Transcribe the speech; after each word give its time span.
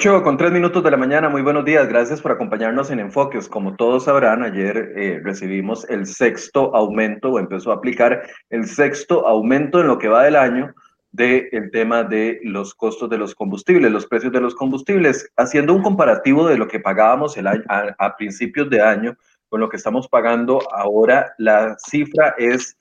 8 0.00 0.22
con 0.22 0.38
3 0.38 0.50
minutos 0.50 0.82
de 0.82 0.90
la 0.90 0.96
mañana, 0.96 1.28
muy 1.28 1.42
buenos 1.42 1.62
días, 1.62 1.86
gracias 1.86 2.22
por 2.22 2.32
acompañarnos 2.32 2.90
en 2.90 3.00
Enfoques. 3.00 3.50
Como 3.50 3.76
todos 3.76 4.04
sabrán, 4.04 4.42
ayer 4.42 4.94
eh, 4.96 5.20
recibimos 5.22 5.86
el 5.90 6.06
sexto 6.06 6.74
aumento 6.74 7.32
o 7.32 7.38
empezó 7.38 7.70
a 7.70 7.74
aplicar 7.74 8.22
el 8.48 8.66
sexto 8.66 9.26
aumento 9.26 9.78
en 9.78 9.88
lo 9.88 9.98
que 9.98 10.08
va 10.08 10.24
del 10.24 10.36
año 10.36 10.74
del 11.12 11.70
tema 11.70 12.02
de 12.02 12.40
los 12.44 12.74
costos 12.74 13.10
de 13.10 13.18
los 13.18 13.34
combustibles, 13.34 13.92
los 13.92 14.06
precios 14.06 14.32
de 14.32 14.40
los 14.40 14.54
combustibles, 14.54 15.30
haciendo 15.36 15.74
un 15.74 15.82
comparativo 15.82 16.48
de 16.48 16.56
lo 16.56 16.66
que 16.66 16.80
pagábamos 16.80 17.36
el 17.36 17.46
año, 17.46 17.64
a 17.68 18.16
principios 18.16 18.70
de 18.70 18.80
año 18.80 19.18
con 19.50 19.60
lo 19.60 19.68
que 19.68 19.76
estamos 19.76 20.08
pagando 20.08 20.60
ahora, 20.72 21.34
la 21.36 21.76
cifra 21.78 22.34
es 22.38 22.78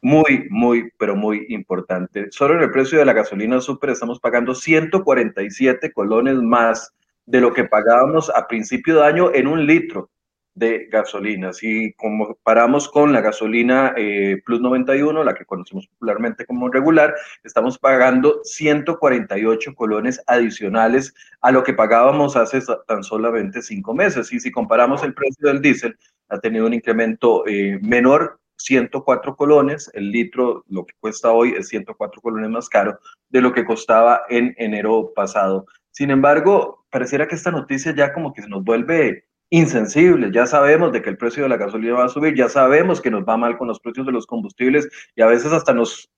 muy, 0.00 0.46
muy, 0.50 0.90
pero 0.98 1.16
muy 1.16 1.46
importante. 1.48 2.28
Solo 2.30 2.54
en 2.54 2.62
el 2.62 2.70
precio 2.70 2.98
de 2.98 3.04
la 3.04 3.12
gasolina 3.12 3.60
super 3.60 3.90
estamos 3.90 4.20
pagando 4.20 4.54
147 4.54 5.92
colones 5.92 6.36
más 6.36 6.92
de 7.26 7.40
lo 7.40 7.52
que 7.52 7.64
pagábamos 7.64 8.30
a 8.30 8.46
principio 8.46 8.96
de 8.96 9.06
año 9.06 9.34
en 9.34 9.46
un 9.46 9.66
litro 9.66 10.10
de 10.56 10.88
gasolina. 10.90 11.52
Si 11.52 11.92
comparamos 11.92 12.88
con 12.88 13.12
la 13.12 13.20
gasolina 13.20 13.92
eh, 13.96 14.40
Plus 14.44 14.60
91, 14.60 15.22
la 15.22 15.34
que 15.34 15.44
conocemos 15.44 15.86
popularmente 15.86 16.46
como 16.46 16.70
regular, 16.70 17.14
estamos 17.44 17.78
pagando 17.78 18.40
148 18.42 19.74
colones 19.74 20.20
adicionales 20.26 21.14
a 21.42 21.52
lo 21.52 21.62
que 21.62 21.74
pagábamos 21.74 22.36
hace 22.36 22.60
tan 22.86 23.04
solamente 23.04 23.60
cinco 23.60 23.92
meses. 23.92 24.32
Y 24.32 24.40
si 24.40 24.50
comparamos 24.50 25.04
el 25.04 25.12
precio 25.12 25.48
del 25.48 25.60
diésel, 25.60 25.98
ha 26.30 26.40
tenido 26.40 26.66
un 26.66 26.74
incremento 26.74 27.46
eh, 27.46 27.78
menor 27.82 28.40
104 28.58 29.36
colones, 29.36 29.90
el 29.94 30.10
litro 30.10 30.64
lo 30.68 30.84
que 30.86 30.94
cuesta 30.98 31.32
hoy 31.32 31.54
es 31.56 31.68
104 31.68 32.20
colones 32.20 32.50
más 32.50 32.68
caro 32.68 32.98
de 33.28 33.40
lo 33.40 33.52
que 33.52 33.64
costaba 33.64 34.22
en 34.28 34.54
enero 34.58 35.12
pasado. 35.14 35.66
Sin 35.90 36.10
embargo, 36.10 36.84
pareciera 36.90 37.26
que 37.26 37.34
esta 37.34 37.50
noticia 37.50 37.94
ya 37.94 38.12
como 38.12 38.32
que 38.32 38.42
se 38.42 38.48
nos 38.48 38.64
vuelve 38.64 39.24
insensible, 39.50 40.30
ya 40.32 40.46
sabemos 40.46 40.92
de 40.92 41.02
que 41.02 41.10
el 41.10 41.16
precio 41.16 41.44
de 41.44 41.48
la 41.48 41.56
gasolina 41.56 41.94
va 41.94 42.06
a 42.06 42.08
subir, 42.08 42.34
ya 42.34 42.48
sabemos 42.48 43.00
que 43.00 43.10
nos 43.10 43.24
va 43.24 43.36
mal 43.36 43.56
con 43.56 43.68
los 43.68 43.78
precios 43.80 44.06
de 44.06 44.12
los 44.12 44.26
combustibles 44.26 44.88
y 45.14 45.22
a 45.22 45.26
veces 45.26 45.52
hasta 45.52 45.72
nos 45.72 46.10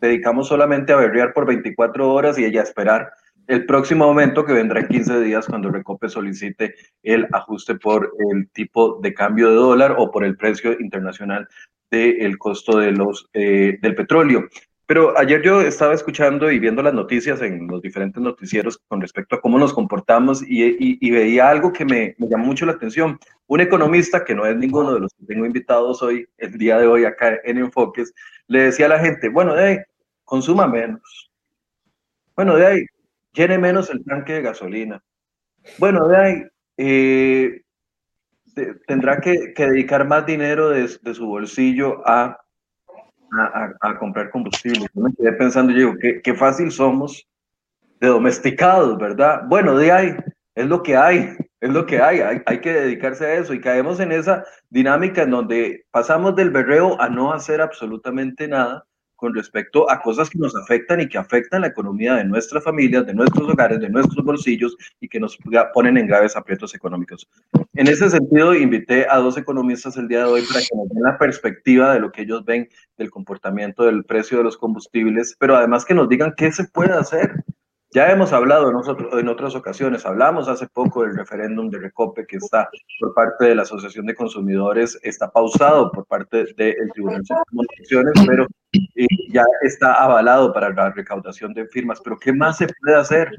dedicamos 0.00 0.48
solamente 0.48 0.92
a 0.92 0.96
berrear 0.96 1.32
por 1.32 1.46
24 1.46 2.12
horas 2.12 2.38
y 2.38 2.44
ella 2.44 2.62
esperar 2.62 3.12
el 3.46 3.66
próximo 3.66 4.04
aumento 4.04 4.44
que 4.44 4.52
vendrá 4.52 4.80
en 4.80 4.88
15 4.88 5.20
días 5.20 5.46
cuando 5.46 5.70
Recope 5.70 6.08
solicite 6.08 6.74
el 7.02 7.28
ajuste 7.32 7.74
por 7.76 8.12
el 8.30 8.48
tipo 8.50 8.98
de 9.00 9.14
cambio 9.14 9.48
de 9.48 9.56
dólar 9.56 9.94
o 9.98 10.10
por 10.10 10.24
el 10.24 10.36
precio 10.36 10.78
internacional 10.78 11.48
del 11.98 12.38
costo 12.38 12.78
de 12.78 12.92
los, 12.92 13.28
eh, 13.34 13.78
del 13.80 13.94
petróleo. 13.94 14.48
Pero 14.86 15.16
ayer 15.16 15.42
yo 15.42 15.60
estaba 15.60 15.94
escuchando 15.94 16.50
y 16.50 16.58
viendo 16.58 16.82
las 16.82 16.92
noticias 16.92 17.40
en 17.40 17.66
los 17.66 17.80
diferentes 17.80 18.20
noticieros 18.22 18.78
con 18.88 19.00
respecto 19.00 19.36
a 19.36 19.40
cómo 19.40 19.58
nos 19.58 19.72
comportamos 19.72 20.42
y, 20.46 21.10
veía 21.10 21.48
algo 21.48 21.72
que 21.72 21.84
me, 21.84 22.14
me, 22.18 22.28
llamó 22.28 22.46
mucho 22.46 22.66
la 22.66 22.72
atención. 22.72 23.18
Un 23.46 23.60
economista, 23.60 24.24
que 24.24 24.34
no 24.34 24.44
es 24.44 24.56
ninguno 24.56 24.92
de 24.92 25.00
los 25.00 25.12
que 25.14 25.24
tengo 25.26 25.46
invitados 25.46 26.02
hoy, 26.02 26.26
el 26.38 26.58
día 26.58 26.78
de 26.78 26.86
hoy 26.86 27.04
acá 27.04 27.38
en 27.44 27.58
Enfoques, 27.58 28.12
le 28.48 28.64
decía 28.64 28.86
a 28.86 28.90
la 28.90 28.98
gente, 28.98 29.28
bueno, 29.28 29.54
de 29.54 29.64
ahí, 29.64 29.78
consuma 30.24 30.66
menos. 30.66 31.30
Bueno, 32.34 32.56
de 32.56 32.66
ahí, 32.66 32.86
llene 33.32 33.58
menos 33.58 33.88
el 33.90 34.04
tanque 34.04 34.34
de 34.34 34.42
gasolina. 34.42 35.02
Bueno, 35.78 36.08
de 36.08 36.16
ahí, 36.16 36.42
eh, 36.76 37.62
tendrá 38.86 39.20
que, 39.20 39.52
dedicar 39.56 40.06
más 40.06 40.26
dinero 40.26 40.70
de, 40.70 40.88
su 40.88 41.26
bolsillo 41.26 42.02
a, 42.06 42.38
comprar 43.98 44.30
combustible. 44.30 44.86
Yo 44.94 45.02
me 45.02 45.14
quedé 45.14 45.32
pensando, 45.32 45.72
yo 45.72 45.78
digo, 45.78 45.94
qué, 46.00 46.20
qué 46.22 46.34
fácil 46.34 46.70
somos 46.70 47.26
de 48.00 48.08
domesticados, 48.08 48.98
¿verdad? 48.98 49.42
Bueno, 49.46 49.76
de 49.76 49.92
ahí, 49.92 50.16
es 50.54 50.66
lo 50.66 50.82
que 50.82 50.96
hay, 50.96 51.36
es 51.60 51.70
lo 51.70 51.86
que 51.86 52.00
hay, 52.02 52.20
hay, 52.20 52.42
hay, 52.44 52.60
que 52.60 52.72
dedicarse 52.72 53.24
a 53.24 53.34
eso 53.34 53.54
y 53.54 53.60
caemos 53.60 54.00
en 54.00 54.12
esa 54.12 54.44
dinámica 54.68 55.22
en 55.22 55.30
donde 55.30 55.86
pasamos 55.90 56.36
del 56.36 56.50
berreo 56.50 57.00
a 57.00 57.08
no 57.08 57.32
hacer 57.32 57.60
absolutamente 57.60 58.48
nada 58.48 58.84
con 59.22 59.32
respecto 59.34 59.88
a 59.88 60.02
cosas 60.02 60.28
que 60.28 60.36
nos 60.36 60.56
afectan 60.56 61.00
y 61.00 61.08
que 61.08 61.16
afectan 61.16 61.60
la 61.60 61.68
economía 61.68 62.16
de 62.16 62.24
nuestras 62.24 62.64
familias, 62.64 63.06
de 63.06 63.14
nuestros 63.14 63.48
hogares, 63.48 63.78
de 63.78 63.88
nuestros 63.88 64.24
bolsillos 64.24 64.76
y 65.00 65.08
que 65.08 65.20
nos 65.20 65.38
ponen 65.72 65.96
en 65.96 66.08
graves 66.08 66.34
aprietos 66.34 66.74
económicos. 66.74 67.30
En 67.74 67.86
ese 67.86 68.10
sentido, 68.10 68.52
invité 68.52 69.06
a 69.08 69.18
dos 69.18 69.38
economistas 69.38 69.96
el 69.96 70.08
día 70.08 70.24
de 70.24 70.24
hoy 70.24 70.42
para 70.42 70.58
que 70.58 70.74
nos 70.76 70.88
den 70.88 71.04
la 71.04 71.16
perspectiva 71.18 71.94
de 71.94 72.00
lo 72.00 72.10
que 72.10 72.22
ellos 72.22 72.44
ven 72.44 72.68
del 72.98 73.12
comportamiento 73.12 73.84
del 73.84 74.02
precio 74.04 74.38
de 74.38 74.44
los 74.44 74.56
combustibles, 74.56 75.36
pero 75.38 75.54
además 75.54 75.84
que 75.84 75.94
nos 75.94 76.08
digan 76.08 76.34
qué 76.36 76.50
se 76.50 76.64
puede 76.64 76.92
hacer 76.92 77.44
ya 77.94 78.10
hemos 78.10 78.32
hablado 78.32 78.72
nosotros 78.72 79.12
en 79.18 79.28
otras 79.28 79.54
ocasiones, 79.54 80.06
hablamos 80.06 80.48
hace 80.48 80.66
poco 80.66 81.02
del 81.02 81.16
referéndum 81.16 81.68
de 81.68 81.78
Recope 81.78 82.26
que 82.26 82.36
está 82.36 82.68
por 83.00 83.14
parte 83.14 83.46
de 83.46 83.54
la 83.54 83.62
Asociación 83.62 84.06
de 84.06 84.14
Consumidores, 84.14 84.98
está 85.02 85.30
pausado 85.30 85.92
por 85.92 86.06
parte 86.06 86.44
del 86.56 86.90
Tribunal 86.92 87.22
de 87.22 87.34
Elecciones, 87.76 88.12
pero 88.26 88.46
eh, 88.72 89.06
ya 89.30 89.44
está 89.62 89.94
avalado 90.02 90.52
para 90.52 90.70
la 90.70 90.90
recaudación 90.90 91.52
de 91.52 91.66
firmas. 91.66 92.00
Pero 92.02 92.18
¿qué 92.18 92.32
más 92.32 92.58
se 92.58 92.66
puede 92.66 92.96
hacer? 92.96 93.30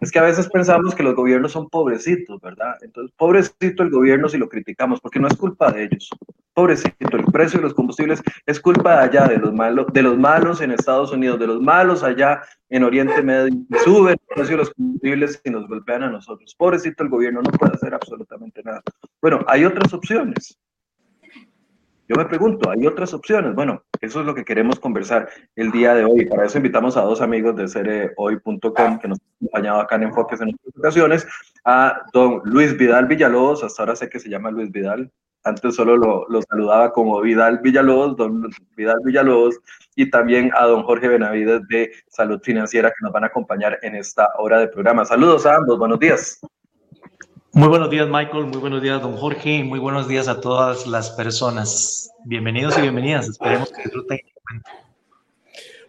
Es 0.00 0.10
que 0.10 0.18
a 0.18 0.22
veces 0.22 0.48
pensamos 0.48 0.94
que 0.94 1.02
los 1.02 1.14
gobiernos 1.14 1.52
son 1.52 1.68
pobrecitos, 1.68 2.40
¿verdad? 2.40 2.76
Entonces, 2.82 3.14
pobrecito 3.16 3.82
el 3.82 3.90
gobierno 3.90 4.28
si 4.28 4.38
lo 4.38 4.48
criticamos, 4.48 5.00
porque 5.00 5.20
no 5.20 5.28
es 5.28 5.36
culpa 5.36 5.70
de 5.72 5.84
ellos. 5.84 6.10
Pobrecito, 6.52 7.16
el 7.16 7.24
precio 7.24 7.58
de 7.58 7.64
los 7.64 7.74
combustibles 7.74 8.22
es 8.46 8.60
culpa 8.60 8.96
de 8.96 9.04
allá, 9.04 9.26
de 9.26 9.38
los 9.38 9.52
malos, 9.52 9.86
de 9.92 10.02
los 10.02 10.16
malos 10.16 10.60
en 10.60 10.70
Estados 10.70 11.10
Unidos, 11.10 11.38
de 11.40 11.48
los 11.48 11.60
malos 11.60 12.02
allá 12.02 12.42
en 12.68 12.84
Oriente 12.84 13.22
Medio. 13.22 13.54
Suben 13.84 14.12
el 14.12 14.34
precio 14.34 14.52
de 14.52 14.58
los 14.58 14.70
combustibles 14.70 15.40
y 15.44 15.50
nos 15.50 15.66
golpean 15.66 16.04
a 16.04 16.10
nosotros. 16.10 16.54
Pobrecito 16.56 17.02
el 17.02 17.08
gobierno, 17.08 17.42
no 17.42 17.50
puede 17.50 17.72
hacer 17.72 17.94
absolutamente 17.94 18.62
nada. 18.62 18.82
Bueno, 19.20 19.40
hay 19.48 19.64
otras 19.64 19.92
opciones. 19.92 20.58
Yo 22.06 22.16
me 22.16 22.26
pregunto, 22.26 22.70
¿hay 22.70 22.86
otras 22.86 23.14
opciones? 23.14 23.54
Bueno, 23.54 23.82
eso 24.00 24.20
es 24.20 24.26
lo 24.26 24.34
que 24.34 24.44
queremos 24.44 24.78
conversar 24.78 25.28
el 25.56 25.70
día 25.70 25.94
de 25.94 26.04
hoy. 26.04 26.26
Para 26.26 26.44
eso 26.44 26.58
invitamos 26.58 26.98
a 26.98 27.02
dos 27.02 27.22
amigos 27.22 27.56
de 27.56 27.66
cerehoy.com 27.66 28.98
que 28.98 29.08
nos 29.08 29.18
han 29.18 29.36
acompañado 29.36 29.80
acá 29.80 29.96
en 29.96 30.02
Enfoques 30.02 30.40
en 30.42 30.48
otras 30.48 30.76
ocasiones, 30.76 31.26
a 31.64 32.02
don 32.12 32.42
Luis 32.44 32.76
Vidal 32.76 33.06
Villalobos, 33.06 33.64
hasta 33.64 33.82
ahora 33.82 33.96
sé 33.96 34.10
que 34.10 34.20
se 34.20 34.28
llama 34.28 34.50
Luis 34.50 34.70
Vidal, 34.70 35.10
antes 35.44 35.74
solo 35.74 35.96
lo, 35.96 36.26
lo 36.28 36.42
saludaba 36.42 36.92
como 36.92 37.20
Vidal 37.22 37.60
Villalobos, 37.62 38.16
don 38.16 38.50
Vidal 38.76 38.98
Villalobos, 39.02 39.58
y 39.96 40.10
también 40.10 40.50
a 40.54 40.66
don 40.66 40.82
Jorge 40.82 41.08
Benavides 41.08 41.66
de 41.68 41.90
Salud 42.08 42.40
Financiera 42.42 42.90
que 42.90 43.02
nos 43.02 43.12
van 43.12 43.24
a 43.24 43.28
acompañar 43.28 43.78
en 43.80 43.94
esta 43.94 44.30
hora 44.38 44.58
de 44.58 44.68
programa. 44.68 45.06
Saludos 45.06 45.46
a 45.46 45.56
ambos, 45.56 45.78
buenos 45.78 45.98
días. 45.98 46.40
Muy 47.54 47.68
buenos 47.68 47.88
días, 47.88 48.08
Michael. 48.08 48.46
Muy 48.46 48.58
buenos 48.58 48.82
días, 48.82 49.00
don 49.00 49.16
Jorge. 49.16 49.62
Muy 49.62 49.78
buenos 49.78 50.08
días 50.08 50.26
a 50.26 50.40
todas 50.40 50.88
las 50.88 51.10
personas. 51.10 52.10
Bienvenidos 52.24 52.76
y 52.76 52.80
bienvenidas. 52.80 53.28
Esperemos 53.28 53.70
que 53.70 53.82
disfruten. 53.82 54.18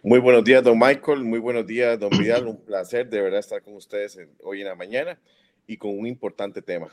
Muy 0.00 0.20
buenos 0.20 0.44
días, 0.44 0.62
don 0.62 0.78
Michael. 0.78 1.24
Muy 1.24 1.40
buenos 1.40 1.66
días, 1.66 1.98
don 1.98 2.10
Vidal. 2.10 2.46
Un 2.46 2.64
placer 2.64 3.10
de 3.10 3.20
verdad 3.20 3.40
estar 3.40 3.62
con 3.62 3.74
ustedes 3.74 4.16
hoy 4.44 4.60
en 4.60 4.68
la 4.68 4.76
mañana 4.76 5.18
y 5.66 5.76
con 5.76 5.98
un 5.98 6.06
importante 6.06 6.62
tema. 6.62 6.86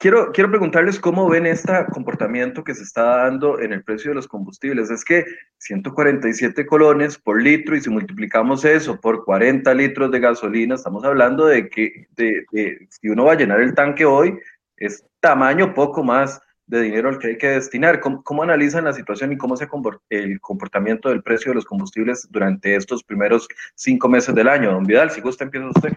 Quiero, 0.00 0.32
quiero 0.32 0.48
preguntarles 0.48 0.98
cómo 0.98 1.28
ven 1.28 1.44
este 1.44 1.74
comportamiento 1.92 2.64
que 2.64 2.74
se 2.74 2.84
está 2.84 3.18
dando 3.18 3.60
en 3.60 3.74
el 3.74 3.84
precio 3.84 4.12
de 4.12 4.14
los 4.14 4.26
combustibles. 4.26 4.90
Es 4.90 5.04
que 5.04 5.26
147 5.58 6.64
colones 6.64 7.18
por 7.18 7.42
litro 7.42 7.76
y 7.76 7.82
si 7.82 7.90
multiplicamos 7.90 8.64
eso 8.64 8.98
por 8.98 9.26
40 9.26 9.74
litros 9.74 10.10
de 10.10 10.20
gasolina, 10.20 10.76
estamos 10.76 11.04
hablando 11.04 11.44
de 11.44 11.68
que 11.68 12.06
de, 12.16 12.46
si 12.88 13.10
uno 13.10 13.26
va 13.26 13.32
a 13.32 13.36
llenar 13.36 13.60
el 13.60 13.74
tanque 13.74 14.06
hoy, 14.06 14.38
es 14.78 15.04
tamaño 15.20 15.74
poco 15.74 16.02
más 16.02 16.40
de 16.66 16.80
dinero 16.80 17.10
al 17.10 17.18
que 17.18 17.26
hay 17.26 17.36
que 17.36 17.48
destinar. 17.48 18.00
¿Cómo, 18.00 18.24
cómo 18.24 18.42
analizan 18.42 18.84
la 18.84 18.94
situación 18.94 19.32
y 19.32 19.36
cómo 19.36 19.54
se 19.54 19.68
el 20.08 20.40
comportamiento 20.40 21.10
del 21.10 21.22
precio 21.22 21.50
de 21.50 21.56
los 21.56 21.66
combustibles 21.66 22.26
durante 22.30 22.74
estos 22.74 23.04
primeros 23.04 23.46
cinco 23.74 24.08
meses 24.08 24.34
del 24.34 24.48
año? 24.48 24.72
Don 24.72 24.84
Vidal, 24.84 25.10
si 25.10 25.20
gusta, 25.20 25.44
empieza 25.44 25.68
usted. 25.68 25.92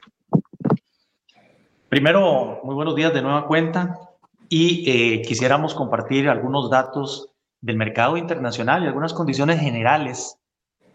Primero, 1.94 2.60
muy 2.64 2.74
buenos 2.74 2.96
días 2.96 3.14
de 3.14 3.22
nueva 3.22 3.46
cuenta 3.46 4.00
y 4.50 4.84
eh, 4.90 5.22
quisiéramos 5.22 5.76
compartir 5.76 6.28
algunos 6.28 6.72
datos 6.72 7.30
del 7.62 7.78
mercado 7.78 8.18
internacional 8.18 8.84
y 8.84 8.88
algunas 8.88 9.14
condiciones 9.14 9.60
generales 9.60 10.40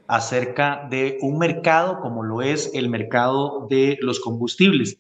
acerca 0.09 0.89
de 0.91 1.19
un 1.23 1.39
mercado 1.39 2.01
como 2.01 2.25
lo 2.25 2.43
es 2.43 2.73
el 2.75 2.89
mercado 2.89 3.69
de 3.71 3.97
los 4.01 4.19
combustibles, 4.19 4.99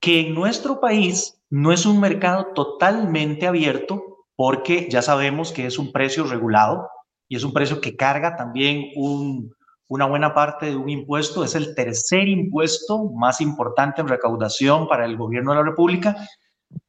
que 0.00 0.20
en 0.20 0.34
nuestro 0.34 0.80
país 0.80 1.40
no 1.48 1.72
es 1.72 1.86
un 1.86 1.98
mercado 1.98 2.48
totalmente 2.54 3.46
abierto 3.46 4.26
porque 4.36 4.86
ya 4.90 5.00
sabemos 5.00 5.50
que 5.50 5.64
es 5.64 5.78
un 5.78 5.92
precio 5.92 6.24
regulado 6.24 6.90
y 7.26 7.36
es 7.36 7.42
un 7.42 7.54
precio 7.54 7.80
que 7.80 7.96
carga 7.96 8.36
también 8.36 8.90
un, 8.96 9.54
una 9.88 10.04
buena 10.04 10.34
parte 10.34 10.66
de 10.66 10.76
un 10.76 10.88
impuesto, 10.88 11.42
es 11.42 11.54
el 11.54 11.74
tercer 11.74 12.28
impuesto 12.28 13.04
más 13.10 13.40
importante 13.40 14.00
en 14.00 14.08
recaudación 14.08 14.86
para 14.86 15.06
el 15.06 15.16
gobierno 15.16 15.52
de 15.52 15.58
la 15.58 15.64
República, 15.64 16.16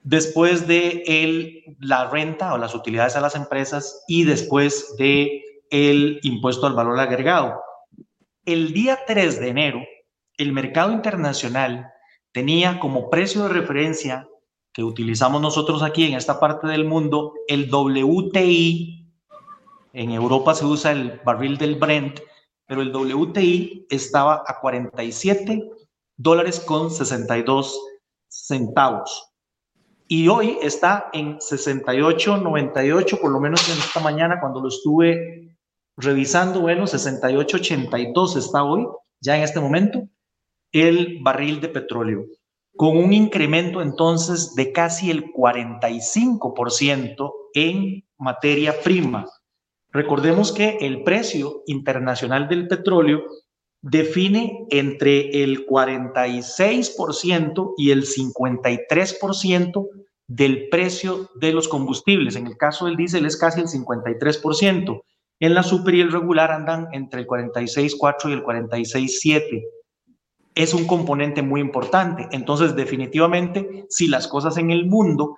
después 0.04 0.68
de 0.68 1.04
el, 1.06 1.78
la 1.80 2.10
renta 2.10 2.54
o 2.54 2.57
las 2.57 2.75
utilidades 2.75 3.16
a 3.16 3.22
las 3.22 3.36
empresas 3.36 4.04
y 4.07 4.25
después 4.25 4.96
de 4.98 5.44
impuesto 6.24 6.68
al 6.68 6.74
valor 6.74 7.00
agregado. 7.00 7.62
El 8.44 8.74
día 8.74 9.00
3 9.06 9.40
de 9.40 9.48
enero, 9.48 9.80
el 10.38 10.51
mercado 10.51 10.92
internacional 10.92 11.92
tenía 12.31 12.80
como 12.80 13.10
precio 13.10 13.44
de 13.44 13.50
referencia 13.50 14.28
que 14.74 14.84
utilizamos 14.84 15.42
nosotros 15.42 15.84
aquí 15.84 16.06
en 16.06 16.16
esta 16.16 16.40
parte 16.40 16.68
del 16.68 16.86
mundo 16.86 17.34
el 17.48 17.69
WTI. 17.72 19.07
En 19.94 20.12
Europa 20.12 20.54
se 20.56 20.66
usa 20.66 20.92
el 20.92 21.19
barril 21.24 21.57
del 21.57 21.75
Brent, 21.75 22.19
pero 22.69 22.83
el 22.83 22.95
WTI 22.95 23.88
estaba 23.89 24.44
a 24.45 24.60
47 24.60 25.71
dólares 26.16 26.60
con 26.60 26.92
62 26.92 27.81
centavos. 28.27 29.33
Y 30.07 30.27
hoy 30.27 30.60
está 30.62 31.10
en 31.12 31.39
68.98, 31.39 33.19
por 33.19 33.31
lo 33.31 33.39
menos 33.39 33.68
en 33.68 33.80
esta 33.80 34.00
mañana 34.01 34.39
cuando 34.39 34.62
lo 34.62 34.68
estuve 34.68 35.57
revisando, 35.98 36.62
bueno, 36.62 36.83
68.82 36.83 38.38
está 38.38 38.63
hoy, 38.63 38.88
ya 39.19 39.36
en 39.36 39.42
este 39.42 39.60
momento, 39.60 40.07
el 40.72 41.18
barril 41.24 41.62
de 41.62 41.69
petróleo, 41.69 42.27
con 42.75 42.98
un 42.98 43.13
incremento 43.13 43.81
entonces 43.81 44.54
de 44.54 44.72
casi 44.72 45.10
el 45.10 45.33
45% 45.33 47.31
en 47.56 48.06
materia 48.19 48.80
prima. 48.83 49.25
Recordemos 49.91 50.51
que 50.51 50.77
el 50.81 51.03
precio 51.03 51.63
internacional 51.65 52.47
del 52.47 52.68
petróleo 52.68 53.24
define 53.81 54.68
entre 54.69 55.44
el 55.44 55.65
46% 55.65 57.74
y 57.77 57.91
el 57.91 58.06
53% 58.06 59.88
del 60.27 60.69
precio 60.69 61.30
de 61.36 61.53
los 61.53 61.68
combustibles. 61.68 62.36
En 62.36 62.45
el 62.45 62.56
caso 62.56 62.86
del 62.86 62.97
diésel 62.97 63.25
es 63.25 63.36
casi 63.36 63.62
el 63.62 63.68
53%. 63.68 65.01
En 65.41 65.53
la 65.53 65.63
super 65.63 65.95
y 65.95 66.01
el 66.01 66.12
regular 66.12 66.51
andan 66.51 66.89
entre 66.91 67.21
el 67.21 67.27
46.4 67.27 68.30
y 68.30 68.33
el 68.33 68.44
46.7. 68.44 69.63
Es 70.53 70.74
un 70.74 70.86
componente 70.86 71.41
muy 71.41 71.62
importante. 71.62 72.27
Entonces, 72.31 72.75
definitivamente, 72.75 73.86
si 73.89 74.07
las 74.07 74.27
cosas 74.27 74.57
en 74.57 74.69
el 74.69 74.86
mundo 74.86 75.38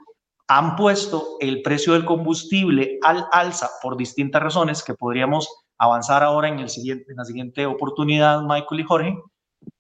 han 0.54 0.76
puesto 0.76 1.38
el 1.40 1.62
precio 1.62 1.94
del 1.94 2.04
combustible 2.04 3.00
al 3.04 3.26
alza 3.32 3.70
por 3.82 3.96
distintas 3.96 4.44
razones 4.44 4.84
que 4.84 4.94
podríamos 4.94 5.48
avanzar 5.78 6.24
ahora 6.24 6.50
en, 6.50 6.60
el 6.60 6.68
siguiente, 6.68 7.06
en 7.10 7.16
la 7.16 7.24
siguiente 7.24 7.66
oportunidad, 7.66 8.42
Michael 8.42 8.82
y 8.82 8.84
Jorge. 8.84 9.18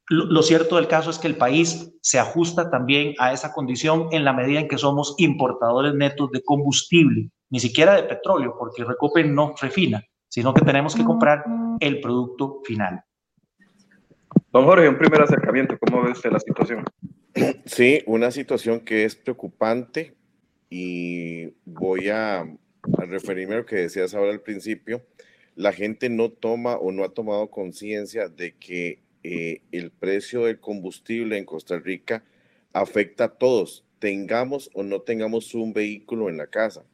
Lo, 0.08 0.42
cierto 0.42 0.78
del 0.78 0.88
caso 0.88 1.10
es 1.10 1.20
que 1.20 1.28
el 1.28 1.36
país 1.36 1.94
se 2.02 2.20
ajusta 2.20 2.70
también 2.70 3.14
a 3.20 3.34
esa 3.34 3.52
condición 3.52 4.08
en 4.12 4.24
la 4.24 4.32
medida 4.32 4.62
en 4.62 4.70
que 4.70 4.78
somos 4.78 5.16
importadores 5.18 5.94
netos 5.94 6.32
de 6.32 6.42
combustible, 6.42 7.30
ni 7.50 7.60
siquiera 7.60 7.96
de 7.96 8.04
petróleo, 8.04 8.56
porque 8.58 8.86
Recope 8.86 9.26
no 9.26 9.54
refina, 9.62 10.02
sino 10.30 10.54
que 10.54 10.64
tenemos 10.64 10.96
que 10.96 11.04
comprar 11.04 11.44
el 11.82 12.00
producto 12.00 12.62
final. 12.64 13.04
Don 14.54 14.64
Jorge, 14.64 14.88
un 14.88 14.98
primer 14.98 15.22
acercamiento, 15.22 15.78
¿cómo 15.78 16.02
ve 16.02 16.12
usted 16.12 16.32
la 16.32 16.40
situación? 16.40 16.86
Sí, 17.66 18.02
una 18.06 18.32
situación 18.32 18.80
que 18.80 19.04
es 19.04 19.18
preocupante 19.18 20.16
y 20.72 21.54
voy 21.66 22.10
a, 22.10 22.40
a 22.40 23.06
referirme 23.06 23.56
a 23.56 23.58
lo 23.60 23.66
que 23.66 23.76
decías 23.76 24.16
ahora 24.16 24.32
al 24.32 24.42
principio. 24.42 25.06
La 25.56 25.74
gente 25.74 26.10
no 26.10 26.32
toma 26.32 26.78
o 26.78 26.92
no 26.94 27.04
ha 27.04 27.14
tomado 27.14 27.52
conciencia 27.52 28.30
de 28.30 28.56
que 28.56 29.00
eh, 29.24 29.62
el 29.72 29.92
precio 29.92 30.46
del 30.46 30.60
combustible 30.60 31.38
en 31.38 31.46
Costa 31.46 31.78
Rica 31.78 32.24
afecta 32.74 33.26
a 33.26 33.38
todos, 33.38 33.84
tengamos 34.00 34.72
o 34.74 34.82
no 34.82 35.02
tengamos 35.02 35.54
un 35.54 35.74
vehículo 35.74 36.30
en 36.30 36.38
la 36.38 36.48
casa. 36.48 36.86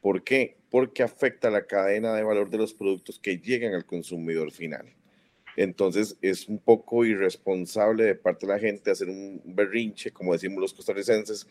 ¿Por 0.00 0.24
qué? 0.24 0.56
Porque 0.70 1.02
afecta 1.02 1.50
la 1.50 1.66
cadena 1.66 2.14
de 2.14 2.24
valor 2.24 2.48
de 2.48 2.58
los 2.58 2.72
productos 2.72 3.20
que 3.20 3.38
llegan 3.38 3.74
al 3.74 3.84
consumidor 3.84 4.50
final. 4.50 4.86
Entonces 5.56 6.16
es 6.22 6.48
un 6.48 6.58
poco 6.58 7.04
irresponsable 7.04 8.04
de 8.04 8.14
parte 8.14 8.46
de 8.46 8.54
la 8.54 8.58
gente 8.58 8.90
hacer 8.90 9.10
un 9.10 9.42
berrinche, 9.44 10.10
como 10.10 10.32
decimos 10.32 10.62
los 10.62 10.72
costarricenses, 10.72 11.46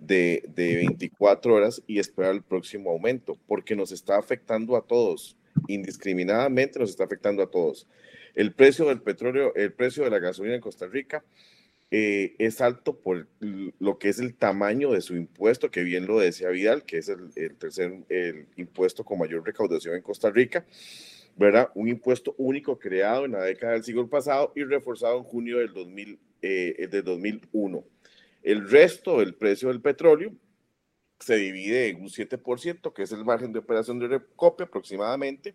de, 0.00 0.42
24 0.56 1.54
horas 1.54 1.82
y 1.86 1.98
esperar 1.98 2.34
el 2.34 2.42
próximo 2.42 2.90
aumento, 2.90 3.38
porque 3.46 3.76
nos 3.76 3.92
está 3.92 4.18
afectando 4.18 4.76
a 4.76 4.82
todos, 4.82 5.36
indiscriminadamente 5.68 6.78
nos 6.78 6.90
está 6.90 7.04
afectando 7.04 7.42
a 7.42 7.50
todos. 7.50 7.86
El 8.34 8.52
precio 8.52 8.86
del 8.86 9.02
petróleo, 9.02 9.54
el 9.54 9.72
precio 9.72 10.04
de 10.04 10.10
la 10.10 10.18
gasolina 10.18 10.54
en 10.54 10.60
Costa 10.60 10.86
Rica 10.86 11.22
eh, 11.90 12.34
es 12.38 12.60
alto 12.60 12.96
por 12.96 13.26
lo 13.40 13.98
que 13.98 14.08
es 14.08 14.20
el 14.20 14.34
tamaño 14.34 14.92
de 14.92 15.00
su 15.00 15.16
impuesto, 15.16 15.70
que 15.70 15.82
bien 15.82 16.06
lo 16.06 16.20
decía 16.20 16.48
Vidal, 16.48 16.84
que 16.84 16.98
es 16.98 17.08
el, 17.08 17.56
tercer 17.56 18.04
el 18.08 18.46
impuesto 18.56 19.04
con 19.04 19.18
mayor 19.18 19.44
recaudación 19.44 19.96
en 19.96 20.02
Costa 20.02 20.30
Rica, 20.30 20.64
¿verdad? 21.36 21.68
Un 21.74 21.88
impuesto 21.88 22.34
único 22.38 22.78
creado 22.78 23.24
en 23.24 23.32
la 23.32 23.42
década 23.42 23.72
del 23.72 23.84
siglo 23.84 24.08
pasado 24.08 24.52
y 24.54 24.62
reforzado 24.62 25.18
en 25.18 25.24
junio 25.24 25.58
del 25.58 25.72
2000, 25.72 26.18
eh, 26.42 26.88
de 26.90 27.02
2001. 27.02 27.84
El 28.42 28.68
resto 28.68 29.18
del 29.18 29.34
precio 29.34 29.68
del 29.68 29.80
petróleo 29.80 30.32
se 31.18 31.36
divide 31.36 31.88
en 31.88 32.02
un 32.02 32.08
7%, 32.08 32.92
que 32.92 33.02
es 33.02 33.12
el 33.12 33.24
margen 33.24 33.52
de 33.52 33.58
operación 33.58 33.98
de 33.98 34.08
recopia 34.08 34.66
aproximadamente. 34.66 35.54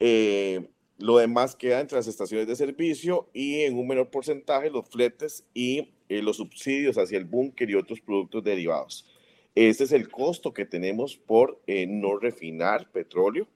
Eh, 0.00 0.68
lo 0.98 1.18
demás 1.18 1.56
queda 1.56 1.80
entre 1.80 1.96
las 1.96 2.06
estaciones 2.06 2.46
de 2.46 2.56
servicio 2.56 3.28
y 3.32 3.62
en 3.62 3.78
un 3.78 3.86
menor 3.86 4.10
porcentaje 4.10 4.70
los 4.70 4.88
fletes 4.88 5.44
y 5.54 5.90
eh, 6.08 6.22
los 6.22 6.36
subsidios 6.36 6.98
hacia 6.98 7.18
el 7.18 7.24
búnker 7.24 7.68
y 7.68 7.74
otros 7.74 8.00
productos 8.00 8.44
derivados. 8.44 9.06
Este 9.54 9.84
es 9.84 9.92
el 9.92 10.08
costo 10.08 10.52
que 10.52 10.64
tenemos 10.64 11.16
por 11.16 11.60
eh, 11.66 11.86
no 11.86 12.18
refinar 12.18 12.90
petróleo 12.90 13.46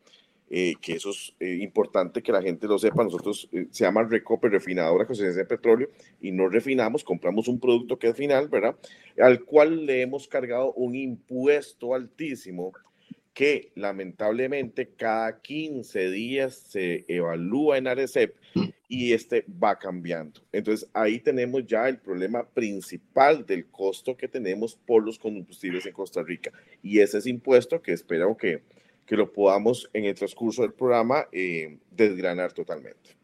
eh, 0.56 0.76
que 0.80 0.92
eso 0.92 1.10
es 1.10 1.34
eh, 1.40 1.58
importante 1.62 2.22
que 2.22 2.30
la 2.30 2.40
gente 2.40 2.68
lo 2.68 2.78
sepa. 2.78 3.02
Nosotros 3.02 3.48
eh, 3.50 3.66
se 3.72 3.82
llama 3.82 4.04
Recope 4.04 4.48
Refinadora 4.48 5.04
Conciencia 5.04 5.42
de 5.42 5.48
Petróleo 5.48 5.88
y 6.20 6.30
no 6.30 6.48
refinamos, 6.48 7.02
compramos 7.02 7.48
un 7.48 7.58
producto 7.58 7.98
que 7.98 8.06
es 8.06 8.16
final, 8.16 8.46
¿verdad? 8.46 8.76
Al 9.18 9.42
cual 9.42 9.84
le 9.84 10.02
hemos 10.02 10.28
cargado 10.28 10.72
un 10.74 10.94
impuesto 10.94 11.92
altísimo 11.92 12.72
que 13.32 13.72
lamentablemente 13.74 14.90
cada 14.96 15.40
15 15.40 16.12
días 16.12 16.54
se 16.54 17.04
evalúa 17.08 17.76
en 17.76 17.88
Arecep 17.88 18.36
y 18.86 19.12
este 19.12 19.44
va 19.60 19.76
cambiando. 19.76 20.40
Entonces 20.52 20.88
ahí 20.92 21.18
tenemos 21.18 21.66
ya 21.66 21.88
el 21.88 21.98
problema 21.98 22.46
principal 22.46 23.44
del 23.44 23.66
costo 23.66 24.16
que 24.16 24.28
tenemos 24.28 24.76
por 24.86 25.04
los 25.04 25.18
combustibles 25.18 25.84
en 25.84 25.94
Costa 25.94 26.22
Rica 26.22 26.52
y 26.80 27.00
ese 27.00 27.18
es 27.18 27.26
impuesto 27.26 27.82
que 27.82 27.92
espero 27.92 28.36
que 28.36 28.62
que 29.06 29.16
lo 29.16 29.32
podamos 29.32 29.88
en 29.92 30.04
el 30.04 30.14
transcurso 30.14 30.62
del 30.62 30.72
programa 30.72 31.26
eh, 31.32 31.78
desgranar 31.90 32.52
totalmente. 32.52 33.16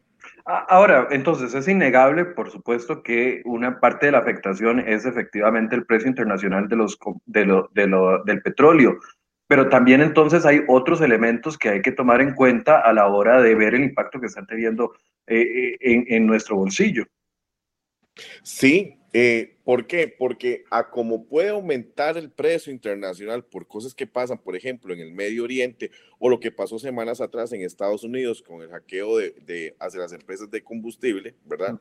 Ahora, 0.45 1.09
entonces 1.11 1.55
es 1.55 1.69
innegable, 1.69 2.25
por 2.25 2.51
supuesto, 2.51 3.03
que 3.03 3.43
una 3.45 3.79
parte 3.79 4.07
de 4.07 4.13
la 4.13 4.19
afectación 4.19 4.81
es 4.81 5.05
efectivamente 5.07 5.77
el 5.77 5.87
precio 5.87 6.09
internacional 6.09 6.69
de 6.69 6.77
los, 6.77 6.99
de 7.27 7.45
lo, 7.45 7.71
de 7.73 7.87
lo, 7.87 8.25
del 8.25 8.43
petróleo, 8.43 8.99
pero 9.47 9.69
también 9.69 10.01
entonces 10.01 10.47
hay 10.47 10.63
otros 10.69 11.01
elementos 11.01 11.59
que 11.59 11.69
hay 11.69 11.83
que 11.83 11.93
tomar 11.93 12.21
en 12.21 12.35
cuenta 12.35 12.81
a 12.81 12.93
la 12.93 13.07
hora 13.07 13.41
de 13.43 13.55
ver 13.55 13.75
el 13.75 13.85
impacto 13.85 14.21
que 14.21 14.27
están 14.27 14.47
teniendo 14.47 14.93
eh, 15.27 15.41
eh, 15.41 15.79
en, 15.81 16.05
en 16.09 16.27
nuestro 16.27 16.57
bolsillo. 16.57 17.05
Sí, 18.43 19.00
eh, 19.13 19.57
¿Por 19.65 19.87
qué? 19.87 20.07
Porque 20.07 20.65
a 20.71 20.89
como 20.89 21.25
puede 21.25 21.49
aumentar 21.49 22.17
el 22.17 22.31
precio 22.31 22.73
internacional 22.73 23.45
por 23.45 23.67
cosas 23.67 23.95
que 23.95 24.07
pasan, 24.07 24.39
por 24.39 24.55
ejemplo, 24.55 24.95
en 24.95 25.01
el 25.01 25.13
Medio 25.13 25.45
Oriente 25.45 25.91
o 26.19 26.29
lo 26.29 26.39
que 26.39 26.53
pasó 26.53 26.79
semanas 26.79 27.21
atrás 27.21 27.53
en 27.53 27.63
Estados 27.63 28.05
Unidos 28.05 28.43
con 28.43 28.63
el 28.63 28.69
hackeo 28.69 29.19
de, 29.19 29.75
hacia 29.81 30.01
las 30.01 30.13
empresas 30.13 30.51
de 30.51 30.63
combustible, 30.63 31.35
¿verdad? 31.45 31.79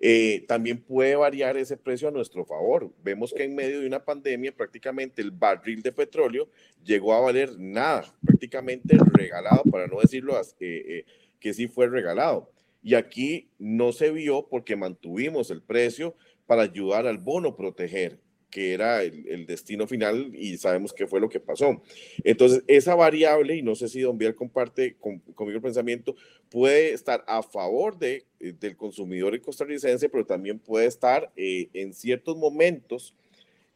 Eh, 0.00 0.44
también 0.48 0.78
puede 0.78 1.14
variar 1.14 1.56
ese 1.56 1.76
precio 1.76 2.08
a 2.08 2.10
nuestro 2.10 2.44
favor. 2.44 2.90
Vemos 3.04 3.32
que 3.34 3.44
en 3.44 3.54
medio 3.54 3.80
de 3.80 3.86
una 3.86 4.04
pandemia 4.04 4.52
prácticamente 4.54 5.20
el 5.20 5.30
barril 5.30 5.82
de 5.82 5.92
petróleo 5.92 6.48
llegó 6.84 7.14
a 7.14 7.20
valer 7.20 7.58
nada, 7.58 8.12
prácticamente 8.24 8.96
regalado, 9.12 9.62
para 9.70 9.86
no 9.86 10.00
decirlo 10.00 10.40
eh, 10.60 11.04
que 11.38 11.54
sí 11.54 11.68
fue 11.68 11.86
regalado. 11.86 12.50
Y 12.82 12.94
aquí 12.94 13.48
no 13.58 13.92
se 13.92 14.10
vio 14.10 14.48
porque 14.48 14.74
mantuvimos 14.74 15.50
el 15.50 15.62
precio 15.62 16.16
para 16.52 16.64
ayudar 16.64 17.06
al 17.06 17.16
bono 17.16 17.56
proteger, 17.56 18.18
que 18.50 18.74
era 18.74 19.02
el, 19.02 19.46
destino 19.46 19.86
final 19.86 20.32
y 20.34 20.58
sabemos 20.58 20.92
qué 20.92 21.06
fue 21.06 21.18
lo 21.18 21.30
que 21.30 21.40
pasó. 21.40 21.82
Entonces, 22.24 22.62
esa 22.66 22.94
variable, 22.94 23.56
y 23.56 23.62
no 23.62 23.74
sé 23.74 23.88
si 23.88 24.02
Don 24.02 24.18
Biel 24.18 24.34
comparte 24.34 24.98
conmigo 24.98 25.56
el 25.56 25.62
pensamiento, 25.62 26.14
puede 26.50 26.92
estar 26.92 27.24
a 27.26 27.42
favor 27.42 27.98
de, 27.98 28.26
eh, 28.38 28.52
del 28.52 28.76
consumidor 28.76 29.40
costarricense, 29.40 30.10
pero 30.10 30.26
también 30.26 30.58
puede 30.58 30.84
estar 30.84 31.32
eh, 31.36 31.70
en 31.72 31.94
ciertos 31.94 32.36
momentos, 32.36 33.14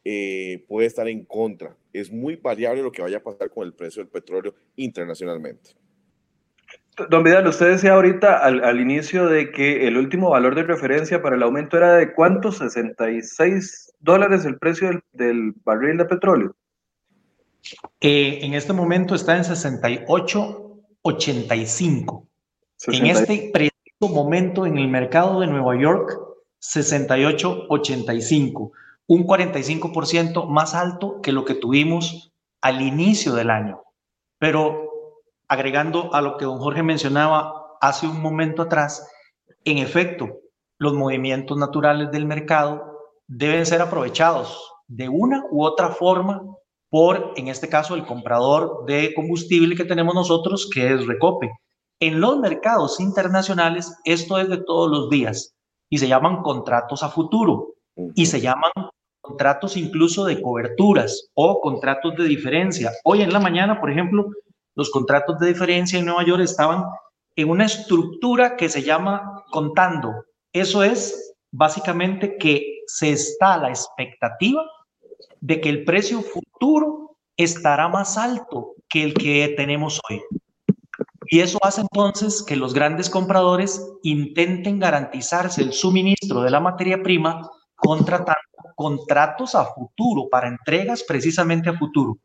eh, 0.05 0.63
puede 0.67 0.85
estar 0.85 1.07
en 1.07 1.25
contra. 1.25 1.75
Es 1.93 2.11
muy 2.11 2.35
variable 2.35 2.83
lo 2.83 2.91
que 2.91 3.01
vaya 3.01 3.17
a 3.17 3.23
pasar 3.23 3.49
con 3.49 3.65
el 3.65 3.73
precio 3.73 4.03
del 4.03 4.11
petróleo 4.11 4.53
internacionalmente. 4.75 5.71
Don 7.09 7.23
Vidal, 7.23 7.47
usted 7.47 7.71
decía 7.71 7.93
ahorita 7.93 8.37
al, 8.39 8.79
inicio 8.79 9.27
de 9.27 9.51
que 9.51 9.87
el 9.87 9.97
último 9.97 10.29
valor 10.31 10.55
de 10.55 10.63
referencia 10.63 11.21
para 11.21 11.35
el 11.35 11.43
aumento 11.43 11.77
era 11.77 11.93
de 11.93 12.11
cuánto, 12.13 12.51
66 12.51 13.93
dólares 13.99 14.45
el 14.45 14.57
precio 14.57 14.99
del, 15.11 15.53
barril 15.63 15.97
de 15.97 16.05
petróleo. 16.05 16.55
Eh, 18.01 18.39
en 18.41 18.55
este 18.55 18.73
momento 18.73 19.13
está 19.13 19.37
en 19.37 19.43
68.85. 19.43 22.25
En 22.87 23.05
este 23.05 23.51
preciso 23.53 24.09
momento 24.09 24.65
en 24.65 24.79
el 24.79 24.87
mercado 24.87 25.41
de 25.41 25.47
Nueva 25.47 25.79
York 25.79 26.17
68.85, 26.61 28.71
un 29.05 29.27
45% 29.27 30.47
más 30.47 30.73
alto 30.73 31.21
que 31.21 31.31
lo 31.31 31.45
que 31.45 31.53
tuvimos 31.53 32.33
al 32.61 32.81
inicio 32.81 33.35
del 33.35 33.51
año. 33.51 33.83
Pero 34.39 34.86
agregando 35.47 36.13
a 36.13 36.21
lo 36.21 36.37
que 36.37 36.45
don 36.45 36.59
Jorge 36.59 36.83
mencionaba 36.83 37.77
hace 37.81 38.07
un 38.07 38.21
momento 38.21 38.63
atrás, 38.63 39.07
en 39.65 39.77
efecto, 39.77 40.29
los 40.79 40.93
movimientos 40.93 41.57
naturales 41.57 42.11
del 42.11 42.25
mercado 42.25 42.83
deben 43.27 43.65
ser 43.65 43.81
aprovechados 43.81 44.71
de 44.87 45.09
una 45.09 45.43
u 45.51 45.63
otra 45.63 45.89
forma 45.89 46.41
por, 46.89 47.33
en 47.35 47.49
este 47.49 47.67
caso, 47.67 47.95
el 47.95 48.05
comprador 48.05 48.85
de 48.85 49.13
combustible 49.13 49.75
que 49.75 49.83
tenemos 49.83 50.15
nosotros, 50.15 50.69
que 50.73 50.93
es 50.93 51.05
Recope. 51.05 51.51
En 51.99 52.21
los 52.21 52.39
mercados 52.39 52.99
internacionales, 52.99 53.97
esto 54.05 54.37
es 54.37 54.49
de 54.49 54.57
todos 54.57 54.89
los 54.89 55.09
días 55.09 55.55
y 55.89 55.97
se 55.97 56.07
llaman 56.07 56.41
contratos 56.43 57.03
a 57.03 57.09
futuro 57.09 57.73
y 58.15 58.27
se 58.27 58.39
llaman 58.39 58.71
contratos 59.19 59.75
incluso 59.75 60.23
de 60.23 60.41
coberturas 60.41 61.29
o 61.33 61.59
contratos 61.59 62.15
de 62.15 62.25
diferencia. 62.25 62.91
Hoy 63.03 63.21
en 63.21 63.33
la 63.33 63.39
mañana, 63.39 63.81
por 63.81 63.91
ejemplo, 63.91 64.29
los 64.77 64.91
contratos 64.91 65.39
de 65.39 65.47
diferencia 65.47 65.97
en 65.97 66.05
Nueva 66.05 66.23
York 66.23 66.43
estaban 66.43 66.85
en 67.35 67.49
una 67.49 67.65
estructura 67.65 68.55
que 68.55 68.69
se 68.69 68.83
llama 68.83 69.43
contando. 69.49 70.13
Eso 70.53 70.83
es 70.83 71.35
básicamente 71.51 72.37
que 72.37 72.83
se 72.85 73.09
está 73.11 73.55
a 73.55 73.57
la 73.57 73.69
expectativa 73.69 74.63
de 75.41 75.59
que 75.59 75.69
el 75.69 75.83
precio 75.83 76.21
futuro 76.21 77.17
estará 77.35 77.87
más 77.87 78.19
alto 78.19 78.75
que 78.87 79.03
el 79.03 79.13
que 79.15 79.55
tenemos 79.57 79.99
hoy. 80.09 80.21
Y 81.25 81.39
eso 81.39 81.57
hace 81.63 81.81
entonces 81.81 82.43
que 82.43 82.55
los 82.55 82.75
grandes 82.75 83.09
compradores 83.09 83.83
intenten 84.03 84.79
garantizarse 84.79 85.63
el 85.63 85.73
suministro 85.73 86.41
de 86.41 86.51
la 86.51 86.59
materia 86.59 87.01
prima 87.01 87.49
contratando 87.75 88.41
contratos 88.75 89.55
a 89.55 89.65
futuro 89.65 90.29
para 90.29 90.47
entregas 90.47 91.03
precisamente 91.03 91.69
a 91.69 91.77
futuro. 91.77 92.19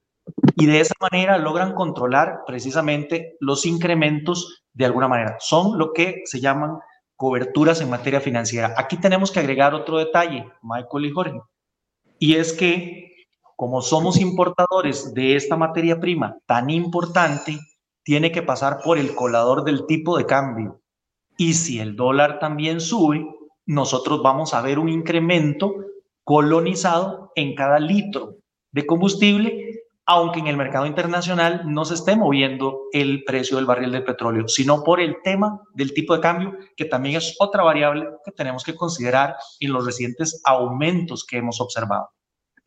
Y 0.57 0.67
de 0.67 0.81
esa 0.81 0.95
manera 1.01 1.39
logran 1.39 1.75
controlar 1.75 2.41
precisamente 2.47 3.37
los 3.41 3.67
incrementos 3.67 4.63
de 4.73 4.85
alguna 4.85 5.09
manera. 5.09 5.37
Son 5.41 5.79
lo 5.79 5.93
que 5.93 6.23
se 6.25 6.41
llaman 6.41 6.79
coberturas 7.17 7.81
en 7.81 7.91
materia 7.91 8.21
financiera. 8.21 8.75
Aquí 8.77 8.97
tenemos 8.97 9.31
que 9.31 9.41
agregar 9.41 9.75
otro 9.75 9.99
detalle, 9.99 10.47
Michael 10.63 11.07
y 11.07 11.11
Jorge, 11.11 11.41
y 12.19 12.35
es 12.35 12.53
que 12.53 13.13
como 13.57 13.81
somos 13.81 14.21
importadores 14.21 15.15
de 15.15 15.37
esta 15.37 15.57
materia 15.57 16.01
prima 16.01 16.37
tan 16.47 16.69
importante, 16.71 17.61
tiene 18.03 18.33
que 18.33 18.43
pasar 18.43 18.81
por 18.83 18.99
el 18.99 19.15
colador 19.15 19.63
del 19.63 19.87
tipo 19.87 20.19
de 20.19 20.27
cambio. 20.27 20.81
Y 21.37 21.55
si 21.55 21.79
el 21.79 21.95
dólar 21.95 22.41
también 22.41 22.81
sube, 22.81 23.25
nosotros 23.65 24.21
vamos 24.21 24.53
a 24.53 24.63
ver 24.63 24.81
un 24.81 24.89
incremento 24.89 25.75
colonizado 26.25 27.31
en 27.37 27.55
cada 27.55 27.79
litro 27.79 28.37
de 28.73 28.85
combustible 28.85 29.82
aunque 30.07 30.41
en 30.41 30.49
el 30.49 30.57
mercado 30.57 30.87
internacional 30.87 31.63
no 31.67 31.85
se 31.85 31.95
esté 31.95 32.17
moviendo 32.17 32.89
el 32.93 33.23
precio 33.25 33.57
del 33.57 33.67
barril 33.67 33.93
de 33.93 34.03
petróleo, 34.03 34.49
sino 34.49 34.83
por 34.83 35.01
el 35.01 35.17
tema 35.23 35.61
del 35.75 35.95
tipo 35.95 36.15
de 36.15 36.21
cambio, 36.21 36.57
que 36.77 36.87
también 36.87 37.17
es 37.17 37.37
otra 37.39 37.63
variable 37.63 38.09
que 38.25 38.33
tenemos 38.33 38.65
que 38.65 38.75
considerar 38.75 39.37
en 39.61 39.73
los 39.73 39.87
recientes 39.87 40.43
aumentos 40.45 41.25
que 41.25 41.39
hemos 41.39 41.61
observado. 41.61 42.09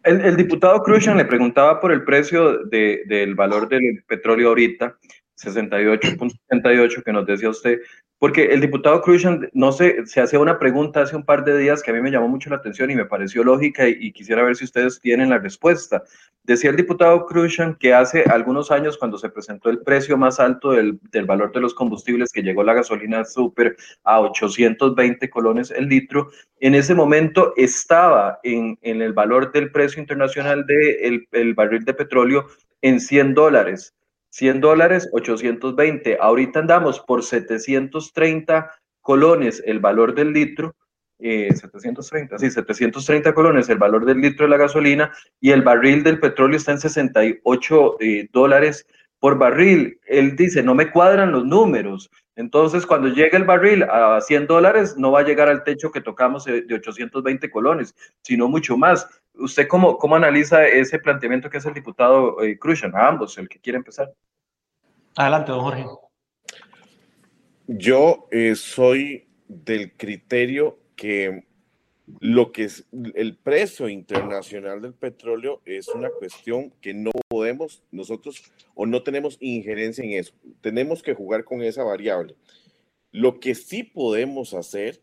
El, 0.04 0.38
diputado 0.38 0.84
Cruzan 0.84 1.18
le 1.18 1.26
preguntaba 1.26 1.80
por 1.80 1.92
el 1.92 2.04
precio 2.06 2.60
del 2.66 3.34
valor 3.34 3.68
del 3.68 4.04
petróleo 4.08 4.50
ahorita, 4.50 4.96
68.78 5.44 7.04
que 7.04 7.12
nos 7.12 7.26
decía 7.26 7.50
usted, 7.50 7.80
porque 8.18 8.46
el 8.46 8.62
diputado 8.62 9.02
Cruzan, 9.02 9.50
no 9.54 9.72
sé, 9.72 10.06
se 10.06 10.22
hacía 10.22 10.40
una 10.40 10.58
pregunta 10.58 11.02
hace 11.02 11.16
un 11.16 11.26
par 11.26 11.44
de 11.44 11.58
días 11.58 11.84
que 11.84 11.92
a 11.92 11.94
mí 11.94 12.02
me 12.02 12.12
llamó 12.12 12.30
mucho 12.30 12.50
la 12.50 12.56
atención 12.56 12.90
y 12.90 12.96
me 12.96 13.06
pareció 13.06 13.44
lógica 13.44 13.88
y, 13.88 14.12
quisiera 14.14 14.44
ver 14.44 14.56
si 14.56 14.64
ustedes 14.64 15.02
tienen 15.02 15.30
la 15.30 15.38
respuesta. 15.38 16.04
Decía 16.44 16.70
el 16.70 16.78
diputado 16.78 17.26
Cruzan 17.26 17.76
que 17.76 17.94
hace 17.94 18.24
algunos 18.24 18.72
años, 18.72 18.98
cuando 18.98 19.18
se 19.18 19.30
presentó 19.30 19.70
el 19.70 19.80
precio 19.80 20.18
más 20.18 20.40
alto 20.40 20.72
del, 20.72 21.00
del 21.12 21.26
valor 21.26 21.52
de 21.52 21.60
los 21.60 21.74
combustibles, 21.74 22.32
que 22.32 22.42
llegó 22.42 22.64
la 22.64 22.74
gasolina 22.74 23.26
super 23.26 23.76
a 24.04 24.22
820 24.22 25.30
colones 25.30 25.72
el 25.72 25.88
litro, 25.90 26.30
en 26.62 26.76
ese 26.76 26.96
momento 26.96 27.54
estaba 27.58 28.40
en, 28.44 28.78
en 28.82 29.02
el 29.02 29.12
valor 29.12 29.52
del 29.52 29.72
precio 29.72 30.00
internacional 30.00 30.66
del 30.66 31.28
de 31.32 31.42
el 31.42 31.54
barril 31.54 31.84
de 31.84 31.94
petróleo 31.94 32.48
en 32.82 33.00
100 33.00 33.34
dólares. 33.34 33.94
100 34.36 34.60
dólares, 34.60 35.08
820. 35.14 36.18
Ahorita 36.20 36.60
andamos 36.60 37.00
por 37.00 37.24
730 37.24 38.70
colones 39.00 39.64
el 39.66 39.80
valor 39.80 40.14
del 40.14 40.34
litro. 40.34 40.76
730, 41.18 42.36
eh, 42.36 42.40
sí, 42.40 42.52
730 42.52 43.34
colones 43.34 43.70
el 43.70 43.78
valor 43.78 44.04
del 44.04 44.20
litro 44.20 44.46
de 44.46 44.50
la 44.50 44.58
gasolina 44.58 45.14
y 45.40 45.52
el 45.52 45.62
barril 45.62 46.04
del 46.04 46.20
petróleo 46.20 46.58
está 46.58 46.74
en 46.74 46.82
68 46.82 47.96
eh, 48.02 48.28
dólares 48.34 48.86
por 49.20 49.38
barril. 49.38 50.02
Él 50.06 50.36
dice, 50.36 50.62
no 50.62 50.76
me 50.76 50.92
cuadran 50.92 51.32
los 51.32 51.46
números. 51.46 52.12
Entonces, 52.36 52.86
cuando 52.86 53.08
llegue 53.08 53.38
el 53.38 53.46
barril 53.46 53.84
a 53.84 54.20
100 54.20 54.48
dólares, 54.48 54.98
no 54.98 55.12
va 55.12 55.22
a 55.22 55.26
llegar 55.26 55.48
al 55.48 55.64
techo 55.64 55.92
que 55.92 56.02
tocamos 56.02 56.44
de 56.44 56.66
820 56.70 57.50
colones, 57.50 57.96
sino 58.22 58.50
mucho 58.50 58.76
más. 58.76 59.08
¿Usted 59.38 59.68
cómo, 59.68 59.98
cómo 59.98 60.16
analiza 60.16 60.66
ese 60.68 61.00
planteamiento 61.00 61.50
que 61.50 61.58
hace 61.58 61.70
el 61.70 61.74
diputado 61.74 62.44
eh, 62.44 62.58
A 62.94 63.08
ambos, 63.08 63.38
el 63.38 63.50
que 63.50 63.60
quiere 63.60 63.78
empezar. 63.78 64.14
Adelante, 65.16 65.52
don 65.52 65.62
Jorge. 65.62 65.86
Yo 67.68 68.28
eh, 68.32 68.56
soy 68.56 69.28
del 69.48 69.94
criterio 69.94 70.80
que 70.96 71.46
lo 72.20 72.52
que 72.52 72.66
es 72.66 72.86
el 73.16 73.36
precio 73.36 73.90
internacional 73.90 74.82
del 74.82 74.94
petróleo 74.94 75.62
es 75.66 75.88
una 75.88 76.10
cuestión 76.10 76.72
que 76.82 76.94
no 76.94 77.12
podemos 77.28 77.84
nosotros 77.92 78.44
o 78.76 78.86
no 78.86 79.02
tenemos 79.02 79.38
injerencia 79.40 80.04
en 80.04 80.12
eso. 80.12 80.34
Tenemos 80.62 81.02
que 81.02 81.16
jugar 81.16 81.44
con 81.44 81.64
esa 81.64 81.84
variable. 81.84 82.36
Lo 83.12 83.40
que 83.40 83.56
sí 83.56 83.84
podemos 83.84 84.54
hacer 84.54 85.02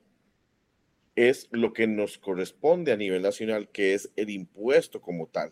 es 1.17 1.49
lo 1.51 1.73
que 1.73 1.87
nos 1.87 2.19
corresponde 2.19 2.93
a 2.93 2.97
nivel 2.97 3.23
nacional, 3.23 3.69
que 3.69 3.95
es 3.95 4.11
el 4.17 4.31
impuesto 4.31 5.01
como 5.01 5.27
tal. 5.27 5.51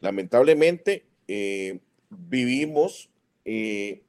Lamentablemente, 0.00 1.04
eh, 1.28 1.80
vivimos 2.10 3.10
eh, 3.44 4.02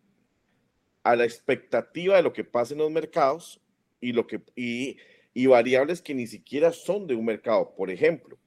a 1.04 1.16
la 1.16 1.26
expectativa 1.26 2.16
de 2.16 2.24
lo 2.24 2.34
que 2.34 2.44
pasa 2.44 2.74
en 2.74 2.80
los 2.80 2.92
mercados 2.92 3.62
y, 4.02 4.14
lo 4.14 4.26
que, 4.26 4.42
y, 4.56 5.46
variables 5.46 6.02
que 6.02 6.16
ni 6.16 6.26
siquiera 6.26 6.72
son 6.72 7.06
de 7.06 7.16
un 7.16 7.26
mercado. 7.26 7.74
Por 7.76 7.92
ejemplo, 7.92 8.38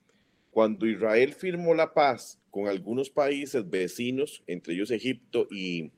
cuando 0.51 0.87
Israel 0.87 1.33
firmó 1.35 1.75
la 1.75 1.95
paz 1.95 2.41
con 2.51 2.67
algunos 2.67 3.11
países 3.11 3.69
vecinos, 3.69 4.43
entre 4.47 4.75
ellos 4.75 4.91
Egipto 4.91 5.47
y, 5.51 5.93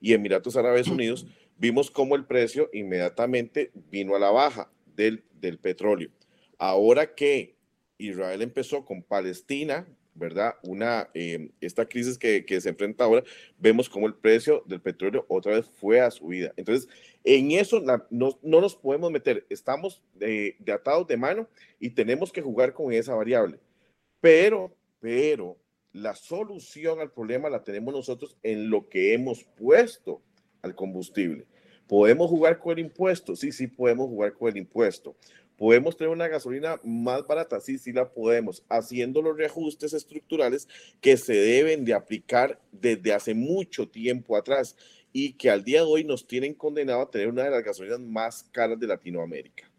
y 0.00 0.14
Emiratos 0.14 0.56
Árabes 0.56 0.88
Unidos, 0.88 1.26
vimos 1.58 1.90
cómo 1.90 2.16
el 2.16 2.24
precio 2.24 2.70
inmediatamente 2.72 3.70
vino 3.90 4.16
a 4.16 4.18
la 4.18 4.30
baja 4.30 4.70
del, 4.94 5.22
petróleo. 5.58 6.10
Ahora 6.58 7.14
que 7.14 7.56
Israel 7.98 8.42
empezó 8.42 8.84
con 8.84 9.02
Palestina, 9.02 9.86
¿verdad? 10.14 10.54
Una, 10.62 11.10
eh, 11.12 11.50
esta 11.60 11.86
crisis 11.86 12.16
que, 12.16 12.44
se 12.60 12.68
enfrenta 12.68 13.04
ahora, 13.04 13.24
vemos 13.58 13.88
como 13.88 14.06
el 14.06 14.14
precio 14.14 14.62
del 14.66 14.80
petróleo 14.80 15.26
otra 15.28 15.56
vez 15.56 15.68
fue 15.68 16.00
a 16.00 16.10
subida. 16.10 16.52
Entonces, 16.56 16.88
en 17.24 17.50
eso 17.50 17.80
no, 17.80 18.06
no, 18.10 18.60
nos 18.60 18.76
podemos 18.76 19.10
meter, 19.10 19.44
estamos 19.50 20.02
de, 20.14 20.56
de, 20.60 20.72
atados 20.72 21.06
de 21.06 21.16
mano 21.16 21.48
y 21.78 21.90
tenemos 21.90 22.32
que 22.32 22.42
jugar 22.42 22.72
con 22.72 22.92
esa 22.92 23.14
variable. 23.14 23.58
Pero, 24.20 24.74
pero, 25.00 25.58
la 25.92 26.14
solución 26.14 27.00
al 27.00 27.12
problema 27.12 27.48
la 27.48 27.62
tenemos 27.62 27.94
nosotros 27.94 28.36
en 28.42 28.68
lo 28.70 28.88
que 28.88 29.14
hemos 29.14 29.44
puesto 29.44 30.22
al 30.62 30.74
combustible. 30.74 31.46
¿Podemos 31.86 32.30
jugar 32.30 32.58
con 32.58 32.72
el 32.72 32.84
impuesto? 32.86 33.36
Sí, 33.36 33.52
sí, 33.52 33.66
podemos 33.66 34.08
jugar 34.08 34.32
con 34.32 34.48
el 34.48 34.56
impuesto. 34.56 35.14
¿Podemos 35.56 35.96
tener 35.96 36.12
una 36.12 36.26
gasolina 36.26 36.80
más 36.82 37.26
barata? 37.26 37.60
Sí, 37.60 37.78
sí 37.78 37.92
la 37.92 38.10
podemos, 38.10 38.64
haciendo 38.68 39.22
los 39.22 39.36
reajustes 39.36 39.92
estructurales 39.92 40.68
que 41.00 41.16
se 41.16 41.34
deben 41.34 41.84
de 41.84 41.94
aplicar 41.94 42.60
desde 42.72 43.12
hace 43.12 43.34
mucho 43.34 43.88
tiempo 43.88 44.36
atrás 44.36 44.76
y 45.12 45.34
que 45.34 45.50
al 45.50 45.62
día 45.62 45.80
de 45.80 45.86
hoy 45.86 46.04
nos 46.04 46.26
tienen 46.26 46.54
condenado 46.54 47.02
a 47.02 47.10
tener 47.10 47.28
una 47.28 47.44
de 47.44 47.50
las 47.50 47.62
gasolinas 47.62 48.00
más 48.00 48.42
caras 48.50 48.80
de 48.80 48.88
Latinoamérica. 48.88 49.70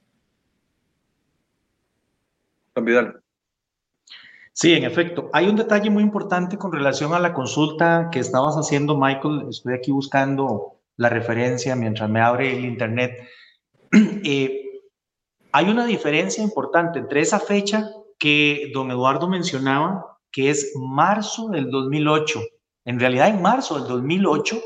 Vidal. 2.82 3.22
Sí, 4.54 4.74
en 4.74 4.86
efecto. 4.86 5.30
Hay 5.34 5.48
un 5.48 5.58
detalle 5.58 5.90
muy 5.90 6.04
importante 6.04 6.58
con 6.58 6.72
relación 6.72 7.14
a 7.14 7.20
la 7.20 7.34
consulta 7.34 8.10
que 8.12 8.20
estabas 8.20 8.56
haciendo, 8.56 8.98
Michael. 8.98 9.48
Estoy 9.50 9.74
aquí 9.74 9.92
buscando 9.92 10.75
la 10.98 11.10
referencia 11.10 11.76
mientras 11.76 12.10
me 12.10 12.22
abre 12.22 12.56
el 12.56 12.66
Internet. 12.66 13.18
Eh, 14.28 14.62
hay 15.52 15.70
una 15.70 15.86
diferencia 15.86 16.44
importante 16.44 17.00
entre 17.00 17.22
esa 17.22 17.40
fecha 17.40 17.90
que 18.20 18.72
don 18.74 18.92
Eduardo 18.92 19.30
mencionaba, 19.30 20.18
que 20.32 20.50
es 20.50 20.74
marzo 20.76 21.48
del 21.48 21.70
2008. 21.70 22.42
En 22.86 23.00
realidad, 23.00 23.30
en 23.30 23.42
marzo 23.42 23.80
del 23.80 23.88
2008, 23.88 24.62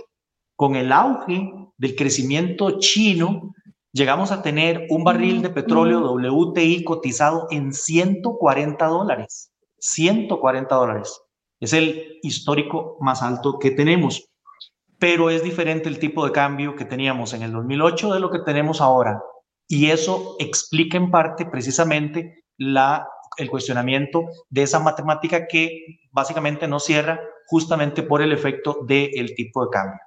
con 0.55 0.75
el 0.75 0.91
auge 0.91 1.53
del 1.77 1.95
crecimiento 1.95 2.79
chino, 2.79 3.53
llegamos 3.91 4.31
a 4.31 4.41
tener 4.41 4.87
un 4.89 5.03
barril 5.03 5.41
de 5.41 5.49
petróleo 5.49 6.01
WTI 6.11 6.83
cotizado 6.83 7.47
en 7.51 7.71
140 7.71 8.85
dólares. 8.87 9.51
140 9.79 10.73
dólares. 10.75 11.21
Es 11.59 11.73
el 11.73 12.19
histórico 12.23 12.97
más 12.99 13.21
alto 13.21 13.59
que 13.59 13.71
tenemos. 13.71 14.28
Pero 14.99 15.29
es 15.29 15.43
diferente 15.43 15.89
el 15.89 15.99
tipo 15.99 16.25
de 16.25 16.31
cambio 16.31 16.75
que 16.75 16.85
teníamos 16.85 17.33
en 17.33 17.43
el 17.43 17.51
2008 17.51 18.13
de 18.13 18.19
lo 18.19 18.29
que 18.29 18.39
tenemos 18.39 18.81
ahora. 18.81 19.21
Y 19.67 19.91
eso 19.91 20.35
explica 20.39 20.97
en 20.97 21.11
parte 21.11 21.45
precisamente 21.45 22.43
la, 22.57 23.07
el 23.37 23.49
cuestionamiento 23.49 24.25
de 24.49 24.63
esa 24.63 24.79
matemática 24.79 25.47
que 25.47 25.99
básicamente 26.11 26.67
no 26.67 26.79
cierra 26.79 27.19
justamente 27.47 28.03
por 28.03 28.21
el 28.21 28.31
efecto 28.31 28.79
del 28.85 29.33
tipo 29.35 29.65
de 29.65 29.71
cambio, 29.71 29.99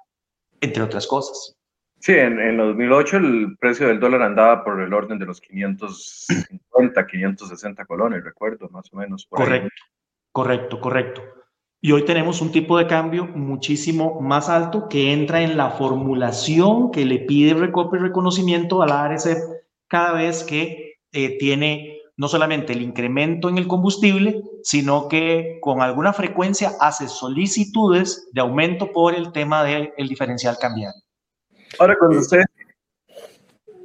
entre 0.61 0.83
otras 0.83 1.07
cosas. 1.07 1.57
Sí, 1.99 2.11
en, 2.11 2.37
en 2.39 2.57
2008 2.57 3.17
el 3.17 3.57
precio 3.57 3.87
del 3.87 3.99
dólar 3.99 4.23
andaba 4.23 4.63
por 4.63 4.81
el 4.81 4.93
orden 4.93 5.17
de 5.17 5.25
los 5.25 5.39
550, 5.39 7.07
560 7.07 7.85
colones, 7.85 8.23
recuerdo, 8.23 8.67
más 8.69 8.91
o 8.91 8.97
menos. 8.97 9.25
correcto, 9.29 9.69
correcto, 10.33 10.81
correcto. 10.81 11.21
Y 11.85 11.91
hoy 11.91 12.05
tenemos 12.05 12.39
un 12.39 12.53
tipo 12.53 12.77
de 12.77 12.87
cambio 12.87 13.25
muchísimo 13.25 14.21
más 14.21 14.47
alto 14.47 14.87
que 14.87 15.11
entra 15.11 15.41
en 15.41 15.57
la 15.57 15.71
formulación 15.71 16.91
que 16.91 17.03
le 17.03 17.19
pide 17.19 17.55
Recope 17.55 17.97
y 17.97 17.99
reconocimiento 17.99 18.81
a 18.81 18.87
la 18.87 19.03
ARC 19.03 19.37
cada 19.89 20.13
vez 20.13 20.45
que 20.45 20.93
eh, 21.11 21.37
tiene 21.39 21.99
no 22.15 22.29
solamente 22.29 22.71
el 22.71 22.81
incremento 22.81 23.49
en 23.49 23.57
el 23.57 23.67
combustible, 23.67 24.41
sino 24.63 25.09
que 25.09 25.57
con 25.59 25.81
alguna 25.81 26.13
frecuencia 26.13 26.71
hace 26.79 27.09
solicitudes 27.09 28.29
de 28.31 28.39
aumento 28.39 28.93
por 28.93 29.13
el 29.13 29.33
tema 29.33 29.65
del 29.65 29.91
diferencial 30.07 30.57
cambiario. 30.57 31.01
Ahora, 31.79 31.97
cuando 31.99 32.19
usted... 32.19 32.43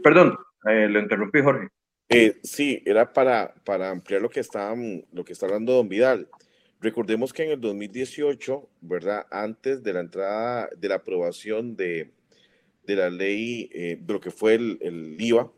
Perdón, 0.04 0.38
eh, 0.70 0.86
lo 0.88 1.00
interrumpí, 1.00 1.42
Jorge. 1.42 1.66
Eh, 2.10 2.38
sí, 2.44 2.80
era 2.86 3.12
para, 3.12 3.52
para 3.64 3.90
ampliar 3.90 4.22
lo 4.22 4.30
que, 4.30 4.38
está, 4.38 4.72
lo 5.10 5.24
que 5.24 5.32
está 5.32 5.46
hablando 5.46 5.72
Don 5.72 5.88
Vidal. 5.88 6.28
Recordemos 6.80 7.32
que 7.32 7.44
en 7.44 7.50
el 7.50 7.60
2018, 7.60 8.68
¿verdad? 8.80 9.26
Antes 9.30 9.82
de 9.82 9.92
la 9.92 10.00
entrada, 10.00 10.68
de 10.76 10.88
la 10.88 10.96
aprobación 10.96 11.76
de, 11.76 12.12
de 12.86 12.96
la 12.96 13.10
ley, 13.10 13.68
eh, 13.72 13.98
de 14.00 14.12
lo 14.12 14.20
que 14.20 14.30
fue 14.30 14.54
el, 14.54 14.78
el, 14.80 15.16
IVA, 15.18 15.50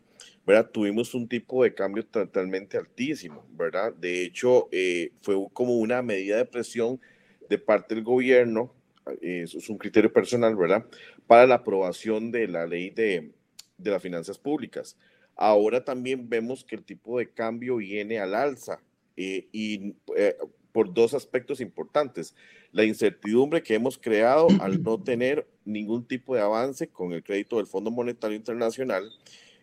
¿verdad? 0.47 0.71
Tuvimos 0.71 1.15
un 1.15 1.29
tipo 1.29 1.63
de 1.63 1.75
cambio 1.75 2.07
totalmente 2.07 2.79
altísimo, 2.79 3.47
¿verdad? 3.51 3.93
De 3.93 4.23
hecho, 4.23 4.69
eh, 4.73 5.13
fue 5.21 5.37
como 5.53 5.77
una 5.77 6.03
medida 6.03 6.39
de 6.39 6.47
presión 6.47 7.01
de 7.49 7.59
parte 7.59 7.95
del 7.95 8.05
gobierno, 8.05 8.75
eh, 9.21 9.43
eso 9.45 9.59
es 9.59 9.69
un 9.69 9.77
criterio 9.77 10.13
personal, 10.13 10.57
¿verdad? 10.57 10.87
para 11.31 11.47
la 11.47 11.55
aprobación 11.55 12.33
de 12.33 12.49
la 12.49 12.67
ley 12.67 12.91
de, 12.91 13.31
de 13.79 13.91
las 13.93 14.03
finanzas 14.03 14.37
públicas. 14.37 14.97
Ahora 15.37 15.85
también 15.85 16.29
vemos 16.29 16.65
que 16.65 16.75
el 16.75 16.83
tipo 16.83 17.21
de 17.21 17.31
cambio 17.31 17.77
viene 17.77 18.19
al 18.19 18.35
alza 18.35 18.81
eh, 19.17 19.47
y 19.53 19.95
eh, 20.17 20.37
por 20.73 20.93
dos 20.93 21.15
aspectos 21.15 21.61
importantes. 21.61 22.35
La 22.73 22.85
incertidumbre 22.85 23.63
que 23.63 23.75
hemos 23.75 23.99
creado 23.99 24.49
al 24.61 24.83
no 24.83 25.03
tener 25.03 25.47
ningún 25.65 26.07
tipo 26.07 26.35
de 26.35 26.41
avance 26.41 26.89
con 26.89 27.13
el 27.13 27.23
crédito 27.23 27.57
del 27.57 27.67
Fondo 27.67 27.91
Monetario 27.91 28.37
Internacional 28.37 29.11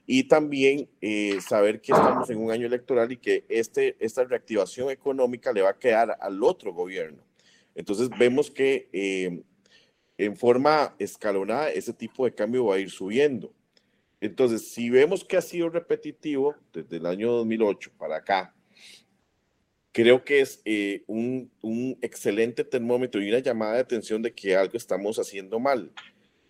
y 0.05 0.23
también 0.23 0.89
eh, 1.01 1.39
saber 1.41 1.81
que 1.81 1.91
estamos 1.91 2.29
en 2.29 2.37
un 2.37 2.51
año 2.51 2.65
electoral 2.65 3.11
y 3.11 3.17
que 3.17 3.43
este, 3.49 3.97
esta 3.99 4.23
reactivación 4.23 4.89
económica 4.89 5.51
le 5.51 5.61
va 5.61 5.71
a 5.71 5.77
quedar 5.77 6.17
al 6.21 6.41
otro 6.43 6.73
gobierno. 6.73 7.21
Entonces 7.75 8.09
vemos 8.17 8.49
que 8.49 9.43
en 10.17 10.35
forma 10.35 10.95
escalonada, 10.97 11.69
ese 11.69 11.93
tipo 11.93 12.25
de 12.25 12.33
cambio 12.33 12.65
va 12.65 12.75
a 12.75 12.79
ir 12.79 12.89
subiendo. 12.89 13.53
Entonces, 14.19 14.71
si 14.71 14.89
vemos 14.89 15.23
que 15.23 15.37
ha 15.37 15.41
sido 15.41 15.69
repetitivo 15.69 16.55
desde 16.73 16.97
el 16.97 17.05
año 17.05 17.31
2008 17.31 17.91
para 17.97 18.17
acá, 18.17 18.55
creo 19.97 20.23
que 20.23 20.41
es 20.41 20.61
eh, 20.63 21.01
un, 21.07 21.49
excelente 22.03 22.63
termómetro 22.63 23.19
y 23.19 23.29
una 23.29 23.39
llamada 23.39 23.73
de 23.73 23.79
atención 23.79 24.21
de 24.21 24.31
que 24.31 24.55
algo 24.55 24.77
estamos 24.77 25.17
haciendo 25.17 25.59
mal. 25.59 25.91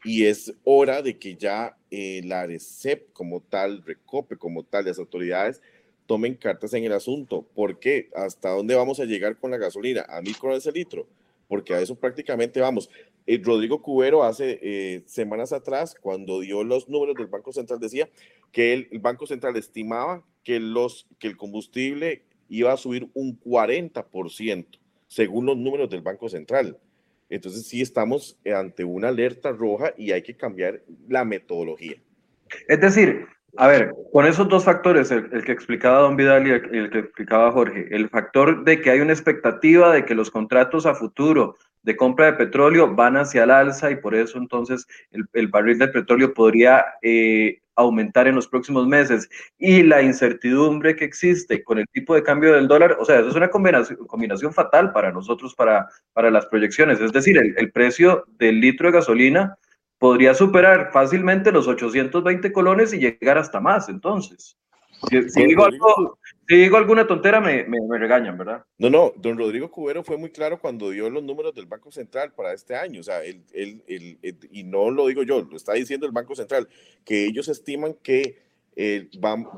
Y 0.03 0.25
es 0.25 0.53
hora 0.65 1.01
de 1.01 1.17
que 1.17 1.35
ya 1.35 1.77
eh, 1.89 2.19
la 2.25 2.41
ARECEP 2.41 3.13
como 3.13 3.39
tal, 3.39 3.85
Recope 3.85 4.35
como 4.35 4.63
tal, 4.63 4.83
las 4.83 4.99
autoridades 4.99 5.61
tomen 6.07 6.35
cartas 6.35 6.73
en 6.73 6.83
el 6.83 6.91
asunto. 6.91 7.47
¿Por 7.55 7.79
qué? 7.79 8.09
¿Hasta 8.15 8.49
dónde 8.49 8.75
vamos 8.75 8.99
a 8.99 9.05
llegar 9.05 9.37
con 9.37 9.51
la 9.51 9.57
gasolina? 9.57 10.05
¿A 10.09 10.21
mil 10.21 10.37
colones 10.37 10.67
el 10.67 10.73
litro? 10.73 11.07
Porque 11.47 11.73
a 11.73 11.79
eso 11.79 11.95
prácticamente 11.95 12.59
vamos. 12.59 12.89
Eh, 13.27 13.39
Rodrigo 13.41 13.81
Cubero 13.81 14.25
hace 14.25 14.59
eh, 14.61 15.03
semanas 15.05 15.53
atrás, 15.53 15.95
cuando 16.01 16.41
dio 16.41 16.65
los 16.65 16.89
números 16.89 17.15
del 17.15 17.27
Banco 17.27 17.53
Central, 17.53 17.79
decía 17.79 18.09
que 18.51 18.73
el, 18.73 18.99
Banco 18.99 19.25
Central 19.25 19.55
estimaba 19.55 20.21
que, 20.43 20.59
los, 20.59 21.07
que 21.17 21.27
el 21.27 21.37
combustible 21.37 22.23
iba 22.49 22.73
a 22.73 22.77
subir 22.77 23.09
un 23.13 23.39
40%, 23.39 24.65
según 25.07 25.45
los 25.45 25.57
números 25.57 25.89
del 25.89 26.01
Banco 26.01 26.29
Central. 26.29 26.77
Entonces 27.29 27.67
sí 27.67 27.81
estamos 27.81 28.39
ante 28.55 28.83
una 28.83 29.09
alerta 29.09 29.51
roja 29.51 29.93
y 29.97 30.11
hay 30.11 30.21
que 30.21 30.35
cambiar 30.35 30.81
la 31.07 31.25
metodología. 31.25 31.97
Es 32.67 32.79
decir, 32.79 33.27
a 33.57 33.67
ver, 33.67 33.93
con 34.11 34.25
esos 34.25 34.47
dos 34.47 34.63
factores, 34.63 35.09
el, 35.11 35.43
que 35.43 35.51
explicaba 35.51 35.99
Don 35.99 36.15
Vidal 36.15 36.47
y 36.47 36.51
el, 36.51 36.89
que 36.89 36.99
explicaba 36.99 37.51
Jorge, 37.51 37.87
el 37.91 38.09
factor 38.09 38.63
de 38.63 38.81
que 38.81 38.91
hay 38.91 38.99
una 38.99 39.13
expectativa 39.13 39.93
de 39.93 40.05
que 40.05 40.15
los 40.15 40.29
contratos 40.29 40.85
a 40.85 40.93
futuro 40.93 41.55
de 41.87 41.95
compra 41.95 42.25
de 42.25 42.33
petróleo 42.33 42.93
van 42.93 43.15
hacia 43.15 43.45
el 43.45 43.49
alza 43.49 43.89
y 43.89 43.95
por 43.95 44.13
eso 44.13 44.37
entonces 44.37 44.85
el, 45.31 45.47
barril 45.47 45.79
de 45.79 45.87
petróleo 45.87 46.33
podría 46.33 46.83
eh, 47.01 47.61
aumentar 47.77 48.27
en 48.27 48.35
los 48.35 48.45
próximos 48.45 48.85
meses 48.85 49.29
y 49.57 49.83
la 49.83 50.01
incertidumbre 50.01 50.97
que 50.97 51.05
existe 51.05 51.63
con 51.63 51.79
el 51.79 51.87
tipo 51.93 52.13
de 52.13 52.23
cambio 52.23 52.51
del 52.51 52.67
dólar, 52.67 52.97
o 52.99 53.05
sea, 53.05 53.19
eso 53.19 53.29
es 53.29 53.35
una 53.35 53.49
combinación, 53.49 54.05
combinación 54.05 54.51
fatal 54.51 54.91
para 54.91 55.13
nosotros, 55.13 55.55
para, 55.55 55.87
para 56.11 56.29
las 56.29 56.45
proyecciones. 56.47 56.99
Es 56.99 57.13
decir, 57.13 57.37
el, 57.37 57.55
el 57.57 57.71
precio 57.71 58.25
del 58.37 58.59
litro 58.59 58.87
de 58.87 58.97
gasolina 58.97 59.57
podría 59.97 60.33
superar 60.33 60.89
fácilmente 60.91 61.53
los 61.53 61.69
820 61.69 62.51
colones 62.51 62.91
y 62.91 62.99
llegar 62.99 63.37
hasta 63.37 63.61
más, 63.61 63.87
entonces. 63.87 64.57
Si, 65.09 65.45
digo, 65.45 65.63
algo, 65.63 66.19
si 66.47 66.55
digo 66.55 66.77
alguna 66.77 67.05
tontera, 67.05 67.41
me, 67.41 67.65
me, 67.65 67.97
regañan, 67.97 68.37
¿verdad? 68.37 68.63
No, 68.77 68.89
no, 68.89 69.13
don 69.17 69.37
Rodrigo 69.37 69.69
Cubero 69.69 70.03
fue 70.03 70.17
muy 70.17 70.29
claro 70.29 70.59
cuando 70.59 70.91
dio 70.91 71.09
los 71.09 71.21
números 71.21 71.53
del 71.53 71.65
Banco 71.65 71.91
Central 71.91 72.31
para 72.33 72.53
este 72.53 72.75
año. 72.75 73.01
O 73.01 73.03
sea, 73.03 73.23
él, 73.23 73.43
él, 73.51 74.17
y 74.51 74.63
no 74.63 74.89
lo 74.89 75.07
digo 75.07 75.23
yo, 75.23 75.41
lo 75.41 75.57
está 75.57 75.73
diciendo 75.73 76.05
el 76.05 76.13
Banco 76.13 76.35
Central, 76.35 76.69
que 77.03 77.25
ellos 77.25 77.49
estiman 77.49 77.95
que 78.01 78.37
el, 78.77 79.09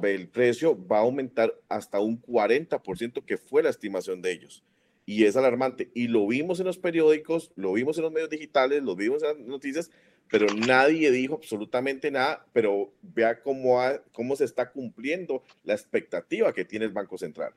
el 0.03 0.27
precio 0.29 0.77
va 0.87 0.97
a 0.97 1.01
aumentar 1.01 1.53
hasta 1.67 1.99
un 1.99 2.21
40%, 2.21 3.23
que 3.23 3.37
fue 3.37 3.61
la 3.61 3.69
estimación 3.69 4.21
de 4.21 4.31
ellos. 4.31 4.63
Y 5.05 5.25
es 5.25 5.35
alarmante. 5.35 5.91
Y 5.93 6.07
lo 6.07 6.25
vimos 6.25 6.59
en 6.59 6.65
los 6.65 6.79
periódicos, 6.79 7.51
lo 7.55 7.73
vimos 7.73 7.97
en 7.97 8.03
los 8.03 8.11
medios 8.11 8.29
digitales, 8.29 8.81
lo 8.81 8.95
vimos 8.95 9.21
en 9.21 9.29
las 9.29 9.47
noticias, 9.47 9.91
pero 10.29 10.47
nadie 10.53 11.11
dijo 11.11 11.35
absolutamente 11.35 12.11
nada, 12.11 12.45
pero 12.53 12.91
vea 13.01 13.41
cómo, 13.41 13.79
cómo 14.11 14.35
se 14.35 14.45
está 14.45 14.71
cumpliendo 14.71 15.43
la 15.63 15.73
expectativa 15.73 16.53
que 16.53 16.65
tiene 16.65 16.85
el 16.85 16.91
Banco 16.91 17.17
Central. 17.17 17.53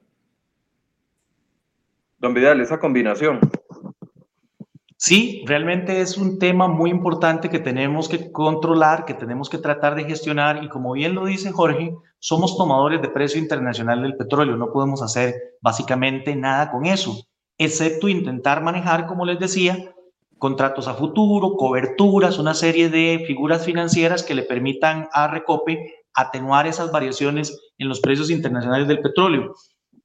Don 2.18 2.34
Vidal, 2.34 2.60
esa 2.60 2.78
combinación. 2.78 3.40
Sí, 4.96 5.42
realmente 5.48 6.00
es 6.00 6.16
un 6.16 6.38
tema 6.38 6.68
muy 6.68 6.88
importante 6.88 7.50
que 7.50 7.58
tenemos 7.58 8.08
que 8.08 8.30
controlar, 8.30 9.04
que 9.04 9.14
tenemos 9.14 9.50
que 9.50 9.58
tratar 9.58 9.96
de 9.96 10.04
gestionar 10.04 10.62
y 10.62 10.68
como 10.68 10.92
bien 10.92 11.16
lo 11.16 11.24
dice 11.24 11.50
Jorge, 11.50 11.96
somos 12.20 12.56
tomadores 12.56 13.02
de 13.02 13.08
precio 13.08 13.40
internacional 13.40 14.02
del 14.02 14.16
petróleo, 14.16 14.56
no 14.56 14.70
podemos 14.72 15.02
hacer 15.02 15.56
básicamente 15.60 16.36
nada 16.36 16.70
con 16.70 16.86
eso, 16.86 17.26
excepto 17.58 18.08
intentar 18.08 18.62
manejar, 18.62 19.06
como 19.08 19.26
les 19.26 19.40
decía, 19.40 19.91
contratos 20.42 20.88
a 20.88 20.94
futuro, 20.94 21.54
coberturas, 21.54 22.40
una 22.40 22.52
serie 22.52 22.88
de 22.88 23.22
figuras 23.28 23.64
financieras 23.64 24.24
que 24.24 24.34
le 24.34 24.42
permitan 24.42 25.08
a 25.12 25.28
Recope 25.28 25.94
atenuar 26.14 26.66
esas 26.66 26.90
variaciones 26.90 27.56
en 27.78 27.88
los 27.88 28.00
precios 28.00 28.28
internacionales 28.28 28.88
del 28.88 29.00
petróleo. 29.00 29.54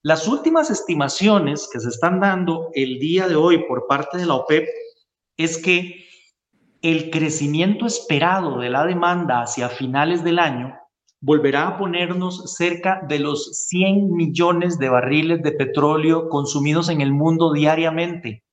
Las 0.04 0.28
últimas 0.28 0.70
estimaciones 0.70 1.68
que 1.74 1.80
se 1.80 1.90
están 1.90 2.20
dando 2.20 2.70
el 2.76 3.00
día 3.00 3.28
de 3.28 3.36
hoy 3.36 3.66
por 3.68 3.88
parte 3.88 4.20
de 4.20 4.28
la 4.28 4.36
OPEP 4.36 4.68
es 5.38 5.58
que 5.58 6.06
el 6.84 7.10
crecimiento 7.10 7.88
esperado 7.88 8.60
de 8.60 8.70
la 8.70 8.86
demanda 8.86 9.42
hacia 9.42 9.70
finales 9.70 10.24
del 10.24 10.38
año 10.38 10.78
volverá 11.20 11.68
a 11.68 11.78
ponernos 11.80 12.54
cerca 12.54 13.02
de 13.10 13.18
los 13.18 13.66
100 13.70 14.12
millones 14.12 14.78
de 14.78 14.90
barriles 14.90 15.42
de 15.42 15.54
petróleo 15.54 16.30
consumidos 16.30 16.90
en 16.90 17.02
el 17.02 17.12
mundo 17.12 17.52
diariamente 17.52 18.44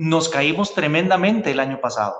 nos 0.00 0.30
caímos 0.30 0.72
tremendamente 0.72 1.50
el 1.50 1.60
año 1.60 1.78
pasado. 1.78 2.16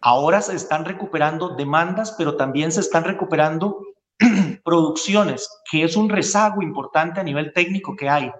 Ahora 0.00 0.40
se 0.40 0.56
están 0.56 0.86
recuperando 0.86 1.50
demandas, 1.50 2.14
pero 2.16 2.38
también 2.38 2.72
se 2.72 2.80
están 2.80 3.04
recuperando 3.04 3.78
producciones, 4.64 5.50
que 5.70 5.84
es 5.84 5.96
un 5.96 6.08
rezago 6.08 6.62
importante 6.62 7.20
a 7.20 7.22
nivel 7.22 7.52
técnico 7.52 7.94
que 7.94 8.08
hay. 8.08 8.32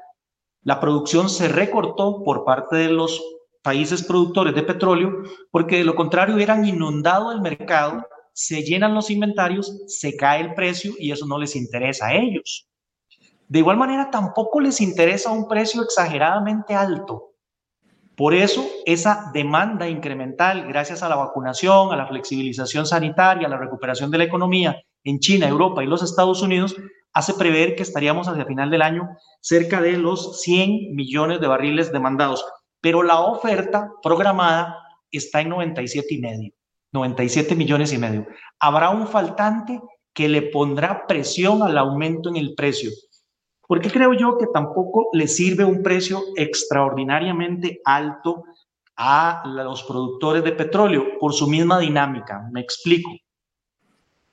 La 0.63 0.81
producción 0.81 1.29
se 1.29 1.49
recortó 1.49 2.25
por 2.25 2.47
parte 2.47 2.77
de 2.77 2.89
los 2.89 3.23
países 3.61 4.03
productores 4.03 4.55
de 4.55 4.63
petróleo 4.63 5.13
porque 5.51 5.77
de 5.77 5.85
lo 5.85 5.95
contrario 5.95 6.35
hubieran 6.35 6.65
inundado 6.65 7.33
el 7.33 7.43
mercado 7.43 8.07
se 8.33 8.63
llenan 8.63 8.95
los 8.95 9.11
inventarios, 9.11 9.79
se 9.89 10.17
cae 10.17 10.41
el 10.41 10.55
precio 10.55 10.95
y 10.99 11.13
eso 11.13 11.27
no 11.27 11.37
les 11.37 11.55
interesa 11.55 12.07
a 12.07 12.15
ellos. 12.15 12.67
De 13.47 13.59
igual 13.59 13.77
manera, 13.77 14.11
tampoco 14.11 14.59
les 14.59 14.81
interesa 14.81 15.31
un 15.31 15.49
precio 15.49 15.83
exageradamente 15.83 16.75
alto. 16.75 17.34
Por 18.17 18.35
eso, 18.35 18.65
esa 18.87 19.31
demanda 19.33 19.89
incremental, 19.89 20.69
gracias 20.69 21.03
a 21.03 21.09
la 21.09 21.17
vacunación, 21.17 21.93
a 21.93 21.97
la 21.97 22.07
flexibilización 22.07 22.87
sanitaria, 22.87 23.47
a 23.47 23.51
la 23.51 23.59
recuperación 23.59 24.11
de 24.11 24.19
la 24.19 24.25
economía 24.25 24.81
en 25.03 25.19
China, 25.19 25.49
Europa 25.49 25.83
y 25.83 25.87
los 25.87 26.03
Estados 26.03 26.41
Unidos, 26.41 26.77
hace 27.13 27.35
prever 27.35 27.75
que 27.75 27.83
estaríamos 27.83 28.29
hacia 28.29 28.45
final 28.45 28.71
del 28.71 28.83
año 28.83 29.09
cerca 29.41 29.81
de 29.81 29.93
los 29.97 30.41
100 30.43 30.95
millones 30.95 31.41
de 31.41 31.47
barriles 31.47 31.93
demandados. 31.93 32.45
Pero 32.81 33.03
la 33.03 33.21
oferta 33.21 33.91
programada 34.03 34.77
está 35.11 35.41
en 35.41 35.49
97 35.49 36.15
y 36.15 36.21
medio, 36.21 36.53
97 36.93 37.55
millones 37.57 37.93
y 37.93 37.99
medio. 37.99 38.27
Habrá 38.59 38.91
un 38.91 39.07
faltante 39.07 39.81
que 40.13 40.29
le 40.29 40.43
pondrá 40.43 41.07
presión 41.07 41.63
al 41.63 41.77
aumento 41.79 42.29
en 42.29 42.37
el 42.37 42.55
precio. 42.55 42.91
¿Por 43.67 43.81
qué 43.81 43.91
creo 43.91 44.13
yo 44.13 44.37
que 44.37 44.47
tampoco 44.53 45.09
le 45.13 45.27
sirve 45.27 45.65
un 45.65 45.83
precio 45.83 46.23
extraordinariamente 46.37 47.81
alto 47.85 48.45
a 48.97 49.43
los 49.47 49.83
productores 49.85 50.45
de 50.45 50.53
petróleo 50.53 51.19
por 51.19 51.33
su 51.33 51.49
misma 51.49 51.79
dinámica? 51.79 52.47
Me 52.53 52.61
explico. 52.61 53.11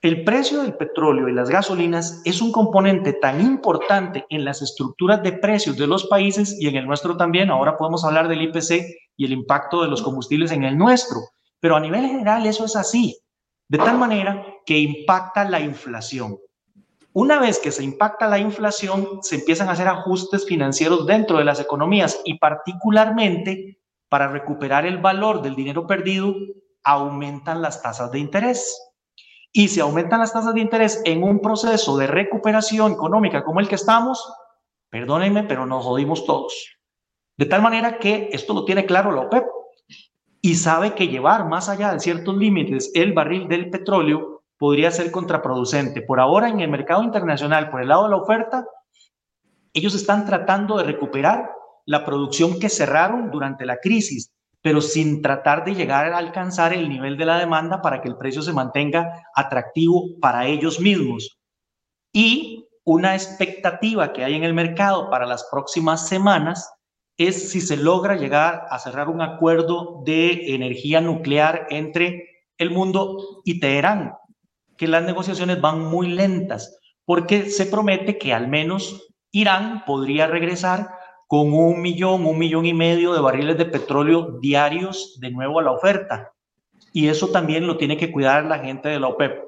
El 0.02 0.24
precio 0.24 0.64
del 0.64 0.74
petróleo 0.74 1.30
y 1.30 1.32
las 1.32 1.50
gasolinas 1.50 2.24
es 2.26 2.42
un 2.42 2.52
componente 2.52 3.14
tan 3.14 3.40
importante 3.40 4.26
en 4.30 4.44
las 4.44 4.64
estructuras 4.64 5.22
de 5.22 5.34
precios 5.34 5.78
de 5.78 5.86
los 5.86 6.08
países 6.08 6.60
y 6.60 6.68
en 6.68 6.76
el 6.76 6.88
nuestro 6.88 7.16
también. 7.16 7.52
Ahora 7.52 7.78
podemos 7.78 8.04
hablar 8.04 8.28
del 8.28 8.42
IPC 8.42 8.86
y 9.16 9.26
el 9.26 9.32
impacto 9.32 9.84
de 9.84 9.90
los 9.90 10.02
combustibles 10.02 10.52
en 10.52 10.64
el 10.64 10.76
nuestro, 10.76 11.20
pero 11.60 11.76
a 11.76 11.80
nivel 11.80 12.08
general 12.08 12.48
eso 12.48 12.66
es 12.66 12.76
así, 12.76 13.16
de 13.68 13.78
tal 13.78 14.00
manera 14.00 14.44
que 14.66 14.80
impacta 14.80 15.44
la 15.44 15.60
inflación. 15.60 16.38
Una 17.14 17.40
vez 17.40 17.60
que 17.60 17.72
se 17.72 17.84
impacta 17.84 18.28
la 18.28 18.40
inflación, 18.40 19.20
se 19.22 19.36
empiezan 19.36 19.68
a 19.68 19.74
hacer 19.74 19.88
ajustes 19.88 20.46
financieros 20.46 21.06
dentro 21.06 21.38
de 21.38 21.44
las 21.44 21.60
economías 21.60 22.22
y 22.24 22.38
particularmente 22.38 23.82
para 24.08 24.30
recuperar 24.30 24.86
el 24.86 24.98
valor 24.98 25.42
del 25.42 25.56
dinero 25.56 25.88
perdido, 25.88 26.34
aumentan 26.84 27.62
las 27.62 27.82
tasas 27.82 28.12
de 28.12 28.20
interés. 28.20 28.94
Y 29.52 29.68
si 29.68 29.82
aumentan 29.82 30.20
las 30.20 30.32
tasas 30.32 30.54
de 30.54 30.62
interés 30.62 31.02
en 31.04 31.24
un 31.24 31.42
proceso 31.42 31.98
de 31.98 32.08
recuperación 32.08 32.94
económica 32.94 33.44
como 33.44 33.60
el 33.60 33.68
que 33.68 33.76
estamos, 33.76 34.34
perdónenme, 34.90 35.44
pero 35.44 35.66
nos 35.66 35.84
jodimos 35.84 36.26
todos. 36.26 36.78
De 37.38 37.46
tal 37.46 37.62
manera 37.62 38.00
que 38.00 38.30
esto 38.32 38.54
lo 38.54 38.64
tiene 38.64 38.86
claro 38.86 39.12
la 39.12 39.22
OPEP 39.22 39.46
y 40.42 40.56
sabe 40.56 40.94
que 40.94 41.08
llevar 41.08 41.48
más 41.48 41.68
allá 41.68 41.92
de 41.94 42.00
ciertos 42.00 42.38
límites 42.38 42.92
el 42.94 43.14
barril 43.14 43.48
del 43.48 43.70
petróleo 43.70 44.31
podría 44.62 44.92
ser 44.92 45.10
contraproducente. 45.10 46.04
Por 46.04 46.20
ahora 46.20 46.48
en 46.48 46.60
el 46.60 46.70
mercado 46.70 47.02
internacional, 47.02 47.72
por 47.72 47.82
el 47.82 47.88
lado 47.88 48.04
de 48.04 48.12
la 48.12 48.18
oferta, 48.18 48.64
ellos 49.74 49.96
están 49.96 50.24
tratando 50.24 50.78
de 50.78 50.84
recuperar 50.84 51.50
la 51.88 52.06
producción 52.06 52.60
que 52.60 52.70
cerraron 52.70 53.32
durante 53.32 53.66
la 53.66 53.78
crisis, 53.78 54.32
pero 54.62 54.80
sin 54.80 55.24
tratar 55.24 55.66
de 55.66 55.74
llegar 55.74 56.14
a 56.14 56.20
alcanzar 56.20 56.74
el 56.74 56.90
nivel 56.90 57.18
de 57.18 57.26
la 57.26 57.40
demanda 57.40 57.82
para 57.82 58.04
que 58.04 58.10
el 58.10 58.18
precio 58.18 58.44
se 58.44 58.54
mantenga 58.54 59.24
atractivo 59.34 60.20
para 60.22 60.46
ellos 60.46 60.80
mismos. 60.80 61.40
Y 62.14 62.68
una 62.84 63.16
expectativa 63.16 64.14
que 64.14 64.24
hay 64.24 64.36
en 64.36 64.44
el 64.44 64.54
mercado 64.54 65.10
para 65.10 65.26
las 65.26 65.44
próximas 65.50 66.08
semanas 66.08 66.72
es 67.18 67.50
si 67.50 67.62
se 67.62 67.78
logra 67.78 68.16
llegar 68.16 68.68
a 68.70 68.78
cerrar 68.78 69.10
un 69.10 69.22
acuerdo 69.22 70.04
de 70.06 70.54
energía 70.54 71.02
nuclear 71.02 71.66
entre 71.72 72.28
el 72.60 72.70
mundo 72.70 73.42
y 73.44 73.60
Teherán 73.60 74.21
que 74.82 74.88
las 74.88 75.04
negociaciones 75.04 75.62
van 75.62 75.80
muy 75.80 76.08
lentas, 76.08 76.80
porque 77.06 77.52
se 77.52 77.68
promete 77.68 78.18
que 78.18 78.34
al 78.34 78.48
menos 78.48 79.14
Irán 79.30 79.84
podría 79.86 80.26
regresar 80.26 80.90
con 81.28 81.54
un 81.54 81.84
millón, 81.84 82.26
un 82.26 82.40
millón 82.40 82.66
y 82.66 82.74
medio 82.74 83.14
de 83.14 83.22
barriles 83.22 83.60
de 83.60 83.66
petróleo 83.66 84.40
diarios 84.42 85.20
de 85.20 85.30
nuevo 85.30 85.60
a 85.60 85.64
la 85.64 85.72
oferta. 85.72 86.32
Y 86.94 87.10
eso 87.10 87.28
también 87.28 87.68
lo 87.68 87.78
tiene 87.78 87.96
que 87.96 88.12
cuidar 88.12 88.46
la 88.46 88.58
gente 88.58 88.90
de 88.90 89.00
la 89.00 89.10
OPEP. 89.10 89.44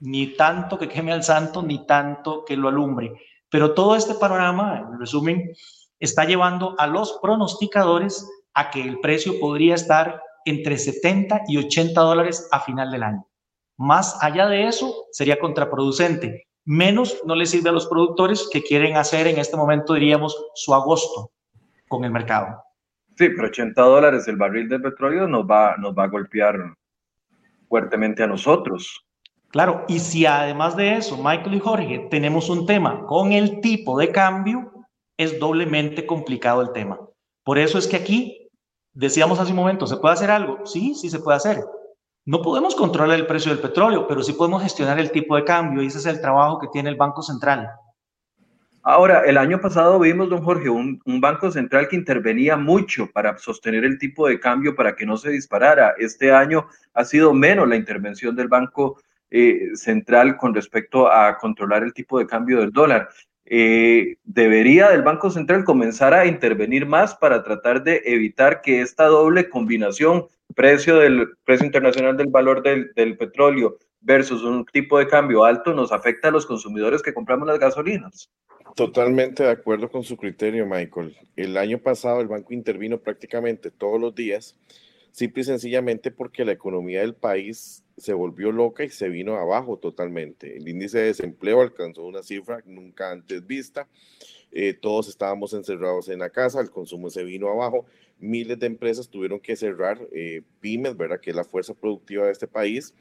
Ni 0.00 0.28
tanto 0.28 0.78
que 0.78 0.88
queme 0.88 1.12
al 1.12 1.22
santo, 1.22 1.62
ni 1.62 1.84
tanto 1.84 2.42
que 2.46 2.56
lo 2.56 2.68
alumbre. 2.68 3.12
Pero 3.50 3.74
todo 3.74 3.94
este 3.94 4.14
panorama, 4.14 4.88
en 4.90 4.98
resumen, 4.98 5.52
está 6.00 6.24
llevando 6.24 6.74
a 6.78 6.86
los 6.86 7.18
pronosticadores 7.20 8.26
a 8.54 8.70
que 8.70 8.80
el 8.80 9.00
precio 9.00 9.38
podría 9.38 9.74
estar 9.74 10.22
entre 10.46 10.78
70 10.78 11.42
y 11.46 11.58
80 11.58 12.00
dólares 12.00 12.48
a 12.50 12.60
final 12.60 12.90
del 12.90 13.02
año. 13.02 13.26
Más 13.82 14.16
allá 14.22 14.46
de 14.46 14.68
eso, 14.68 15.06
sería 15.10 15.40
contraproducente. 15.40 16.46
Menos 16.64 17.20
no 17.24 17.34
le 17.34 17.46
sirve 17.46 17.70
a 17.70 17.72
los 17.72 17.88
productores 17.88 18.48
que 18.52 18.62
quieren 18.62 18.96
hacer 18.96 19.26
en 19.26 19.38
este 19.38 19.56
momento, 19.56 19.94
diríamos, 19.94 20.40
su 20.54 20.72
agosto 20.72 21.32
con 21.88 22.04
el 22.04 22.12
mercado. 22.12 22.62
Sí, 23.18 23.28
pero 23.30 23.48
80 23.48 23.82
dólares 23.82 24.28
el 24.28 24.36
barril 24.36 24.68
de 24.68 24.78
petróleo 24.78 25.26
nos 25.26 25.44
va, 25.44 25.76
nos 25.78 25.98
va 25.98 26.04
a 26.04 26.08
golpear 26.08 26.76
fuertemente 27.68 28.22
a 28.22 28.28
nosotros. 28.28 29.04
Claro, 29.48 29.84
y 29.88 29.98
si 29.98 30.26
además 30.26 30.76
de 30.76 30.98
eso, 30.98 31.16
Michael 31.16 31.54
y 31.54 31.58
Jorge, 31.58 32.06
tenemos 32.08 32.50
un 32.50 32.66
tema 32.66 33.04
con 33.06 33.32
el 33.32 33.60
tipo 33.60 33.98
de 33.98 34.12
cambio, 34.12 34.86
es 35.16 35.40
doblemente 35.40 36.06
complicado 36.06 36.62
el 36.62 36.70
tema. 36.70 37.00
Por 37.42 37.58
eso 37.58 37.78
es 37.78 37.88
que 37.88 37.96
aquí, 37.96 38.48
decíamos 38.92 39.40
hace 39.40 39.50
un 39.50 39.56
momento, 39.56 39.88
¿se 39.88 39.96
puede 39.96 40.14
hacer 40.14 40.30
algo? 40.30 40.64
Sí, 40.66 40.94
sí 40.94 41.10
se 41.10 41.18
puede 41.18 41.38
hacer, 41.38 41.64
no 42.24 42.40
podemos 42.40 42.74
controlar 42.76 43.18
el 43.18 43.26
precio 43.26 43.52
del 43.52 43.60
petróleo, 43.60 44.06
pero 44.06 44.22
sí 44.22 44.32
podemos 44.32 44.62
gestionar 44.62 44.98
el 45.00 45.10
tipo 45.10 45.34
de 45.36 45.44
cambio 45.44 45.82
y 45.82 45.86
ese 45.86 45.98
es 45.98 46.06
el 46.06 46.20
trabajo 46.20 46.58
que 46.58 46.68
tiene 46.68 46.90
el 46.90 46.96
Banco 46.96 47.22
Central. 47.22 47.68
Ahora, 48.84 49.22
el 49.26 49.38
año 49.38 49.60
pasado 49.60 49.98
vimos, 50.00 50.28
don 50.28 50.42
Jorge, 50.42 50.68
un, 50.68 51.00
Banco 51.20 51.50
Central 51.52 51.86
que 51.88 51.94
intervenía 51.94 52.56
mucho 52.56 53.08
para 53.12 53.38
sostener 53.38 53.84
el 53.84 53.96
tipo 53.96 54.26
de 54.26 54.40
cambio 54.40 54.74
para 54.74 54.96
que 54.96 55.06
no 55.06 55.16
se 55.16 55.30
disparara. 55.30 55.94
Este 55.98 56.32
año 56.32 56.66
ha 56.94 57.04
sido 57.04 57.32
menos 57.32 57.68
la 57.68 57.76
intervención 57.76 58.34
del 58.34 58.48
Banco 58.48 59.00
eh, 59.30 59.70
Central 59.74 60.36
con 60.36 60.52
respecto 60.52 61.10
a 61.10 61.38
controlar 61.38 61.84
el 61.84 61.94
tipo 61.94 62.18
de 62.18 62.26
cambio 62.26 62.58
del 62.58 62.72
dólar. 62.72 63.08
Eh, 63.54 64.16
debería 64.24 64.88
del 64.88 65.02
Banco 65.02 65.30
Central 65.30 65.64
comenzar 65.64 66.14
a 66.14 66.24
intervenir 66.24 66.86
más 66.86 67.14
para 67.14 67.44
tratar 67.44 67.84
de 67.84 68.00
evitar 68.06 68.62
que 68.62 68.80
esta 68.80 69.04
doble 69.08 69.50
combinación 69.50 70.24
precio 70.56 70.96
del 70.96 71.28
precio 71.44 71.66
internacional 71.66 72.16
del 72.16 72.28
valor 72.28 72.62
del, 72.62 72.94
del, 72.96 73.18
petróleo 73.18 73.76
versus 74.00 74.42
un 74.42 74.64
tipo 74.64 74.98
de 74.98 75.06
cambio 75.06 75.44
alto 75.44 75.74
nos 75.74 75.92
afecta 75.92 76.28
a 76.28 76.30
los 76.30 76.46
consumidores 76.46 77.02
que 77.02 77.12
compramos 77.12 77.46
las 77.46 77.58
gasolinas. 77.58 78.30
Totalmente 78.74 79.42
de 79.42 79.50
acuerdo 79.50 79.90
con 79.90 80.02
su 80.02 80.16
criterio, 80.16 80.64
Michael. 80.64 81.14
El 81.36 81.58
año 81.58 81.76
pasado 81.76 82.22
el 82.22 82.28
banco 82.28 82.54
intervino 82.54 83.00
prácticamente 83.00 83.70
todos 83.70 84.00
los 84.00 84.14
días, 84.14 84.56
simple 85.12 85.42
y 85.42 85.44
sencillamente 85.44 86.10
porque 86.10 86.44
la 86.44 86.52
economía 86.52 87.00
del 87.00 87.14
país 87.14 87.84
se 87.96 88.12
volvió 88.12 88.50
loca 88.50 88.82
y 88.84 88.90
se 88.90 89.08
vino 89.08 89.36
abajo 89.36 89.78
totalmente. 89.78 90.56
El 90.56 90.68
índice 90.68 90.98
de 90.98 91.04
desempleo 91.04 91.60
alcanzó 91.60 92.04
una 92.04 92.22
cifra 92.24 92.62
nunca 92.66 93.10
antes 93.10 93.46
vista. 93.46 93.86
Eh, 94.50 94.74
todos 94.74 95.08
estábamos 95.08 95.54
encerrados 95.54 96.08
en 96.08 96.18
la 96.18 96.30
casa, 96.30 96.60
el 96.60 96.70
consumo 96.70 97.08
se 97.08 97.22
vino 97.22 97.48
abajo 97.48 97.86
miles 98.22 98.58
de 98.58 98.66
empresas 98.66 99.10
tuvieron 99.10 99.40
que 99.40 99.56
cerrar, 99.56 100.00
eh, 100.12 100.42
pymes, 100.60 100.96
¿verdad? 100.96 101.20
Que 101.20 101.30
es 101.30 101.36
la 101.36 101.44
fuerza 101.44 101.74
productiva 101.74 102.26
de 102.26 102.32
este 102.32 102.46
país. 102.46 102.94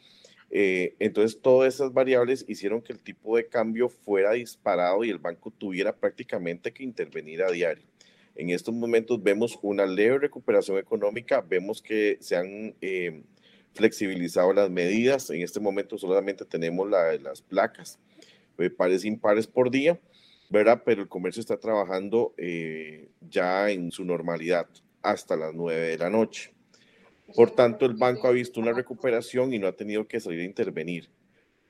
Eh, 0.50 0.95
entonces, 1.00 1.39
todas 1.41 1.74
esas 1.74 1.93
variables 1.93 2.43
hicieron 2.47 2.82
que 2.82 2.91
el 2.91 3.02
tipo 3.02 3.38
de 3.38 3.47
cambio 3.47 3.88
fuera 3.88 4.34
disparado 4.34 5.04
y 5.04 5.10
el 5.10 5.19
banco 5.19 5.52
tuviera 5.52 5.95
prácticamente 5.95 6.74
que 6.74 6.84
intervenir 6.84 7.43
a 7.43 7.52
diario. 7.52 7.86
En 8.36 8.50
estos 8.50 8.74
momentos 8.74 9.22
vemos 9.22 9.60
una 9.62 9.86
leve 9.86 10.20
recuperación 10.20 10.78
económica, 10.78 11.41
vemos 11.41 11.82
que 11.82 12.17
se 12.22 12.36
han 12.36 12.76
eh, 12.82 13.24
flexibilizado 13.74 14.54
las 14.54 14.70
medidas. 14.70 15.30
En 15.30 15.41
este 15.41 15.60
momento 15.60 15.98
solamente 15.98 16.46
tenemos 16.46 16.89
la, 16.89 17.13
las 17.17 17.41
placas, 17.41 18.00
pares 18.78 19.06
impares 19.06 19.48
por 19.48 19.72
día, 19.72 20.00
¿verdad? 20.50 20.84
Pero 20.86 21.02
el 21.02 21.08
comercio 21.08 21.39
está 21.39 21.58
trabajando 21.58 22.34
ya 23.22 23.70
en 23.70 23.91
su 23.91 24.06
normalidad 24.06 24.67
hasta 25.02 25.36
las 25.36 25.54
9 25.54 25.80
de 25.80 25.98
la 25.98 26.10
noche. 26.10 26.54
Por 27.36 27.52
tanto, 27.52 27.86
el 27.86 27.94
banco 27.94 28.28
ha 28.28 28.32
visto 28.32 28.60
una 28.60 28.74
recuperación 28.74 29.54
y 29.54 29.60
no 29.60 29.67
ha 29.67 29.76
tenido 29.76 30.08
que 30.08 30.20
salir 30.20 30.41
a 30.41 30.46
intervenir. 30.46 31.10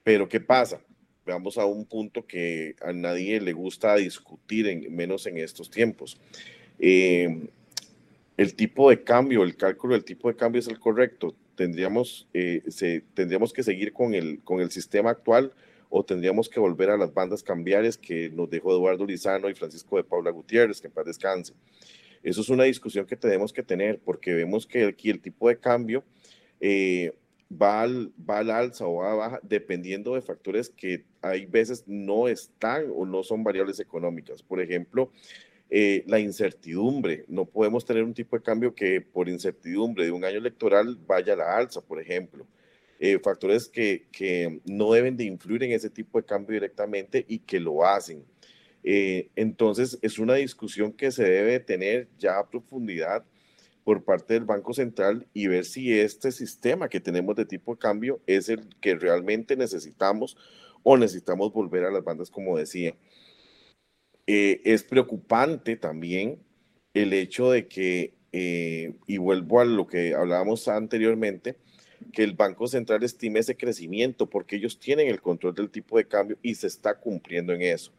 Pero, 0.04 0.28
¿qué 0.28 0.40
pasa? 0.40 0.82
Veamos 1.26 1.58
a 1.58 1.66
un 1.66 1.86
punto 1.86 2.26
que 2.26 2.76
a 2.82 2.94
nadie 2.94 3.40
le 3.40 3.54
gusta 3.54 3.96
discutir, 3.96 4.68
en, 4.68 4.96
menos 4.96 5.28
en 5.28 5.38
estos 5.38 5.70
tiempos. 5.70 6.20
Eh, 6.80 7.48
el 8.38 8.56
tipo 8.56 8.90
de 8.90 9.04
cambio, 9.04 9.44
el 9.44 9.56
cálculo 9.56 9.94
del 9.94 10.04
tipo 10.04 10.28
de 10.28 10.36
cambio 10.36 10.60
es 10.60 10.68
el 10.68 10.80
correcto. 10.80 11.36
Tendríamos, 11.56 12.28
eh, 12.34 12.64
se, 12.70 13.02
tendríamos 13.14 13.54
que 13.54 13.62
seguir 13.62 13.94
con 13.94 14.16
el, 14.16 14.42
con 14.44 14.62
el 14.62 14.72
sistema 14.72 15.12
actual 15.12 15.54
o 15.90 16.04
tendríamos 16.04 16.50
que 16.50 16.60
volver 16.60 16.90
a 16.90 16.98
las 16.98 17.14
bandas 17.14 17.44
cambiares 17.44 17.98
que 17.98 18.30
nos 18.30 18.50
dejó 18.50 18.72
Eduardo 18.72 19.06
Lizano 19.06 19.50
y 19.50 19.54
Francisco 19.54 19.98
de 19.98 20.06
Paula 20.06 20.32
Gutiérrez, 20.32 20.80
que 20.80 20.88
en 20.88 20.94
paz 20.94 21.06
descanse. 21.06 21.54
Eso 22.24 22.42
es 22.42 22.50
una 22.50 22.64
discusión 22.64 23.06
que 23.06 23.18
tenemos 23.18 23.52
que 23.52 23.62
tener 23.62 24.00
porque 24.00 24.34
vemos 24.34 24.66
que 24.66 24.86
aquí 24.86 25.10
el 25.10 25.22
tipo 25.22 25.50
de 25.50 25.60
cambio, 25.60 26.04
eh, 26.60 27.14
va 27.52 27.82
al, 27.82 28.12
va 28.18 28.40
al 28.40 28.52
alza 28.52 28.86
o 28.88 28.96
va 28.96 29.12
a 29.12 29.16
baja 29.16 29.40
dependiendo 29.44 30.16
de 30.16 30.22
factores 30.22 30.70
que 30.70 31.06
hay 31.22 31.46
veces 31.46 31.84
no 31.88 32.28
están 32.28 32.86
o 32.96 33.06
no 33.06 33.24
son 33.24 33.44
variables 33.44 33.80
económicas. 33.80 34.42
Por 34.42 34.62
ejemplo, 34.62 35.12
eh, 35.70 36.04
la 36.08 36.20
incertidumbre. 36.20 37.26
No 37.28 37.46
podemos 37.46 37.86
tener 37.86 38.04
un 38.04 38.14
tipo 38.14 38.38
de 38.38 38.44
cambio 38.44 38.76
que 38.76 39.02
por 39.02 39.30
incertidumbre 39.30 40.06
de 40.06 40.12
un 40.12 40.26
año 40.26 40.38
electoral 40.38 40.98
vaya 41.08 41.34
a 41.34 41.38
la 41.38 41.58
alza, 41.58 41.82
por 41.82 42.02
ejemplo. 42.02 42.46
Eh, 43.00 43.20
factores 43.20 43.68
que, 43.68 44.06
que, 44.12 44.60
no 44.66 44.92
deben 44.92 45.18
de 45.18 45.24
influir 45.24 45.64
en 45.64 45.72
ese 45.72 45.90
tipo 45.90 46.20
de 46.20 46.26
cambio 46.26 46.54
directamente 46.54 47.26
y 47.28 47.40
que 47.40 47.60
lo 47.60 47.86
hacen. 47.86 48.24
Eh, 48.84 49.30
entonces, 49.36 49.98
es 50.02 50.20
una 50.20 50.36
discusión 50.36 50.92
que 50.92 51.12
se 51.12 51.24
debe 51.24 51.60
tener 51.60 52.10
ya 52.18 52.38
a 52.38 52.50
profundidad 52.50 53.24
por 53.84 54.04
parte 54.04 54.36
del 54.36 54.46
Banco 54.46 54.74
Central 54.74 55.28
y 55.34 55.48
ver 55.48 55.66
si 55.66 55.98
este 56.00 56.32
sistema 56.32 56.90
que 56.90 57.00
tenemos 57.00 57.36
de 57.36 57.46
tipo 57.46 57.74
de 57.74 57.80
cambio 57.80 58.22
es 58.28 58.50
el 58.50 58.68
que 58.80 58.96
realmente 58.96 59.56
necesitamos 59.56 60.38
o 60.84 60.98
necesitamos 60.98 61.52
volver 61.54 61.86
a 61.86 61.92
las 61.92 62.04
bandas, 62.04 62.30
como 62.30 62.58
decía. 62.58 62.96
Eh, 64.28 64.62
es 64.64 64.84
preocupante 64.84 65.76
también 65.76 66.40
el 66.94 67.14
hecho 67.14 67.52
de 67.52 67.68
que, 67.68 68.14
eh, 68.32 68.94
y 69.08 69.18
vuelvo 69.18 69.60
a 69.60 69.66
lo 69.66 69.88
que 69.88 70.14
hablábamos 70.14 70.68
anteriormente, 70.68 71.58
que 72.12 72.24
el 72.24 72.34
Banco 72.34 72.68
Central 72.68 73.04
estime 73.04 73.40
ese 73.40 73.56
crecimiento 73.56 74.30
porque 74.30 74.56
ellos 74.56 74.80
tienen 74.80 75.08
el 75.08 75.22
control 75.22 75.54
del 75.54 75.70
tipo 75.70 75.98
de 75.98 76.08
cambio 76.08 76.38
y 76.42 76.56
se 76.56 76.68
está 76.68 77.00
cumpliendo 77.00 77.54
en 77.54 77.62
eso. 77.62 77.92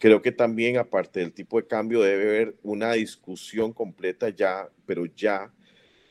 Creo 0.00 0.22
que 0.22 0.32
también, 0.32 0.78
aparte 0.78 1.20
del 1.20 1.34
tipo 1.34 1.60
de 1.60 1.66
cambio, 1.66 2.00
debe 2.00 2.22
haber 2.22 2.56
una 2.62 2.94
discusión 2.94 3.74
completa 3.74 4.30
ya, 4.30 4.70
pero 4.86 5.04
ya, 5.04 5.52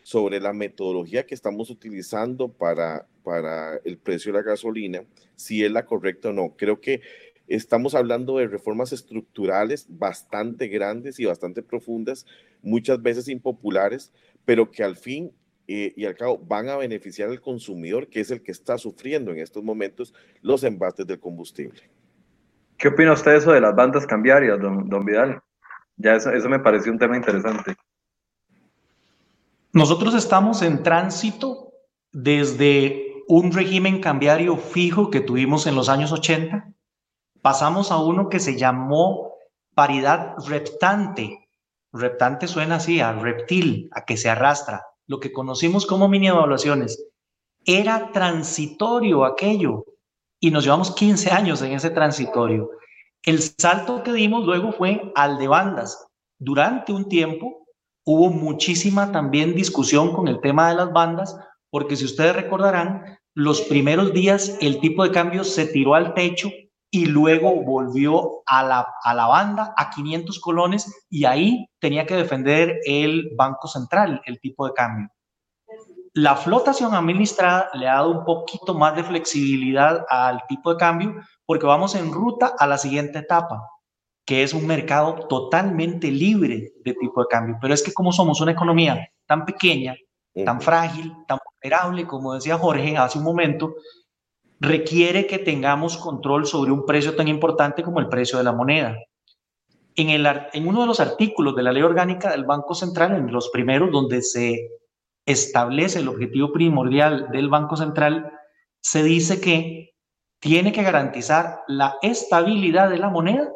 sobre 0.04 0.40
la 0.40 0.54
metodología 0.54 1.26
que 1.26 1.34
estamos 1.34 1.72
utilizando 1.72 2.50
para, 2.50 3.08
para 3.24 3.78
el 3.84 3.98
precio 3.98 4.32
de 4.32 4.38
la 4.38 4.44
gasolina, 4.44 5.06
si 5.36 5.66
es 5.66 5.72
la 5.72 5.88
correcta 5.88 6.30
o 6.30 6.34
no. 6.34 6.54
Creo 6.56 6.80
que 6.80 7.02
estamos 7.48 7.96
hablando 7.96 8.38
de 8.38 8.48
reformas 8.48 8.94
estructurales 8.94 9.88
bastante 9.90 10.68
grandes 10.68 11.20
y 11.20 11.26
bastante 11.26 11.64
profundas, 11.64 12.28
muchas 12.62 13.02
veces 13.02 13.28
impopulares, 13.28 14.14
pero 14.46 14.70
que 14.70 14.84
al 14.84 14.98
fin 14.98 15.32
eh, 15.68 15.94
y 15.96 16.06
al 16.06 16.16
cabo 16.16 16.38
van 16.38 16.70
a 16.70 16.78
beneficiar 16.78 17.30
al 17.30 17.42
consumidor, 17.42 18.08
que 18.08 18.20
es 18.20 18.30
el 18.30 18.44
que 18.44 18.52
está 18.52 18.78
sufriendo 18.78 19.32
en 19.32 19.40
estos 19.40 19.64
momentos 19.64 20.14
los 20.44 20.64
embates 20.64 21.08
del 21.08 21.20
combustible. 21.20 21.82
¿Qué 22.80 22.88
opina 22.88 23.12
usted 23.12 23.32
de 23.32 23.38
eso 23.38 23.52
de 23.52 23.60
las 23.60 23.76
bandas 23.76 24.08
cambiarias, 24.08 24.58
don, 24.60 25.06
Vidal? 25.06 25.42
Ya 25.98 26.16
eso, 26.16 26.32
eso 26.32 26.48
me 26.48 26.60
pareció 26.60 26.94
un 26.94 26.98
tema 26.98 27.18
interesante. 27.18 27.76
Nosotros 29.74 30.16
estamos 30.16 30.62
en 30.62 30.82
tránsito 30.82 31.74
desde 32.14 33.24
un 33.28 33.52
régimen 33.52 34.00
cambiario 34.00 34.56
fijo 34.56 35.12
que 35.12 35.20
tuvimos 35.20 35.68
en 35.68 35.76
los 35.76 35.90
años 35.90 36.14
80, 36.14 36.72
pasamos 37.42 37.92
a 37.92 37.98
uno 37.98 38.30
que 38.30 38.40
se 38.40 38.58
llamó 38.58 39.34
paridad 39.76 40.36
reptante. 40.48 41.50
Reptante 41.92 42.48
suena 42.48 42.76
así, 42.76 43.02
a 43.02 43.12
reptil, 43.12 43.90
a 43.92 44.06
que 44.06 44.16
se 44.16 44.30
arrastra, 44.30 44.86
lo 45.06 45.20
que 45.20 45.34
conocimos 45.34 45.86
como 45.86 46.08
mini 46.08 46.30
evaluaciones. 46.30 47.06
Era 47.66 48.14
transitorio 48.14 49.26
aquello, 49.26 49.84
y 50.40 50.52
nos 50.52 50.64
llevamos 50.64 50.96
15 50.96 51.32
años 51.32 51.62
en 51.62 51.74
ese 51.74 51.90
transitorio. 51.90 52.70
El 53.24 53.42
salto 53.42 54.04
que 54.04 54.14
dimos 54.14 54.46
luego 54.46 54.72
fue 54.72 55.12
al 55.16 55.38
de 55.38 55.48
bandas. 55.48 56.08
Durante 56.40 56.94
un 56.94 57.10
tiempo 57.10 57.66
hubo 58.06 58.30
muchísima 58.30 59.12
también 59.12 59.54
discusión 59.54 60.14
con 60.14 60.28
el 60.28 60.40
tema 60.40 60.70
de 60.70 60.76
las 60.76 60.92
bandas, 60.94 61.38
porque 61.70 61.96
si 61.96 62.06
ustedes 62.06 62.36
recordarán, 62.36 63.20
los 63.36 63.62
primeros 63.62 64.14
días 64.14 64.58
el 64.62 64.80
tipo 64.80 65.04
de 65.04 65.12
cambio 65.12 65.44
se 65.44 65.68
tiró 65.68 65.96
al 65.96 66.14
techo 66.14 66.50
y 66.92 67.06
luego 67.06 67.64
volvió 67.64 68.42
a 68.48 68.64
la, 68.64 68.88
a 69.04 69.14
la 69.14 69.28
banda 69.28 69.74
a 69.78 69.90
500 69.92 70.40
colones 70.40 71.06
y 71.10 71.26
ahí 71.26 71.68
tenía 71.80 72.06
que 72.06 72.16
defender 72.16 72.80
el 72.86 73.30
Banco 73.36 73.68
Central 73.68 74.22
el 74.26 74.40
tipo 74.40 74.66
de 74.66 74.74
cambio. 74.74 75.10
La 76.20 76.36
flotación 76.36 76.94
administrada 76.94 77.70
le 77.76 77.88
ha 77.88 77.94
dado 77.94 78.12
un 78.12 78.26
poquito 78.26 78.74
más 78.74 78.94
de 78.94 79.06
flexibilidad 79.06 80.06
al 80.10 80.46
tipo 80.50 80.74
de 80.74 80.78
cambio 80.78 81.16
porque 81.46 81.66
vamos 81.66 81.96
en 81.96 82.12
ruta 82.12 82.56
a 82.60 82.68
la 82.68 82.78
siguiente 82.78 83.20
etapa, 83.20 83.66
que 84.26 84.44
es 84.44 84.54
un 84.54 84.68
mercado 84.68 85.28
totalmente 85.30 86.12
libre 86.12 86.74
de 86.84 86.94
tipo 86.94 87.22
de 87.22 87.28
cambio. 87.30 87.58
Pero 87.62 87.74
es 87.74 87.82
que 87.82 87.94
como 87.94 88.12
somos 88.12 88.42
una 88.42 88.52
economía 88.52 89.10
tan 89.26 89.46
pequeña, 89.46 89.96
tan 90.44 90.60
frágil, 90.60 91.14
tan 91.26 91.40
vulnerable, 91.54 92.06
como 92.06 92.34
decía 92.34 92.58
Jorge 92.58 92.98
hace 92.98 93.18
un 93.18 93.24
momento, 93.24 93.76
requiere 94.60 95.26
que 95.26 95.40
tengamos 95.40 95.96
control 95.96 96.46
sobre 96.46 96.74
un 96.74 96.86
precio 96.86 97.16
tan 97.16 97.30
importante 97.30 97.82
como 97.82 98.02
el 98.02 98.10
precio 98.10 98.38
de 98.40 98.44
la 98.44 98.52
moneda. 98.52 98.98
En, 99.96 100.10
el, 100.10 100.28
en 100.52 100.68
uno 100.68 100.82
de 100.82 100.88
los 100.88 101.00
artículos 101.00 101.56
de 101.56 101.64
la 101.64 101.72
ley 101.72 101.82
orgánica 101.82 102.32
del 102.32 102.44
Banco 102.44 102.76
Central, 102.76 103.16
en 103.16 103.32
los 103.32 103.50
primeros 103.52 103.90
donde 103.90 104.22
se 104.22 104.79
establece 105.30 106.00
el 106.00 106.08
objetivo 106.08 106.52
primordial 106.52 107.30
del 107.32 107.50
Banco 107.50 107.78
Central, 107.78 108.34
se 108.82 109.04
dice 109.04 109.40
que 109.40 109.92
tiene 110.40 110.72
que 110.72 110.82
garantizar 110.82 111.62
la 111.68 111.98
estabilidad 112.02 112.90
de 112.90 112.98
la 112.98 113.10
moneda 113.10 113.48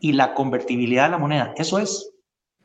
y 0.00 0.12
la 0.12 0.34
convertibilidad 0.34 1.04
de 1.04 1.10
la 1.10 1.18
moneda. 1.18 1.54
Eso 1.56 1.78
es. 1.78 2.12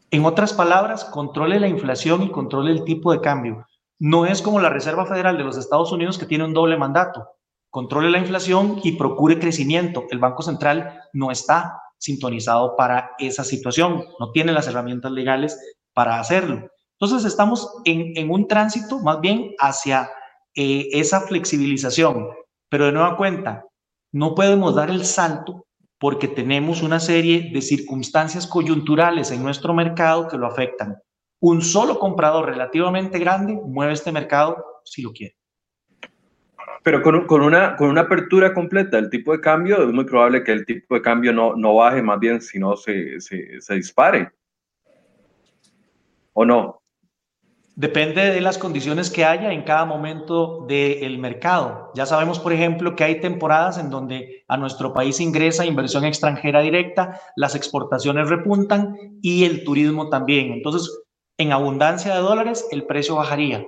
En 0.09 0.25
otras 0.25 0.53
palabras, 0.53 1.05
controle 1.05 1.59
la 1.59 1.67
inflación 1.67 2.23
y 2.23 2.31
controle 2.31 2.71
el 2.71 2.83
tipo 2.83 3.11
de 3.11 3.21
cambio. 3.21 3.67
No 3.99 4.25
es 4.25 4.41
como 4.41 4.59
la 4.59 4.69
Reserva 4.69 5.05
Federal 5.05 5.37
de 5.37 5.43
los 5.43 5.57
Estados 5.57 5.91
Unidos 5.91 6.17
que 6.17 6.25
tiene 6.25 6.45
un 6.45 6.53
doble 6.53 6.77
mandato. 6.77 7.27
Controle 7.69 8.09
la 8.09 8.19
inflación 8.19 8.79
y 8.83 8.93
procure 8.93 9.39
crecimiento. 9.39 10.05
El 10.09 10.19
Banco 10.19 10.41
Central 10.41 11.01
no 11.13 11.29
está 11.29 11.79
sintonizado 11.99 12.75
para 12.75 13.11
esa 13.19 13.43
situación, 13.43 14.05
no 14.19 14.31
tiene 14.31 14.53
las 14.53 14.67
herramientas 14.67 15.11
legales 15.11 15.57
para 15.93 16.19
hacerlo. 16.19 16.69
Entonces 16.99 17.25
estamos 17.25 17.81
en, 17.85 18.29
un 18.29 18.47
tránsito 18.47 18.99
más 18.99 19.19
bien 19.19 19.53
hacia 19.59 20.09
eh, 20.55 20.87
esa 20.93 21.21
flexibilización, 21.21 22.29
pero 22.69 22.85
de 22.85 22.91
nueva 22.91 23.17
cuenta, 23.17 23.65
no 24.11 24.35
podemos 24.35 24.75
dar 24.75 24.89
el 24.89 25.05
salto 25.05 25.65
porque 25.99 26.27
tenemos 26.27 26.81
una 26.81 26.99
serie 26.99 27.49
de 27.53 27.61
circunstancias 27.61 28.45
coyunturales 28.45 29.31
en 29.31 29.41
nuestro 29.41 29.73
mercado 29.73 30.27
que 30.27 30.37
lo 30.37 30.47
afectan. 30.47 30.97
Un 31.39 31.61
solo 31.61 31.97
comprador 31.97 32.45
relativamente 32.45 33.19
grande 33.19 33.59
mueve 33.65 33.93
este 33.93 34.11
mercado 34.11 34.63
si 34.85 35.01
lo 35.01 35.11
quiere. 35.11 35.35
Pero 36.83 37.01
con, 37.01 37.25
con, 37.25 37.41
una, 37.41 37.77
con 37.77 37.89
una 37.89 38.01
apertura 38.01 38.53
completa 38.53 38.97
del 38.97 39.09
tipo 39.09 39.31
de 39.31 39.39
cambio, 39.39 39.81
es 39.87 39.93
muy 39.93 40.03
probable 40.03 40.43
que 40.43 40.51
el 40.51 40.65
tipo 40.65 40.95
de 40.95 41.01
cambio 41.01 41.31
no, 41.31 41.55
no 41.55 41.75
baje, 41.75 42.01
más 42.01 42.19
bien, 42.19 42.41
sino 42.41 42.75
se, 42.75 43.21
se, 43.21 43.61
se 43.61 43.73
dispare. 43.75 44.29
¿O 46.33 46.43
no? 46.43 46.82
Depende 47.75 48.29
de 48.29 48.41
las 48.41 48.59
condiciones 48.59 49.09
que 49.09 49.25
haya 49.25 49.51
en 49.51 49.63
cada 49.63 49.85
momento 49.85 50.63
del 50.67 51.17
mercado. 51.17 51.91
Ya 51.95 52.05
sabemos, 52.05 52.39
por 52.39 52.53
ejemplo, 52.53 52.95
que 52.95 53.03
hay 53.03 53.19
temporadas 53.19 53.79
en 53.79 53.89
donde 53.89 54.43
a 54.47 54.57
nuestro 54.57 54.93
país 54.93 55.19
ingresa 55.19 55.65
inversión 55.65 56.05
extranjera 56.05 56.61
directa, 56.61 57.19
las 57.35 57.55
exportaciones 57.55 58.29
repuntan 58.29 58.95
y 59.23 59.45
el 59.45 59.63
turismo 59.63 60.09
también. 60.09 60.53
Entonces, 60.53 60.87
en 61.39 61.51
abundancia 61.51 62.13
de 62.13 62.21
dólares, 62.21 62.67
el 62.69 62.85
precio 62.85 63.15
bajaría. 63.15 63.65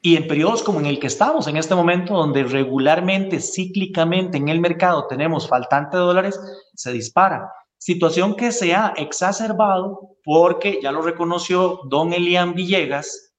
Y 0.00 0.16
en 0.16 0.26
periodos 0.26 0.62
como 0.62 0.80
en 0.80 0.86
el 0.86 0.98
que 0.98 1.08
estamos 1.08 1.48
en 1.48 1.58
este 1.58 1.74
momento, 1.74 2.14
donde 2.14 2.44
regularmente, 2.44 3.40
cíclicamente 3.40 4.38
en 4.38 4.48
el 4.48 4.60
mercado 4.60 5.06
tenemos 5.06 5.46
faltante 5.46 5.98
de 5.98 6.02
dólares, 6.02 6.40
se 6.74 6.92
dispara. 6.92 7.52
Situación 7.78 8.34
que 8.34 8.50
se 8.52 8.74
ha 8.74 8.92
exacerbado 8.96 10.16
porque, 10.24 10.80
ya 10.82 10.92
lo 10.92 11.00
reconoció 11.00 11.80
don 11.84 12.12
Elian 12.12 12.54
Villegas, 12.54 13.34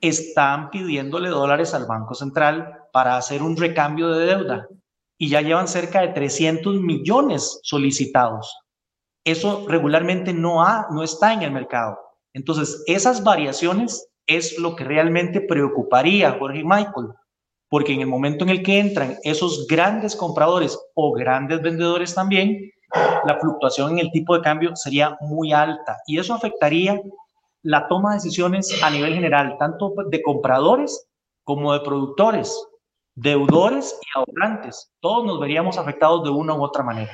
están 0.00 0.70
pidiéndole 0.70 1.30
dólares 1.30 1.74
al 1.74 1.86
Banco 1.86 2.14
Central 2.14 2.84
para 2.92 3.16
hacer 3.16 3.42
un 3.42 3.56
recambio 3.56 4.10
de 4.10 4.26
deuda 4.26 4.68
y 5.18 5.28
ya 5.30 5.40
llevan 5.40 5.66
cerca 5.66 6.00
de 6.02 6.08
300 6.08 6.80
millones 6.80 7.60
solicitados. 7.62 8.56
Eso 9.24 9.66
regularmente 9.68 10.32
no, 10.32 10.62
ha, 10.62 10.86
no 10.90 11.02
está 11.02 11.32
en 11.32 11.42
el 11.42 11.50
mercado. 11.50 11.98
Entonces, 12.32 12.84
esas 12.86 13.24
variaciones 13.24 14.08
es 14.26 14.58
lo 14.58 14.76
que 14.76 14.84
realmente 14.84 15.40
preocuparía 15.40 16.28
a 16.28 16.38
Jorge 16.38 16.62
Michael, 16.62 17.08
porque 17.68 17.94
en 17.94 18.02
el 18.02 18.06
momento 18.06 18.44
en 18.44 18.50
el 18.50 18.62
que 18.62 18.78
entran 18.78 19.16
esos 19.24 19.66
grandes 19.66 20.14
compradores 20.14 20.78
o 20.94 21.12
grandes 21.12 21.60
vendedores 21.62 22.14
también, 22.14 22.70
la 23.24 23.38
fluctuación 23.40 23.92
en 23.92 23.98
el 23.98 24.10
tipo 24.10 24.34
de 24.34 24.42
cambio 24.42 24.74
sería 24.74 25.16
muy 25.20 25.52
alta 25.52 25.98
y 26.06 26.18
eso 26.18 26.34
afectaría 26.34 27.00
la 27.62 27.88
toma 27.88 28.10
de 28.10 28.16
decisiones 28.16 28.82
a 28.82 28.90
nivel 28.90 29.14
general, 29.14 29.56
tanto 29.58 29.94
de 30.08 30.22
compradores 30.22 31.08
como 31.44 31.72
de 31.72 31.80
productores, 31.80 32.66
deudores 33.14 33.98
y 34.02 34.18
ahorrantes. 34.18 34.92
Todos 35.00 35.26
nos 35.26 35.40
veríamos 35.40 35.76
afectados 35.76 36.24
de 36.24 36.30
una 36.30 36.54
u 36.54 36.62
otra 36.62 36.82
manera. 36.82 37.12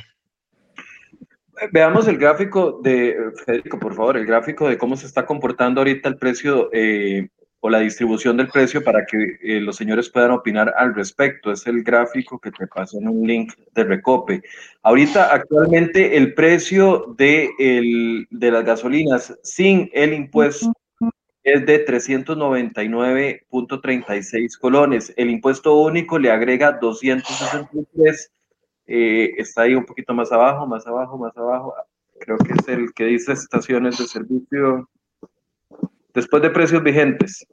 Veamos 1.72 2.08
el 2.08 2.18
gráfico 2.18 2.80
de, 2.82 3.32
Federico, 3.44 3.78
por 3.78 3.94
favor, 3.94 4.16
el 4.16 4.26
gráfico 4.26 4.68
de 4.68 4.76
cómo 4.76 4.96
se 4.96 5.06
está 5.06 5.24
comportando 5.24 5.80
ahorita 5.80 6.08
el 6.08 6.18
precio 6.18 6.68
eh, 6.72 7.28
o 7.66 7.70
la 7.70 7.78
distribución 7.78 8.36
del 8.36 8.48
precio 8.48 8.84
para 8.84 9.06
que 9.06 9.38
eh, 9.40 9.58
los 9.58 9.76
señores 9.76 10.10
puedan 10.10 10.32
opinar 10.32 10.74
al 10.76 10.94
respecto. 10.94 11.50
Es 11.50 11.66
el 11.66 11.82
gráfico 11.82 12.38
que 12.38 12.50
te 12.50 12.66
pasó 12.66 12.98
en 12.98 13.08
un 13.08 13.26
link 13.26 13.54
de 13.72 13.84
Recope. 13.84 14.42
Ahorita, 14.82 15.32
actualmente, 15.32 16.18
el 16.18 16.34
precio 16.34 17.14
de, 17.16 17.48
el, 17.58 18.26
de 18.28 18.50
las 18.50 18.66
gasolinas 18.66 19.34
sin 19.42 19.88
el 19.94 20.12
impuesto 20.12 20.74
es 21.42 21.64
de 21.64 21.86
399.36 21.86 24.58
colones. 24.58 25.14
El 25.16 25.30
impuesto 25.30 25.74
único 25.74 26.18
le 26.18 26.30
agrega 26.30 26.72
263. 26.72 28.30
Eh, 28.88 29.32
está 29.38 29.62
ahí 29.62 29.74
un 29.74 29.86
poquito 29.86 30.12
más 30.12 30.30
abajo, 30.30 30.66
más 30.66 30.86
abajo, 30.86 31.16
más 31.16 31.34
abajo. 31.34 31.72
Creo 32.20 32.36
que 32.36 32.52
es 32.52 32.68
el 32.68 32.92
que 32.92 33.06
dice 33.06 33.32
estaciones 33.32 33.96
de 33.96 34.04
servicio 34.04 34.90
después 36.12 36.42
de 36.42 36.50
precios 36.50 36.82
vigentes. 36.82 37.46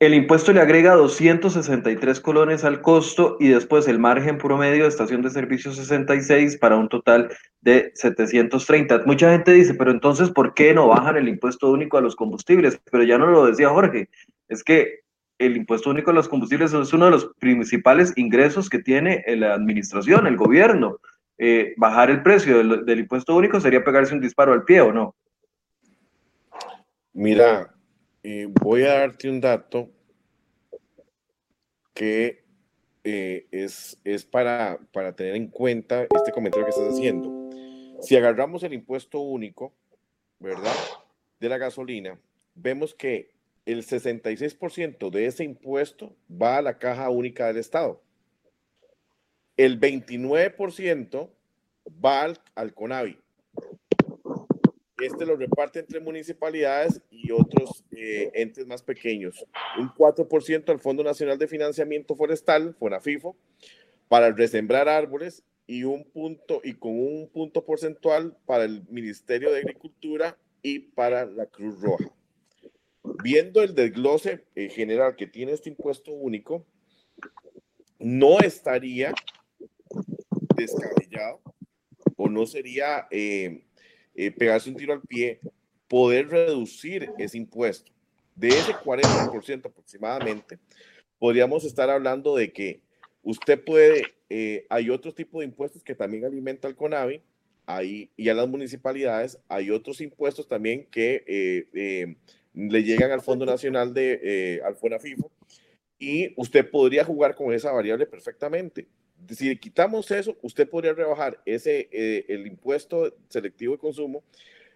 El 0.00 0.14
impuesto 0.14 0.54
le 0.54 0.62
agrega 0.62 0.94
263 0.94 2.20
colones 2.20 2.64
al 2.64 2.80
costo 2.80 3.36
y 3.38 3.48
después 3.48 3.86
el 3.86 3.98
margen 3.98 4.38
promedio 4.38 4.84
de 4.84 4.88
estación 4.88 5.20
de 5.20 5.28
servicio 5.28 5.72
66 5.72 6.56
para 6.56 6.78
un 6.78 6.88
total 6.88 7.30
de 7.60 7.92
730. 7.94 9.02
Mucha 9.04 9.30
gente 9.30 9.52
dice, 9.52 9.74
pero 9.74 9.90
entonces, 9.90 10.30
¿por 10.30 10.54
qué 10.54 10.72
no 10.72 10.88
bajan 10.88 11.18
el 11.18 11.28
impuesto 11.28 11.70
único 11.70 11.98
a 11.98 12.00
los 12.00 12.16
combustibles? 12.16 12.80
Pero 12.90 13.04
ya 13.04 13.18
no 13.18 13.26
lo 13.26 13.44
decía 13.44 13.68
Jorge, 13.68 14.08
es 14.48 14.64
que 14.64 15.00
el 15.38 15.58
impuesto 15.58 15.90
único 15.90 16.12
a 16.12 16.14
los 16.14 16.30
combustibles 16.30 16.72
es 16.72 16.92
uno 16.94 17.04
de 17.04 17.10
los 17.10 17.32
principales 17.38 18.14
ingresos 18.16 18.70
que 18.70 18.78
tiene 18.78 19.22
la 19.26 19.52
administración, 19.52 20.26
el 20.26 20.38
gobierno. 20.38 20.98
Eh, 21.36 21.74
bajar 21.76 22.10
el 22.10 22.22
precio 22.22 22.56
del, 22.56 22.86
del 22.86 23.00
impuesto 23.00 23.36
único 23.36 23.60
sería 23.60 23.84
pegarse 23.84 24.14
un 24.14 24.20
disparo 24.20 24.54
al 24.54 24.64
pie, 24.64 24.80
¿o 24.80 24.92
no? 24.94 25.14
Mira, 27.12 27.74
voy 28.60 28.82
a 28.82 28.94
darte 28.94 29.28
un 29.28 29.40
dato 29.40 29.90
que 31.94 32.44
eh, 33.04 33.46
es, 33.50 33.98
es 34.04 34.24
para, 34.24 34.78
para 34.92 35.14
tener 35.14 35.34
en 35.34 35.48
cuenta 35.48 36.06
este 36.14 36.32
comentario 36.32 36.66
que 36.66 36.70
estás 36.70 36.92
haciendo. 36.92 37.50
Si 38.00 38.16
agarramos 38.16 38.62
el 38.62 38.74
impuesto 38.74 39.20
único, 39.20 39.74
¿verdad? 40.38 40.74
De 41.38 41.48
la 41.48 41.58
gasolina, 41.58 42.18
vemos 42.54 42.94
que 42.94 43.32
el 43.66 43.84
66% 43.84 45.10
de 45.10 45.26
ese 45.26 45.44
impuesto 45.44 46.16
va 46.30 46.58
a 46.58 46.62
la 46.62 46.78
caja 46.78 47.08
única 47.10 47.46
del 47.46 47.58
Estado. 47.58 48.02
El 49.56 49.78
29% 49.78 51.30
va 52.04 52.22
al, 52.22 52.38
al 52.54 52.74
CONAVI. 52.74 53.18
Este 55.00 55.24
lo 55.24 55.36
reparte 55.36 55.78
entre 55.78 56.00
municipalidades 56.00 57.00
y 57.10 57.30
otros 57.30 57.84
eh, 57.92 58.30
entes 58.34 58.66
más 58.66 58.82
pequeños. 58.82 59.44
Un 59.78 59.88
4% 59.88 60.68
al 60.68 60.78
Fondo 60.78 61.02
Nacional 61.02 61.38
de 61.38 61.48
Financiamiento 61.48 62.14
Forestal, 62.14 62.74
FONAFIFO, 62.74 63.36
para 64.08 64.30
resembrar 64.32 64.88
árboles 64.88 65.42
y 65.66 65.84
un 65.84 66.04
punto 66.04 66.60
y 66.64 66.74
con 66.74 66.98
un 66.98 67.30
punto 67.32 67.64
porcentual 67.64 68.36
para 68.44 68.64
el 68.64 68.86
Ministerio 68.88 69.52
de 69.52 69.60
Agricultura 69.60 70.36
y 70.62 70.80
para 70.80 71.24
la 71.24 71.46
Cruz 71.46 71.80
Roja. 71.80 72.12
Viendo 73.22 73.62
el 73.62 73.74
desglose 73.74 74.44
eh, 74.54 74.68
general 74.68 75.16
que 75.16 75.26
tiene 75.26 75.52
este 75.52 75.70
impuesto 75.70 76.12
único, 76.12 76.66
no 77.98 78.40
estaría 78.40 79.14
descabellado 80.56 81.40
o 82.16 82.28
no 82.28 82.46
sería 82.46 83.06
eh, 83.10 83.64
eh, 84.14 84.30
pegarse 84.30 84.70
un 84.70 84.76
tiro 84.76 84.92
al 84.92 85.02
pie, 85.02 85.40
poder 85.88 86.28
reducir 86.28 87.10
ese 87.18 87.38
impuesto. 87.38 87.92
De 88.34 88.48
ese 88.48 88.72
40% 88.72 89.66
aproximadamente, 89.66 90.58
podríamos 91.18 91.64
estar 91.64 91.90
hablando 91.90 92.36
de 92.36 92.52
que 92.52 92.80
usted 93.22 93.62
puede, 93.62 94.14
eh, 94.28 94.66
hay 94.70 94.90
otro 94.90 95.12
tipo 95.12 95.40
de 95.40 95.46
impuestos 95.46 95.82
que 95.82 95.94
también 95.94 96.24
alimenta 96.24 96.68
al 96.68 96.76
CONAVI, 96.76 97.20
ahí, 97.66 98.10
y 98.16 98.28
a 98.28 98.34
las 98.34 98.48
municipalidades, 98.48 99.38
hay 99.48 99.70
otros 99.70 100.00
impuestos 100.00 100.48
también 100.48 100.86
que 100.90 101.24
eh, 101.26 102.16
le 102.54 102.82
llegan 102.82 103.10
al 103.10 103.20
Fondo 103.20 103.44
Nacional 103.44 103.92
de, 103.92 104.62
al 104.64 104.76
FONAFIFO, 104.76 105.30
y 105.98 106.32
usted 106.36 106.68
podría 106.70 107.04
jugar 107.04 107.34
con 107.34 107.52
esa 107.52 107.72
variable 107.72 108.06
perfectamente 108.06 108.88
si 109.28 109.56
quitamos 109.56 110.10
eso, 110.10 110.36
usted 110.42 110.68
podría 110.68 110.92
rebajar 110.92 111.40
ese, 111.44 111.88
eh, 111.92 112.24
el 112.28 112.46
impuesto 112.46 113.14
selectivo 113.28 113.74
de 113.74 113.78
consumo, 113.78 114.24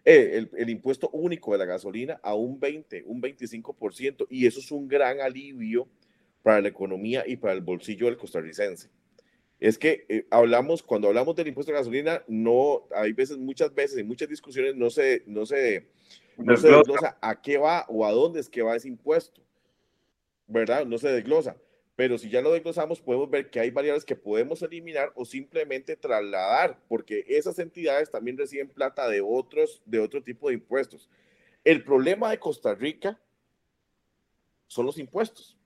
eh, 0.04 0.46
el, 0.56 0.70
impuesto 0.70 1.08
único 1.10 1.52
de 1.52 1.58
la 1.58 1.64
gasolina 1.64 2.20
a 2.22 2.34
un 2.34 2.60
20, 2.60 3.04
un 3.06 3.22
25%, 3.22 4.26
y 4.28 4.46
eso 4.46 4.60
es 4.60 4.70
un 4.70 4.86
gran 4.86 5.20
alivio 5.20 5.88
para 6.42 6.60
la 6.60 6.68
economía 6.68 7.24
y 7.26 7.36
para 7.36 7.54
el 7.54 7.62
bolsillo 7.62 8.06
del 8.06 8.18
costarricense. 8.18 8.90
Es 9.60 9.78
que 9.78 10.04
eh, 10.08 10.26
hablamos, 10.30 10.82
cuando 10.82 11.08
hablamos 11.08 11.34
del 11.36 11.48
impuesto 11.48 11.72
de 11.72 11.78
gasolina, 11.78 12.22
no, 12.28 12.86
hay 12.94 13.12
veces, 13.12 13.38
muchas 13.38 13.74
veces, 13.74 13.98
en 13.98 14.06
muchas 14.06 14.28
discusiones 14.28 14.76
no 14.76 14.90
se, 14.90 15.22
no 15.26 15.46
se, 15.46 15.88
no 16.36 16.56
se 16.56 16.68
desglosa 16.68 17.16
a 17.22 17.40
qué 17.40 17.56
va 17.56 17.86
o 17.88 18.04
a 18.04 18.12
dónde 18.12 18.40
es 18.40 18.50
que 18.50 18.62
va 18.62 18.76
ese 18.76 18.88
impuesto, 18.88 19.40
¿verdad? 20.46 20.84
No 20.84 20.98
se 20.98 21.08
desglosa 21.08 21.56
pero 21.96 22.18
si 22.18 22.28
ya 22.28 22.40
lo 22.40 22.52
desglosamos, 22.52 23.00
podemos 23.00 23.30
ver 23.30 23.50
que 23.50 23.60
hay 23.60 23.70
variables 23.70 24.04
que 24.04 24.16
podemos 24.16 24.62
eliminar 24.62 25.12
o 25.14 25.24
simplemente 25.24 25.96
trasladar, 25.96 26.80
porque 26.88 27.24
esas 27.28 27.58
entidades 27.58 28.10
también 28.10 28.36
reciben 28.36 28.68
plata 28.68 29.08
de 29.08 29.20
otros, 29.20 29.80
de 29.84 30.00
otro 30.00 30.22
tipo 30.22 30.48
de 30.48 30.54
impuestos. 30.54 31.08
El 31.62 31.84
problema 31.84 32.30
de 32.30 32.38
Costa 32.38 32.74
Rica 32.74 33.20
son 34.66 34.86
los 34.86 34.98
impuestos. 34.98 35.56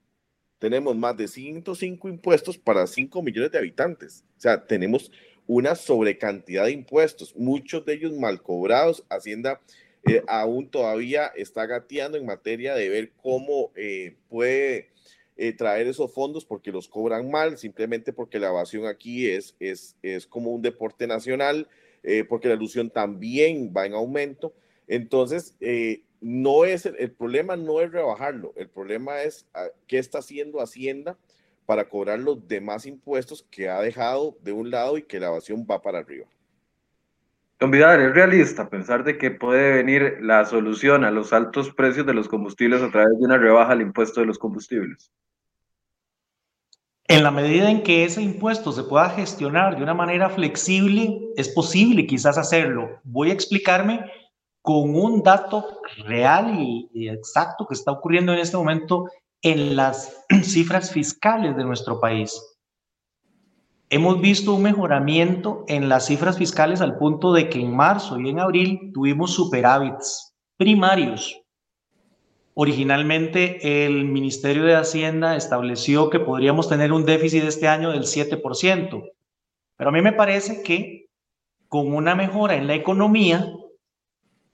Tenemos 0.59 0.95
más 0.95 1.17
de 1.17 1.27
105 1.27 2.09
impuestos 2.09 2.57
para 2.57 2.85
5 2.85 3.23
millones 3.23 3.51
de 3.51 3.57
habitantes. 3.57 4.23
O 4.37 4.41
sea, 4.41 4.67
tenemos 4.67 5.11
una 5.47 5.73
sobrecantidad 5.73 6.65
de 6.65 6.71
impuestos, 6.71 7.35
muchos 7.35 7.83
de 7.85 7.93
ellos 7.93 8.13
mal 8.13 8.41
cobrados. 8.43 9.03
Hacienda 9.09 9.61
eh, 10.07 10.21
aún 10.27 10.69
todavía 10.69 11.27
está 11.35 11.65
gateando 11.65 12.17
en 12.17 12.25
materia 12.25 12.75
de 12.75 12.87
ver 12.87 13.11
cómo 13.21 13.71
eh, 13.75 14.15
puede 14.29 14.89
eh, 15.41 15.53
traer 15.53 15.87
esos 15.87 16.13
fondos 16.13 16.43
porque 16.43 16.69
los 16.69 16.89
cobran 16.89 17.31
mal, 17.31 17.57
simplemente 17.57 18.11
porque 18.11 18.39
la 18.39 18.49
evasión 18.49 18.85
aquí 18.85 19.29
es, 19.29 19.55
es, 19.61 19.95
es 20.01 20.27
como 20.27 20.51
un 20.51 20.61
deporte 20.61 21.07
nacional, 21.07 21.69
eh, 22.03 22.25
porque 22.25 22.49
la 22.49 22.55
ilusión 22.55 22.89
también 22.89 23.71
va 23.75 23.85
en 23.85 23.93
aumento. 23.93 24.53
Entonces, 24.85 25.55
eh, 25.61 26.03
no 26.19 26.65
es 26.65 26.85
el, 26.85 27.11
problema 27.11 27.55
no 27.55 27.79
es 27.79 27.89
rebajarlo, 27.89 28.51
el 28.57 28.67
problema 28.67 29.21
es 29.21 29.47
ah, 29.53 29.67
qué 29.87 29.97
está 29.97 30.17
haciendo 30.17 30.59
Hacienda 30.59 31.17
para 31.65 31.87
cobrar 31.87 32.19
los 32.19 32.45
demás 32.45 32.85
impuestos 32.85 33.47
que 33.49 33.69
ha 33.69 33.79
dejado 33.79 34.37
de 34.41 34.51
un 34.51 34.69
lado 34.69 34.97
y 34.97 35.03
que 35.03 35.21
la 35.21 35.27
evasión 35.27 35.65
va 35.65 35.81
para 35.81 35.99
arriba. 35.99 36.25
Don 37.61 37.71
Vidal, 37.71 38.01
¿es 38.01 38.13
realista 38.13 38.69
pensar 38.69 39.05
de 39.05 39.17
que 39.17 39.31
puede 39.31 39.71
venir 39.71 40.17
la 40.19 40.43
solución 40.43 41.05
a 41.05 41.11
los 41.11 41.31
altos 41.31 41.73
precios 41.73 42.05
de 42.05 42.13
los 42.13 42.27
combustibles 42.27 42.81
a 42.81 42.91
través 42.91 43.17
de 43.17 43.23
una 43.25 43.37
rebaja 43.37 43.71
al 43.71 43.81
impuesto 43.81 44.19
de 44.19 44.25
los 44.25 44.37
combustibles? 44.37 45.13
En 47.09 47.23
la 47.23 47.31
medida 47.31 47.71
en 47.71 47.81
que 47.81 48.03
ese 48.03 48.21
impuesto 48.21 48.71
se 48.71 48.83
pueda 48.83 49.09
gestionar 49.09 49.75
de 49.75 49.81
una 49.81 49.95
manera 49.95 50.29
flexible, 50.29 51.19
es 51.35 51.49
posible 51.49 52.05
quizás 52.05 52.37
hacerlo. 52.37 52.87
Voy 53.03 53.31
a 53.31 53.33
explicarme 53.33 54.05
con 54.61 54.95
un 54.95 55.23
dato 55.23 55.81
real 56.05 56.59
y, 56.59 57.09
exacto 57.09 57.65
que 57.65 57.73
está 57.73 57.91
ocurriendo 57.93 58.31
en 58.31 58.37
este 58.37 58.57
momento 58.57 59.09
en 59.41 59.75
las 59.75 60.23
cifras 60.43 60.91
fiscales 60.91 61.57
de 61.57 61.63
nuestro 61.63 61.99
país. 61.99 62.39
Hemos 63.89 64.21
visto 64.21 64.53
un 64.53 64.61
mejoramiento 64.61 65.65
en 65.67 65.89
las 65.89 66.05
cifras 66.05 66.37
fiscales 66.37 66.79
al 66.79 66.99
punto 66.99 67.33
de 67.33 67.49
que 67.49 67.59
en 67.59 67.75
marzo 67.75 68.19
y 68.19 68.29
en 68.29 68.39
abril 68.39 68.91
tuvimos 68.93 69.33
superávits 69.33 70.35
primarios 70.57 71.41
Originalmente 72.61 73.85
el 73.85 74.03
Ministerio 74.03 74.65
de 74.65 74.75
Hacienda 74.75 75.37
estableció 75.37 76.09
que 76.09 76.19
podríamos 76.19 76.67
tener 76.67 76.91
un 76.91 77.05
déficit 77.05 77.45
este 77.45 77.69
año 77.69 77.91
del 77.91 78.03
7%, 78.03 79.11
pero 79.77 79.89
a 79.89 79.93
mí 79.93 80.01
me 80.01 80.11
parece 80.11 80.61
que 80.61 81.07
con 81.69 81.95
una 81.95 82.15
mejora 82.15 82.55
en 82.55 82.67
la 82.67 82.75
economía, 82.75 83.49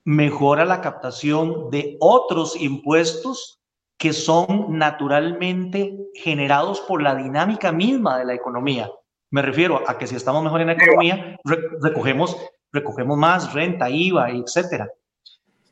mejora 0.03 0.65
la 0.65 0.81
captación 0.81 1.71
de 1.71 1.97
otros 1.99 2.55
impuestos 2.61 3.59
que 3.97 4.13
son 4.13 4.77
naturalmente 4.77 5.97
generados 6.13 6.81
por 6.81 7.01
la 7.01 7.15
dinámica 7.15 7.71
misma 7.71 8.19
de 8.19 8.25
la 8.25 8.35
economía. 8.35 8.91
Me 9.31 9.41
refiero 9.41 9.81
a 9.87 9.97
que 9.97 10.05
si 10.05 10.15
estamos 10.15 10.43
mejor 10.43 10.61
en 10.61 10.67
la 10.67 10.73
economía, 10.73 11.39
recogemos, 11.81 12.37
recogemos 12.71 13.17
más 13.17 13.51
renta, 13.51 13.89
IVA, 13.89 14.29
etcétera. 14.29 14.91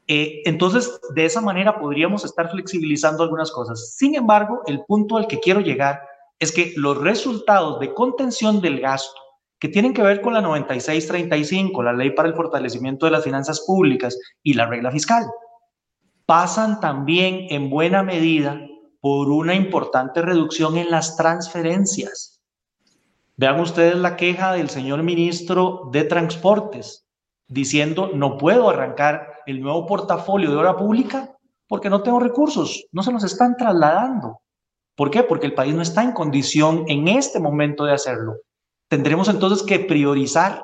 Eh, 0.07 0.41
entonces, 0.45 0.99
de 1.15 1.25
esa 1.25 1.41
manera 1.41 1.79
podríamos 1.79 2.25
estar 2.25 2.49
flexibilizando 2.51 3.23
algunas 3.23 3.51
cosas. 3.51 3.95
Sin 3.95 4.15
embargo, 4.15 4.61
el 4.65 4.83
punto 4.85 5.17
al 5.17 5.27
que 5.27 5.39
quiero 5.39 5.61
llegar 5.61 6.01
es 6.39 6.51
que 6.51 6.73
los 6.75 6.97
resultados 6.97 7.79
de 7.79 7.93
contención 7.93 8.59
del 8.59 8.81
gasto, 8.81 9.19
que 9.59 9.69
tienen 9.69 9.93
que 9.93 10.01
ver 10.01 10.19
con 10.19 10.33
la 10.33 10.41
9635, 10.41 11.83
la 11.83 11.93
ley 11.93 12.11
para 12.11 12.27
el 12.27 12.35
fortalecimiento 12.35 13.05
de 13.05 13.13
las 13.13 13.23
finanzas 13.23 13.61
públicas 13.65 14.17
y 14.41 14.53
la 14.53 14.65
regla 14.65 14.91
fiscal, 14.91 15.25
pasan 16.25 16.81
también 16.81 17.47
en 17.49 17.69
buena 17.69 18.03
medida 18.03 18.59
por 18.99 19.29
una 19.29 19.55
importante 19.55 20.21
reducción 20.21 20.77
en 20.77 20.91
las 20.91 21.15
transferencias. 21.15 22.41
Vean 23.37 23.59
ustedes 23.59 23.95
la 23.95 24.15
queja 24.15 24.53
del 24.53 24.69
señor 24.69 25.01
ministro 25.03 25.89
de 25.91 26.03
Transportes 26.03 27.07
diciendo 27.47 28.11
no 28.13 28.37
puedo 28.37 28.69
arrancar 28.69 29.32
el 29.45 29.61
nuevo 29.61 29.85
portafolio 29.85 30.49
de 30.49 30.57
obra 30.57 30.75
pública 30.75 31.35
porque 31.67 31.89
no 31.89 32.03
tengo 32.03 32.19
recursos, 32.19 32.85
no 32.91 33.03
se 33.03 33.11
los 33.11 33.23
están 33.23 33.57
trasladando. 33.57 34.41
¿Por 34.95 35.09
qué? 35.09 35.23
Porque 35.23 35.47
el 35.47 35.55
país 35.55 35.73
no 35.73 35.81
está 35.81 36.03
en 36.03 36.11
condición 36.11 36.85
en 36.87 37.07
este 37.07 37.39
momento 37.39 37.83
de 37.85 37.93
hacerlo. 37.93 38.35
Tendremos 38.89 39.27
entonces 39.27 39.65
que 39.65 39.79
priorizar 39.79 40.63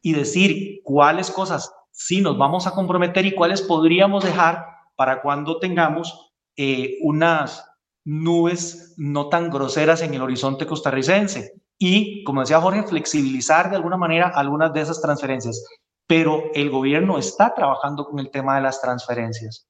y 0.00 0.14
decir 0.14 0.80
cuáles 0.82 1.30
cosas 1.30 1.72
sí 1.90 2.20
nos 2.20 2.38
vamos 2.38 2.66
a 2.66 2.70
comprometer 2.70 3.26
y 3.26 3.34
cuáles 3.34 3.60
podríamos 3.62 4.24
dejar 4.24 4.64
para 4.96 5.20
cuando 5.20 5.58
tengamos 5.58 6.32
eh, 6.56 6.96
unas 7.02 7.64
nubes 8.04 8.94
no 8.96 9.28
tan 9.28 9.50
groseras 9.50 10.00
en 10.02 10.14
el 10.14 10.22
horizonte 10.22 10.66
costarricense. 10.66 11.52
Y, 11.78 12.24
como 12.24 12.40
decía 12.40 12.60
Jorge, 12.60 12.84
flexibilizar 12.84 13.68
de 13.68 13.76
alguna 13.76 13.96
manera 13.98 14.28
algunas 14.28 14.72
de 14.72 14.80
esas 14.80 15.02
transferencias. 15.02 15.62
Pero 16.06 16.44
el 16.54 16.70
gobierno 16.70 17.18
está 17.18 17.54
trabajando 17.54 18.04
con 18.06 18.18
el 18.18 18.30
tema 18.30 18.56
de 18.56 18.62
las 18.62 18.80
transferencias. 18.80 19.68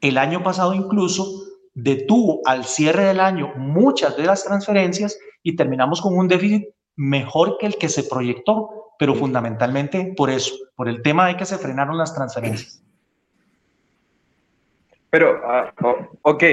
El 0.00 0.18
año 0.18 0.42
pasado 0.42 0.74
incluso 0.74 1.26
detuvo 1.74 2.40
al 2.44 2.64
cierre 2.64 3.04
del 3.04 3.20
año 3.20 3.52
muchas 3.56 4.16
de 4.16 4.24
las 4.24 4.44
transferencias 4.44 5.18
y 5.42 5.56
terminamos 5.56 6.00
con 6.00 6.16
un 6.16 6.28
déficit 6.28 6.68
mejor 6.96 7.58
que 7.58 7.66
el 7.66 7.76
que 7.76 7.88
se 7.88 8.04
proyectó, 8.04 8.94
pero 8.98 9.14
fundamentalmente 9.14 10.14
por 10.16 10.30
eso, 10.30 10.54
por 10.76 10.88
el 10.88 11.02
tema 11.02 11.26
de 11.26 11.36
que 11.36 11.44
se 11.44 11.58
frenaron 11.58 11.98
las 11.98 12.14
transferencias. 12.14 12.82
Pero, 15.10 15.40
ah, 15.44 15.72
ok, 16.22 16.44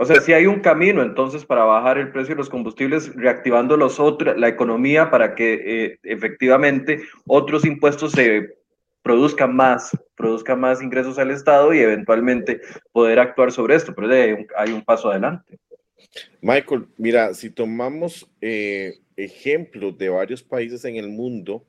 o 0.00 0.04
sea, 0.04 0.20
si 0.20 0.32
hay 0.32 0.46
un 0.46 0.60
camino 0.60 1.02
entonces 1.02 1.44
para 1.44 1.64
bajar 1.64 1.98
el 1.98 2.12
precio 2.12 2.36
de 2.36 2.38
los 2.38 2.48
combustibles, 2.48 3.12
reactivando 3.16 3.76
los 3.76 3.98
la 4.36 4.46
economía 4.46 5.10
para 5.10 5.34
que 5.34 5.54
eh, 5.54 5.98
efectivamente 6.04 7.02
otros 7.26 7.64
impuestos 7.64 8.12
se 8.12 8.58
produzcan 9.02 9.56
más, 9.56 9.90
produzcan 10.14 10.60
más 10.60 10.80
ingresos 10.82 11.18
al 11.18 11.32
Estado 11.32 11.74
y 11.74 11.80
eventualmente 11.80 12.60
poder 12.92 13.18
actuar 13.18 13.50
sobre 13.50 13.74
esto, 13.74 13.92
pero 13.92 14.08
hay 14.08 14.32
un, 14.32 14.46
hay 14.56 14.72
un 14.72 14.82
paso 14.82 15.10
adelante. 15.10 15.58
Michael, 16.40 16.86
mira, 16.96 17.34
si 17.34 17.50
tomamos 17.50 18.30
eh, 18.40 19.00
ejemplos 19.16 19.98
de 19.98 20.10
varios 20.10 20.44
países 20.44 20.84
en 20.84 20.94
el 20.94 21.08
mundo, 21.08 21.64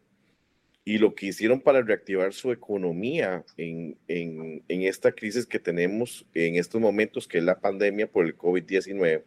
y 0.85 0.97
lo 0.97 1.13
que 1.13 1.27
hicieron 1.27 1.61
para 1.61 1.81
reactivar 1.81 2.33
su 2.33 2.51
economía 2.51 3.45
en, 3.57 3.97
en, 4.07 4.63
esta 4.67 5.11
crisis 5.11 5.45
que 5.45 5.59
tenemos 5.59 6.25
en 6.33 6.55
estos 6.55 6.81
momentos, 6.81 7.27
que 7.27 7.37
es 7.37 7.43
la 7.43 7.59
pandemia 7.59 8.11
por 8.11 8.25
el 8.25 8.35
COVID-19, 8.35 9.23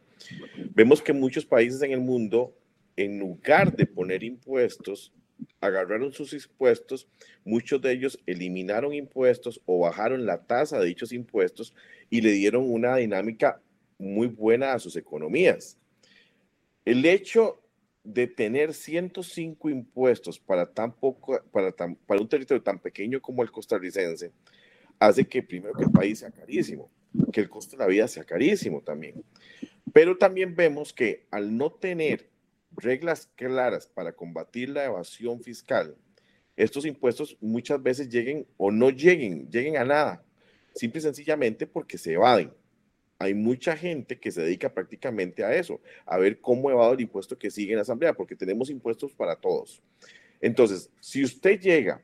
vemos 0.74 1.02
que 1.02 1.12
muchos 1.12 1.46
países 1.46 1.82
en 1.82 1.92
el 1.92 2.00
mundo, 2.00 2.56
en 2.96 3.18
lugar 3.18 3.76
de 3.76 3.86
poner 3.86 4.24
impuestos, 4.24 5.12
agarraron 5.60 6.12
sus 6.12 6.32
impuestos, 6.32 7.08
muchos 7.44 7.80
de 7.80 7.92
ellos 7.92 8.18
eliminaron 8.26 8.92
impuestos 8.94 9.60
o 9.66 9.80
bajaron 9.80 10.26
la 10.26 10.42
tasa 10.42 10.78
de 10.78 10.86
dichos 10.86 11.12
impuestos 11.12 11.74
y 12.10 12.20
le 12.20 12.32
dieron 12.32 12.70
una 12.70 12.96
dinámica 12.96 13.60
muy 13.98 14.26
buena 14.26 14.72
a 14.72 14.78
sus 14.78 14.96
economías. 14.96 15.78
El 16.84 17.04
hecho 17.04 17.61
de 18.04 18.26
tener 18.26 18.74
105 18.74 19.70
impuestos 19.70 20.38
para, 20.38 20.66
tan 20.66 20.92
poco, 20.92 21.40
para, 21.52 21.72
para 21.72 22.20
un 22.20 22.28
territorio 22.28 22.62
tan 22.62 22.78
pequeño 22.78 23.20
como 23.20 23.42
el 23.42 23.50
costarricense 23.50 24.32
hace 24.98 25.24
que 25.24 25.42
primero 25.42 25.74
que 25.74 25.84
el 25.84 25.90
país 25.90 26.20
sea 26.20 26.30
carísimo, 26.30 26.90
que 27.32 27.40
el 27.40 27.48
costo 27.48 27.76
de 27.76 27.82
la 27.82 27.88
vida 27.88 28.08
sea 28.08 28.24
carísimo 28.24 28.82
también. 28.82 29.24
Pero 29.92 30.16
también 30.16 30.54
vemos 30.54 30.92
que 30.92 31.26
al 31.30 31.56
no 31.56 31.72
tener 31.72 32.30
reglas 32.76 33.28
claras 33.34 33.86
para 33.86 34.12
combatir 34.12 34.70
la 34.70 34.84
evasión 34.84 35.42
fiscal, 35.42 35.96
estos 36.56 36.86
impuestos 36.86 37.36
muchas 37.40 37.82
veces 37.82 38.08
lleguen 38.08 38.46
o 38.56 38.70
no 38.70 38.90
lleguen, 38.90 39.50
lleguen 39.50 39.76
a 39.76 39.84
nada, 39.84 40.24
simple 40.74 41.00
y 41.00 41.02
sencillamente 41.02 41.66
porque 41.66 41.98
se 41.98 42.12
evaden 42.12 42.52
hay 43.22 43.34
mucha 43.34 43.76
gente 43.76 44.18
que 44.18 44.32
se 44.32 44.42
dedica 44.42 44.72
prácticamente 44.72 45.44
a 45.44 45.54
eso, 45.54 45.80
a 46.04 46.18
ver 46.18 46.40
cómo 46.40 46.70
evado 46.70 46.92
el 46.92 47.00
impuesto 47.00 47.38
que 47.38 47.50
sigue 47.50 47.72
en 47.72 47.76
la 47.76 47.82
Asamblea, 47.82 48.14
porque 48.14 48.34
tenemos 48.34 48.68
impuestos 48.68 49.12
para 49.12 49.36
todos. 49.36 49.80
Entonces, 50.40 50.90
si 51.00 51.22
usted 51.22 51.60
llega 51.60 52.02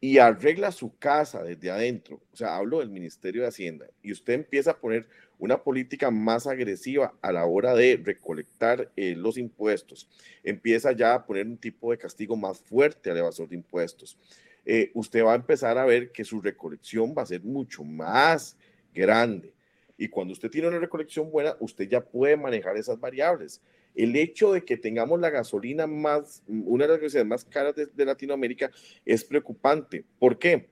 y 0.00 0.18
arregla 0.18 0.72
su 0.72 0.96
casa 0.96 1.42
desde 1.42 1.70
adentro, 1.70 2.22
o 2.32 2.36
sea, 2.36 2.56
hablo 2.56 2.78
del 2.78 2.90
Ministerio 2.90 3.42
de 3.42 3.48
Hacienda, 3.48 3.86
y 4.02 4.12
usted 4.12 4.34
empieza 4.34 4.72
a 4.72 4.78
poner 4.78 5.06
una 5.38 5.62
política 5.62 6.10
más 6.10 6.46
agresiva 6.46 7.14
a 7.20 7.32
la 7.32 7.44
hora 7.44 7.74
de 7.74 8.00
recolectar 8.02 8.90
eh, 8.96 9.14
los 9.16 9.36
impuestos, 9.36 10.08
empieza 10.42 10.92
ya 10.92 11.14
a 11.14 11.26
poner 11.26 11.46
un 11.46 11.58
tipo 11.58 11.90
de 11.90 11.98
castigo 11.98 12.36
más 12.36 12.58
fuerte 12.60 13.10
al 13.10 13.18
evasor 13.18 13.48
de 13.48 13.56
impuestos, 13.56 14.18
eh, 14.64 14.90
usted 14.94 15.22
va 15.22 15.32
a 15.32 15.36
empezar 15.36 15.76
a 15.76 15.84
ver 15.84 16.12
que 16.12 16.24
su 16.24 16.40
recolección 16.40 17.14
va 17.16 17.22
a 17.22 17.26
ser 17.26 17.42
mucho 17.42 17.84
más 17.84 18.56
grande 18.94 19.53
y 19.96 20.08
cuando 20.08 20.32
usted 20.32 20.50
tiene 20.50 20.68
una 20.68 20.78
recolección 20.78 21.30
buena, 21.30 21.56
usted 21.60 21.88
ya 21.88 22.00
puede 22.00 22.36
manejar 22.36 22.76
esas 22.76 22.98
variables. 22.98 23.62
El 23.94 24.16
hecho 24.16 24.52
de 24.52 24.64
que 24.64 24.76
tengamos 24.76 25.20
la 25.20 25.30
gasolina 25.30 25.86
más, 25.86 26.42
una 26.48 26.86
de 26.86 26.92
las 26.92 27.00
gasolina 27.00 27.28
más 27.28 27.44
caras 27.44 27.74
de, 27.76 28.04
Latinoamérica 28.04 28.70
es 29.04 29.24
preocupante. 29.24 30.04
¿Por 30.18 30.38
qué? 30.38 30.68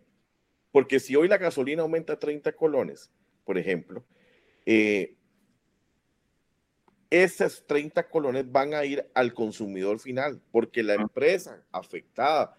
Porque 0.73 0.99
si 0.99 1.15
hoy 1.15 1.29
la 1.29 1.39
gasolina 1.39 1.83
aumenta 1.83 2.19
30 2.19 2.53
colones, 2.53 3.13
por 3.45 3.59
ejemplo, 3.59 4.05
eh, 4.67 5.15
esas 7.11 7.65
30 7.67 8.09
colones 8.09 8.51
van 8.51 8.75
a 8.75 8.85
ir 8.85 9.07
al 9.15 9.35
consumidor 9.35 10.01
final, 10.01 10.41
porque 10.51 10.83
la 10.83 10.95
empresa 10.95 11.63
afectada, 11.71 12.57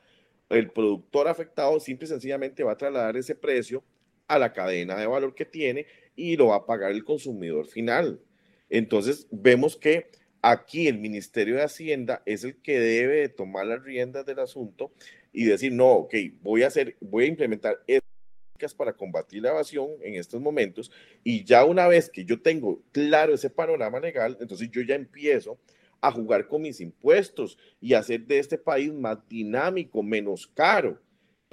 el 0.48 0.70
productor 0.72 1.28
afectado, 1.28 1.78
simple 1.80 2.06
y 2.06 2.10
sencillamente 2.10 2.64
va 2.64 2.74
a 2.74 2.78
trasladar 2.78 3.18
ese 3.18 3.36
precio 3.36 3.84
a 4.28 4.40
la 4.40 4.54
cadena 4.54 4.96
de 4.96 5.08
valor 5.08 5.34
que 5.34 5.46
tiene 5.46 5.86
y 6.16 6.38
lo 6.38 6.48
va 6.48 6.58
a 6.58 6.66
pagar 6.66 6.92
el 6.92 7.04
consumidor 7.04 7.68
final. 7.68 8.22
Entonces, 8.70 9.28
vemos 9.32 9.78
que 9.78 10.08
aquí 10.42 10.88
el 10.88 10.98
Ministerio 11.00 11.56
de 11.56 11.64
Hacienda 11.64 12.22
es 12.26 12.44
el 12.44 12.62
que 12.62 12.80
debe 12.80 13.30
tomar 13.30 13.66
las 13.66 13.84
riendas 13.84 14.26
del 14.26 14.40
asunto 14.40 14.92
y 15.32 15.46
decir, 15.46 15.72
no, 15.72 15.90
ok, 15.92 16.16
voy 16.42 16.64
a 16.64 16.68
hacer, 16.68 16.98
voy 17.00 17.26
a 17.26 17.28
implementar 17.28 17.80
estas 17.88 18.74
para 18.78 18.94
combatir 18.94 19.42
la 19.42 19.50
evasión 19.50 19.90
en 20.02 20.16
estos 20.16 20.40
momentos 20.40 20.92
y 21.24 21.44
ya 21.44 21.66
una 21.66 21.88
vez 21.88 22.10
que 22.10 22.24
yo 22.24 22.42
tengo 22.42 22.82
claro 22.92 23.34
ese 23.34 23.50
panorama 23.50 24.00
legal, 24.00 24.38
entonces 24.40 24.70
yo 24.72 24.82
ya 24.82 24.96
empiezo 24.96 25.60
a 26.00 26.12
jugar 26.12 26.48
con 26.48 26.62
mis 26.62 26.80
impuestos 26.80 27.58
y 27.82 27.94
hacer 27.94 28.26
de 28.26 28.40
este 28.40 28.58
país 28.58 28.94
más 28.94 29.18
dinámico, 29.28 30.02
menos 30.02 30.48
caro 30.48 31.00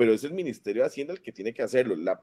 pero 0.00 0.14
es 0.14 0.24
el 0.24 0.32
Ministerio 0.32 0.80
de 0.80 0.88
Hacienda 0.88 1.12
el 1.12 1.20
que 1.20 1.30
tiene 1.30 1.52
que 1.52 1.60
hacerlo. 1.60 1.94
La, 1.94 2.18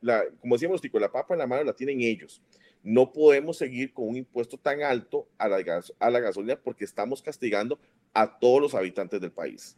la, 0.00 0.22
como 0.40 0.54
decíamos, 0.54 0.80
Tico, 0.80 1.00
la 1.00 1.10
papa 1.10 1.34
en 1.34 1.40
la 1.40 1.48
mano 1.48 1.64
la 1.64 1.72
tienen 1.72 2.00
ellos. 2.00 2.40
No 2.84 3.12
podemos 3.12 3.58
seguir 3.58 3.92
con 3.92 4.06
un 4.06 4.16
impuesto 4.16 4.56
tan 4.56 4.80
alto 4.84 5.26
a 5.36 5.48
la, 5.48 5.56
a 5.98 6.10
la 6.10 6.20
gasolina 6.20 6.54
porque 6.54 6.84
estamos 6.84 7.20
castigando 7.20 7.80
a 8.14 8.38
todos 8.38 8.62
los 8.62 8.74
habitantes 8.76 9.20
del 9.20 9.32
país. 9.32 9.76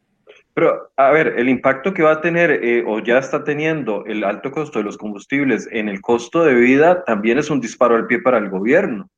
Pero, 0.53 0.93
a 0.95 1.11
ver, 1.11 1.39
el 1.39 1.49
impacto 1.49 1.95
que 1.95 2.03
va 2.03 2.13
a 2.13 2.21
tener 2.21 2.51
eh, 2.51 2.85
o 2.87 3.03
ya 3.03 3.17
está 3.17 3.43
teniendo 3.45 4.05
el 4.05 4.25
alto 4.25 4.51
costo 4.51 4.81
de 4.81 4.85
los 4.85 4.99
combustibles 4.99 5.71
en 5.73 5.89
el 5.89 6.03
costo 6.03 6.45
de 6.45 6.53
vida 6.53 7.03
también 7.05 7.39
es 7.39 7.49
un 7.49 7.63
disparo 7.63 7.97
al 7.97 8.07
pie 8.07 8.21
para 8.21 8.37
el 8.37 8.51
gobierno 8.51 9.09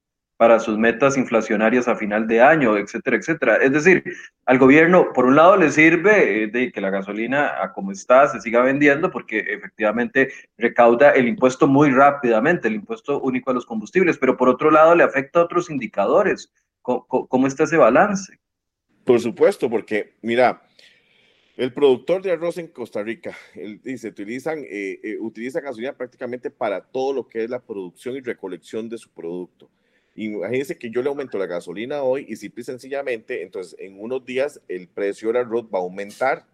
para 0.41 0.59
sus 0.59 0.79
metas 0.79 1.19
inflacionarias 1.19 1.87
a 1.87 1.97
final 1.97 2.27
de 2.27 2.41
año, 2.41 2.79
etcétera, 2.79 3.19
etcétera. 3.19 3.57
Es 3.57 3.73
decir, 3.73 4.03
al 4.47 4.59
gobierno, 4.59 5.13
por 5.13 5.27
un 5.27 5.37
lado, 5.37 5.55
le 5.59 5.71
sirve 5.71 6.45
eh, 6.45 6.47
de 6.47 6.73
que 6.73 6.81
la 6.81 6.89
gasolina, 6.89 7.63
a 7.63 7.75
como 7.75 7.93
está, 7.93 8.27
se 8.27 8.41
siga 8.41 8.63
vendiendo, 8.63 9.11
porque 9.11 9.41
efectivamente 9.41 10.33
recauda 10.57 11.11
el 11.11 11.29
impuesto 11.29 11.67
muy 11.67 11.91
rápidamente, 11.91 12.69
el 12.69 12.77
impuesto 12.77 13.21
único 13.21 13.51
a 13.51 13.53
los 13.53 13.67
combustibles, 13.67 14.17
pero 14.17 14.39
por 14.39 14.49
otro 14.49 14.71
lado, 14.71 14.95
le 14.95 15.05
afecta 15.05 15.41
a 15.41 15.45
otros 15.45 15.69
indicadores. 15.69 16.51
¿Cómo, 16.81 17.47
está 17.47 17.65
ese 17.65 17.77
balance? 17.77 18.41
Por 19.05 19.21
supuesto, 19.21 19.69
porque, 19.69 20.15
mira, 20.23 20.63
el 21.59 21.75
productor 21.75 22.23
de 22.23 22.33
arroz 22.33 22.57
en 22.57 22.69
Costa 22.69 23.03
Rica, 23.03 23.37
él 23.55 23.79
dice, 23.85 24.09
utilizan, 24.09 24.61
eh, 24.61 25.01
eh, 25.03 25.19
utiliza 25.21 25.61
gasolina 25.61 25.93
prácticamente 25.93 26.51
para 26.51 26.81
todo 26.81 27.13
lo 27.13 27.29
que 27.29 27.45
es 27.45 27.51
la 27.51 27.61
producción 27.61 28.17
y 28.17 28.21
recolección 28.21 28.89
de 28.89 28.97
su 28.97 29.11
producto 29.11 29.71
Imagínense 30.15 30.77
que 30.77 30.91
yo 30.91 31.03
le 31.03 31.09
aumento 31.09 31.39
la 31.39 31.47
gasolina 31.47 32.03
hoy 32.03 32.27
y 32.29 32.37
simple 32.37 32.63
y 32.63 32.65
sencillamente, 32.65 33.43
entonces 33.43 33.77
en 33.79 34.01
unos 34.01 34.25
días 34.25 34.61
el 34.69 34.89
precio 34.89 35.29
del 35.29 35.39
arroz 35.39 35.67
va 35.73 35.79
a 35.79 35.83
aumentar, 35.83 36.47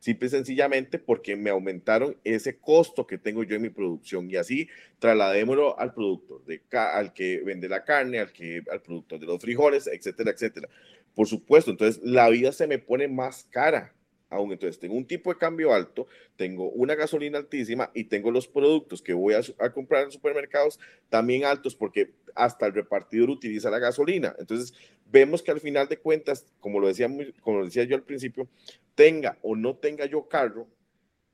simple 0.00 0.26
y 0.26 0.30
sencillamente 0.30 0.98
porque 0.98 1.36
me 1.36 1.50
aumentaron 1.50 2.16
ese 2.24 2.58
costo 2.58 3.06
que 3.06 3.18
tengo 3.18 3.42
yo 3.44 3.56
en 3.56 3.62
mi 3.62 3.70
producción 3.70 4.30
y 4.30 4.36
así 4.36 4.68
trasladémoslo 4.98 5.78
al 5.78 5.94
productor, 5.94 6.44
de, 6.44 6.60
al 6.70 7.12
que 7.12 7.40
vende 7.40 7.68
la 7.68 7.84
carne, 7.84 8.18
al, 8.18 8.32
que, 8.32 8.62
al 8.70 8.82
productor 8.82 9.18
de 9.20 9.26
los 9.26 9.40
frijoles, 9.40 9.86
etcétera, 9.86 10.30
etcétera. 10.32 10.68
Por 11.14 11.26
supuesto, 11.26 11.70
entonces 11.70 12.02
la 12.04 12.28
vida 12.28 12.52
se 12.52 12.66
me 12.66 12.78
pone 12.78 13.08
más 13.08 13.44
cara 13.50 13.95
aún. 14.30 14.52
Entonces, 14.52 14.78
tengo 14.78 14.94
un 14.94 15.06
tipo 15.06 15.32
de 15.32 15.38
cambio 15.38 15.72
alto, 15.72 16.06
tengo 16.36 16.70
una 16.70 16.94
gasolina 16.94 17.38
altísima 17.38 17.90
y 17.94 18.04
tengo 18.04 18.30
los 18.30 18.48
productos 18.48 19.02
que 19.02 19.12
voy 19.12 19.34
a, 19.34 19.70
comprar 19.70 20.04
en 20.04 20.10
supermercados 20.10 20.78
también 21.08 21.44
altos 21.44 21.74
porque 21.74 22.14
hasta 22.34 22.66
el 22.66 22.74
repartidor 22.74 23.30
utiliza 23.30 23.70
la 23.70 23.78
gasolina. 23.78 24.34
Entonces, 24.38 24.74
vemos 25.06 25.42
que 25.42 25.50
al 25.50 25.60
final 25.60 25.88
de 25.88 25.98
cuentas, 25.98 26.46
como 26.60 26.80
lo 26.80 26.88
decía, 26.88 27.08
como 27.40 27.60
lo 27.60 27.64
decía 27.64 27.84
yo 27.84 27.96
al 27.96 28.02
principio, 28.02 28.48
tenga 28.94 29.38
o 29.42 29.56
no 29.56 29.76
tenga 29.76 30.06
yo 30.06 30.28
carro, 30.28 30.66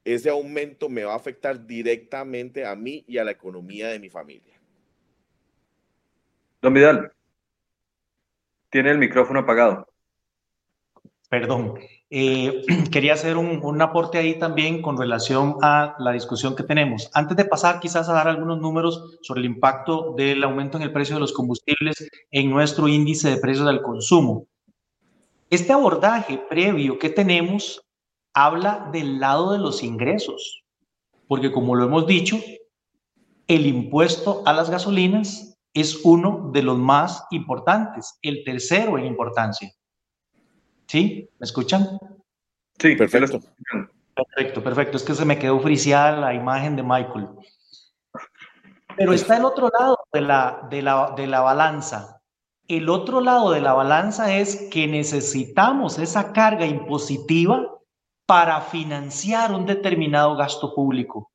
ese 0.05 0.31
aumento 0.31 0.89
me 0.89 1.05
va 1.05 1.13
a 1.13 1.17
afectar 1.17 1.67
directamente 1.67 2.65
a 2.67 2.75
mí 2.75 3.05
y 3.07 3.19
a 3.19 3.25
la 3.25 3.31
economía 3.31 3.89
de 3.89 4.01
mi 4.01 4.11
familia. 4.11 4.61
Don 6.61 6.75
Vidal, 6.75 7.13
tiene 8.71 8.91
el 8.91 8.99
micrófono 8.99 9.41
apagado. 9.41 9.87
Perdón. 11.29 11.75
Eh, 12.15 12.63
quería 12.93 13.15
hacer 13.15 13.39
un, 13.39 13.81
aporte 13.81 14.19
ahí 14.19 14.39
también 14.39 14.83
con 14.83 14.99
relación 14.99 15.57
a 15.63 15.97
la 15.99 16.13
discusión 16.13 16.55
que 16.55 16.63
tenemos. 16.63 17.11
Antes 17.15 17.39
de 17.39 17.47
pasar 17.47 17.81
quizás 17.81 18.07
a 18.07 18.13
dar 18.13 18.29
algunos 18.29 18.61
números 18.61 19.19
sobre 19.23 19.41
el 19.41 19.47
impacto 19.47 20.13
del 20.15 20.45
aumento 20.45 20.77
en 20.77 20.83
el 20.83 20.93
precio 20.93 21.15
de 21.15 21.21
los 21.21 21.33
combustibles 21.33 22.07
en 22.31 22.51
nuestro 22.51 22.87
índice 22.87 23.31
de 23.31 23.39
precios 23.39 23.67
del 23.67 23.81
consumo. 23.81 24.47
Este 25.49 25.73
abordaje 25.73 26.37
previo 26.51 26.99
que 26.99 27.09
tenemos 27.09 27.81
habla 28.35 28.91
del 28.93 29.19
lado 29.19 29.53
de 29.53 29.59
los 29.59 29.83
ingresos, 29.83 30.65
porque 31.29 31.51
como 31.51 31.75
lo 31.75 31.87
hemos 31.87 32.07
dicho, 32.07 32.39
el 33.49 33.67
impuesto 33.67 34.43
a 34.45 34.53
las 34.53 34.69
gasolinas 34.69 35.59
es 35.73 36.05
uno 36.05 36.51
de 36.53 36.63
los 36.63 36.77
más 36.77 37.25
importantes, 37.31 38.19
el 38.21 38.45
tercero 38.45 38.99
en 38.99 39.07
importancia. 39.07 39.73
¿Sí? 40.87 41.29
¿Me 41.39 41.45
escuchan? 41.45 41.99
Sí, 42.79 42.97
perfecto. 42.97 43.41
Perfecto, 44.15 44.63
perfecto. 44.63 44.97
Es 44.97 45.03
que 45.03 45.15
se 45.15 45.25
me 45.25 45.39
quedó 45.39 45.59
friciada 45.61 46.13
la 46.19 46.35
imagen 46.35 46.77
de 46.77 46.83
Michael. 46.83 47.29
Pero 48.97 49.13
está 49.13 49.39
el 49.39 49.45
otro 49.45 49.71
lado 49.79 49.99
de 50.13 50.21
la, 50.21 50.67
de 50.71 50.83
la, 50.83 51.15
de 51.17 51.27
la 51.27 51.41
balanza. 51.41 52.21
El 52.69 52.89
otro 52.89 53.21
lado 53.21 53.51
de 53.51 53.61
la 53.61 53.73
balanza 53.73 54.35
es 54.37 54.69
que 54.71 54.87
necesitamos 54.87 55.99
esa 55.99 56.33
carga 56.33 56.67
impositiva 56.67 57.67
para 58.27 58.61
financiar 58.61 59.53
un 59.53 59.67
determinado 59.67 60.37
gasto 60.37 60.75
público. 60.75 61.33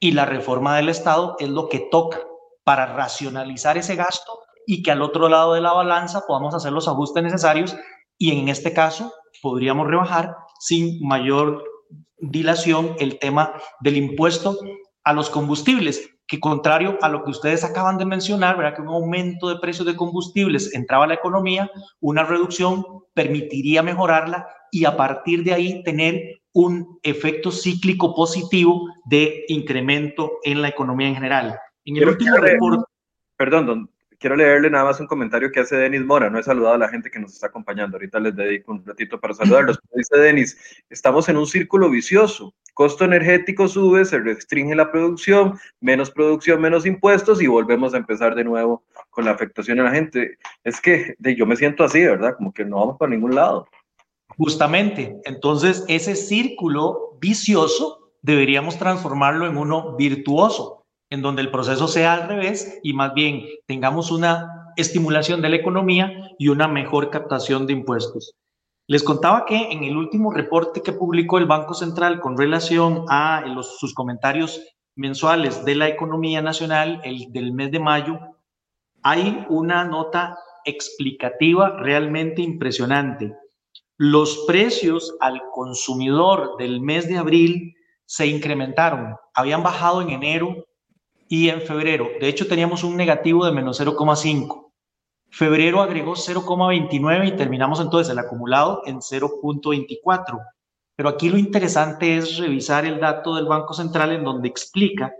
Y 0.00 0.12
la 0.12 0.24
reforma 0.24 0.76
del 0.76 0.88
Estado 0.88 1.36
es 1.38 1.48
lo 1.48 1.68
que 1.68 1.88
toca 1.90 2.20
para 2.64 2.86
racionalizar 2.86 3.78
ese 3.78 3.96
gasto 3.96 4.40
y 4.66 4.82
que 4.82 4.90
al 4.90 5.02
otro 5.02 5.28
lado 5.28 5.54
de 5.54 5.60
la 5.60 5.72
balanza 5.72 6.24
podamos 6.26 6.54
hacer 6.54 6.72
los 6.72 6.88
ajustes 6.88 7.22
necesarios 7.22 7.74
y 8.18 8.32
en 8.32 8.48
este 8.48 8.72
caso 8.72 9.12
podríamos 9.40 9.86
rebajar 9.86 10.34
sin 10.58 11.00
mayor 11.06 11.64
dilación 12.18 12.96
el 12.98 13.18
tema 13.18 13.54
del 13.80 13.96
impuesto 13.96 14.58
a 15.04 15.12
los 15.12 15.30
combustibles, 15.30 16.10
que 16.26 16.40
contrario 16.40 16.98
a 17.00 17.08
lo 17.08 17.24
que 17.24 17.30
ustedes 17.30 17.64
acaban 17.64 17.96
de 17.96 18.04
mencionar, 18.04 18.56
¿verdad? 18.56 18.74
que 18.74 18.82
un 18.82 18.88
aumento 18.88 19.48
de 19.48 19.60
precios 19.60 19.86
de 19.86 19.96
combustibles 19.96 20.74
entraba 20.74 21.04
a 21.04 21.08
la 21.08 21.14
economía, 21.14 21.70
una 22.00 22.24
reducción 22.24 22.84
permitiría 23.14 23.82
mejorarla 23.82 24.46
y 24.70 24.84
a 24.84 24.96
partir 24.96 25.44
de 25.44 25.54
ahí 25.54 25.82
tener 25.84 26.40
un 26.52 26.98
efecto 27.02 27.50
cíclico 27.50 28.14
positivo 28.14 28.88
de 29.06 29.44
incremento 29.48 30.32
en 30.42 30.60
la 30.60 30.68
economía 30.68 31.08
en 31.08 31.14
general. 31.14 31.58
En 31.84 31.96
el 31.96 32.08
último 32.08 32.36
reporte... 32.36 32.84
Perdón, 33.36 33.66
don, 33.66 33.90
quiero 34.18 34.36
leerle 34.36 34.70
nada 34.70 34.84
más 34.84 35.00
un 35.00 35.06
comentario 35.06 35.50
que 35.50 35.60
hace 35.60 35.76
Denis 35.76 36.04
Mora. 36.04 36.28
No 36.30 36.38
he 36.38 36.42
saludado 36.42 36.74
a 36.74 36.78
la 36.78 36.88
gente 36.88 37.10
que 37.10 37.18
nos 37.18 37.32
está 37.32 37.46
acompañando. 37.46 37.96
Ahorita 37.96 38.20
les 38.20 38.34
dedico 38.34 38.72
un 38.72 38.84
ratito 38.84 39.20
para 39.20 39.34
saludarlos. 39.34 39.78
Dice 39.94 40.16
Denis, 40.16 40.58
estamos 40.90 41.28
en 41.28 41.36
un 41.36 41.46
círculo 41.46 41.88
vicioso. 41.88 42.54
Costo 42.74 43.04
energético 43.04 43.66
sube, 43.66 44.04
se 44.04 44.18
restringe 44.18 44.74
la 44.74 44.92
producción, 44.92 45.58
menos 45.80 46.10
producción, 46.10 46.60
menos 46.60 46.86
impuestos 46.86 47.42
y 47.42 47.46
volvemos 47.46 47.94
a 47.94 47.96
empezar 47.96 48.34
de 48.34 48.44
nuevo 48.44 48.84
con 49.10 49.24
la 49.24 49.32
afectación 49.32 49.80
a 49.80 49.84
la 49.84 49.90
gente. 49.90 50.38
Es 50.62 50.80
que 50.80 51.16
yo 51.36 51.46
me 51.46 51.56
siento 51.56 51.82
así, 51.82 52.04
¿verdad? 52.04 52.36
Como 52.36 52.52
que 52.52 52.64
no 52.64 52.76
vamos 52.78 52.96
para 52.98 53.10
ningún 53.10 53.34
lado. 53.34 53.66
Justamente. 54.36 55.16
Entonces, 55.24 55.84
ese 55.88 56.14
círculo 56.14 57.16
vicioso 57.20 58.12
deberíamos 58.22 58.78
transformarlo 58.78 59.46
en 59.46 59.56
uno 59.56 59.96
virtuoso 59.96 60.77
en 61.10 61.22
donde 61.22 61.42
el 61.42 61.50
proceso 61.50 61.88
sea 61.88 62.14
al 62.14 62.28
revés 62.28 62.80
y 62.82 62.92
más 62.92 63.14
bien 63.14 63.44
tengamos 63.66 64.10
una 64.10 64.72
estimulación 64.76 65.42
de 65.42 65.48
la 65.48 65.56
economía 65.56 66.12
y 66.38 66.48
una 66.48 66.68
mejor 66.68 67.10
captación 67.10 67.66
de 67.66 67.72
impuestos. 67.72 68.34
Les 68.86 69.02
contaba 69.02 69.44
que 69.44 69.70
en 69.70 69.84
el 69.84 69.96
último 69.96 70.32
reporte 70.32 70.82
que 70.82 70.92
publicó 70.92 71.38
el 71.38 71.46
Banco 71.46 71.74
Central 71.74 72.20
con 72.20 72.38
relación 72.38 73.04
a 73.08 73.42
los, 73.46 73.78
sus 73.78 73.92
comentarios 73.92 74.62
mensuales 74.96 75.64
de 75.64 75.74
la 75.74 75.88
economía 75.88 76.42
nacional, 76.42 77.00
el 77.04 77.30
del 77.32 77.52
mes 77.52 77.70
de 77.70 77.80
mayo, 77.80 78.18
hay 79.02 79.44
una 79.48 79.84
nota 79.84 80.38
explicativa 80.64 81.70
realmente 81.70 82.42
impresionante. 82.42 83.34
Los 83.96 84.44
precios 84.46 85.16
al 85.20 85.42
consumidor 85.52 86.56
del 86.58 86.80
mes 86.80 87.08
de 87.08 87.18
abril 87.18 87.74
se 88.06 88.26
incrementaron, 88.26 89.16
habían 89.34 89.62
bajado 89.62 90.00
en 90.02 90.10
enero 90.10 90.67
y 91.28 91.50
en 91.50 91.60
febrero, 91.60 92.08
de 92.20 92.28
hecho 92.28 92.48
teníamos 92.48 92.82
un 92.84 92.96
negativo 92.96 93.44
de 93.44 93.52
menos 93.52 93.80
0,5. 93.80 94.72
Febrero 95.30 95.82
agregó 95.82 96.14
0,29 96.14 97.28
y 97.28 97.36
terminamos 97.36 97.80
entonces 97.80 98.10
el 98.10 98.18
acumulado 98.18 98.82
en 98.86 99.00
0,24. 99.00 100.40
Pero 100.96 101.08
aquí 101.10 101.28
lo 101.28 101.36
interesante 101.36 102.16
es 102.16 102.38
revisar 102.38 102.86
el 102.86 102.98
dato 102.98 103.34
del 103.36 103.44
Banco 103.44 103.74
Central 103.74 104.12
en 104.12 104.24
donde 104.24 104.48
explica 104.48 105.12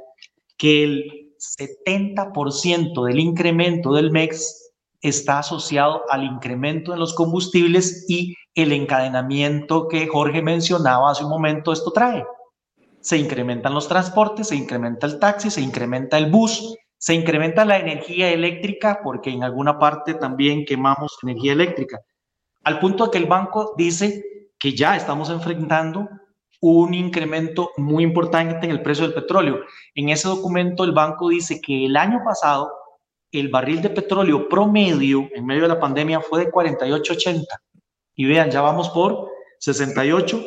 que 0.56 0.82
el 0.82 1.34
70% 1.38 3.04
del 3.04 3.20
incremento 3.20 3.92
del 3.92 4.10
MEX 4.10 4.72
está 5.00 5.40
asociado 5.40 6.02
al 6.10 6.24
incremento 6.24 6.92
en 6.92 6.98
los 6.98 7.14
combustibles 7.14 8.06
y 8.08 8.34
el 8.54 8.72
encadenamiento 8.72 9.86
que 9.86 10.08
Jorge 10.08 10.42
mencionaba 10.42 11.10
hace 11.10 11.22
un 11.22 11.30
momento 11.30 11.72
esto 11.72 11.92
trae 11.92 12.24
se 13.00 13.16
incrementan 13.16 13.74
los 13.74 13.88
transportes, 13.88 14.48
se 14.48 14.56
incrementa 14.56 15.06
el 15.06 15.18
taxi, 15.18 15.50
se 15.50 15.60
incrementa 15.60 16.18
el 16.18 16.30
bus, 16.30 16.76
se 16.96 17.14
incrementa 17.14 17.64
la 17.64 17.78
energía 17.78 18.30
eléctrica 18.30 19.00
porque 19.02 19.30
en 19.30 19.44
alguna 19.44 19.78
parte 19.78 20.14
también 20.14 20.64
quemamos 20.64 21.16
energía 21.22 21.52
eléctrica. 21.52 22.00
Al 22.64 22.80
punto 22.80 23.06
de 23.06 23.10
que 23.12 23.18
el 23.18 23.26
banco 23.26 23.74
dice 23.76 24.22
que 24.58 24.74
ya 24.74 24.96
estamos 24.96 25.30
enfrentando 25.30 26.08
un 26.60 26.92
incremento 26.92 27.70
muy 27.76 28.02
importante 28.02 28.66
en 28.66 28.72
el 28.72 28.82
precio 28.82 29.04
del 29.04 29.14
petróleo. 29.14 29.60
En 29.94 30.08
ese 30.08 30.26
documento 30.26 30.82
el 30.82 30.92
banco 30.92 31.28
dice 31.28 31.60
que 31.60 31.86
el 31.86 31.96
año 31.96 32.20
pasado 32.24 32.72
el 33.30 33.48
barril 33.48 33.82
de 33.82 33.90
petróleo 33.90 34.48
promedio 34.48 35.28
en 35.34 35.46
medio 35.46 35.62
de 35.62 35.68
la 35.68 35.80
pandemia 35.80 36.20
fue 36.20 36.44
de 36.44 36.50
48.80. 36.50 37.44
Y 38.16 38.24
vean, 38.24 38.50
ya 38.50 38.60
vamos 38.60 38.88
por 38.88 39.28
68 39.60 40.42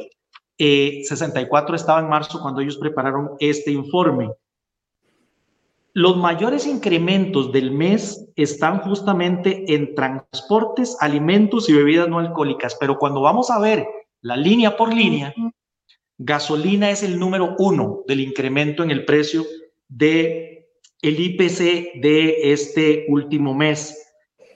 64 0.61 1.73
eh, 1.73 1.75
estaba 1.75 1.99
en 1.99 2.09
marzo 2.09 2.39
cuando 2.39 2.61
ellos 2.61 2.77
prepararon 2.77 3.31
este 3.39 3.71
informe. 3.71 4.31
Los 5.93 6.15
mayores 6.15 6.67
incrementos 6.67 7.51
del 7.51 7.71
mes 7.71 8.29
están 8.35 8.79
justamente 8.79 9.73
en 9.73 9.93
transportes, 9.95 10.95
alimentos 11.01 11.67
y 11.67 11.73
bebidas 11.73 12.07
no 12.07 12.19
alcohólicas, 12.19 12.77
pero 12.79 12.97
cuando 12.97 13.21
vamos 13.21 13.49
a 13.49 13.59
ver 13.59 13.85
la 14.21 14.37
línea 14.37 14.77
por 14.77 14.93
línea, 14.93 15.33
gasolina 16.17 16.91
es 16.91 17.03
el 17.03 17.19
número 17.19 17.55
uno 17.57 18.03
del 18.07 18.21
incremento 18.21 18.83
en 18.83 18.91
el 18.91 19.03
precio 19.03 19.43
de 19.89 20.69
el 21.01 21.19
IPC 21.19 21.99
de 22.01 22.53
este 22.53 23.05
último 23.09 23.55
mes 23.55 24.10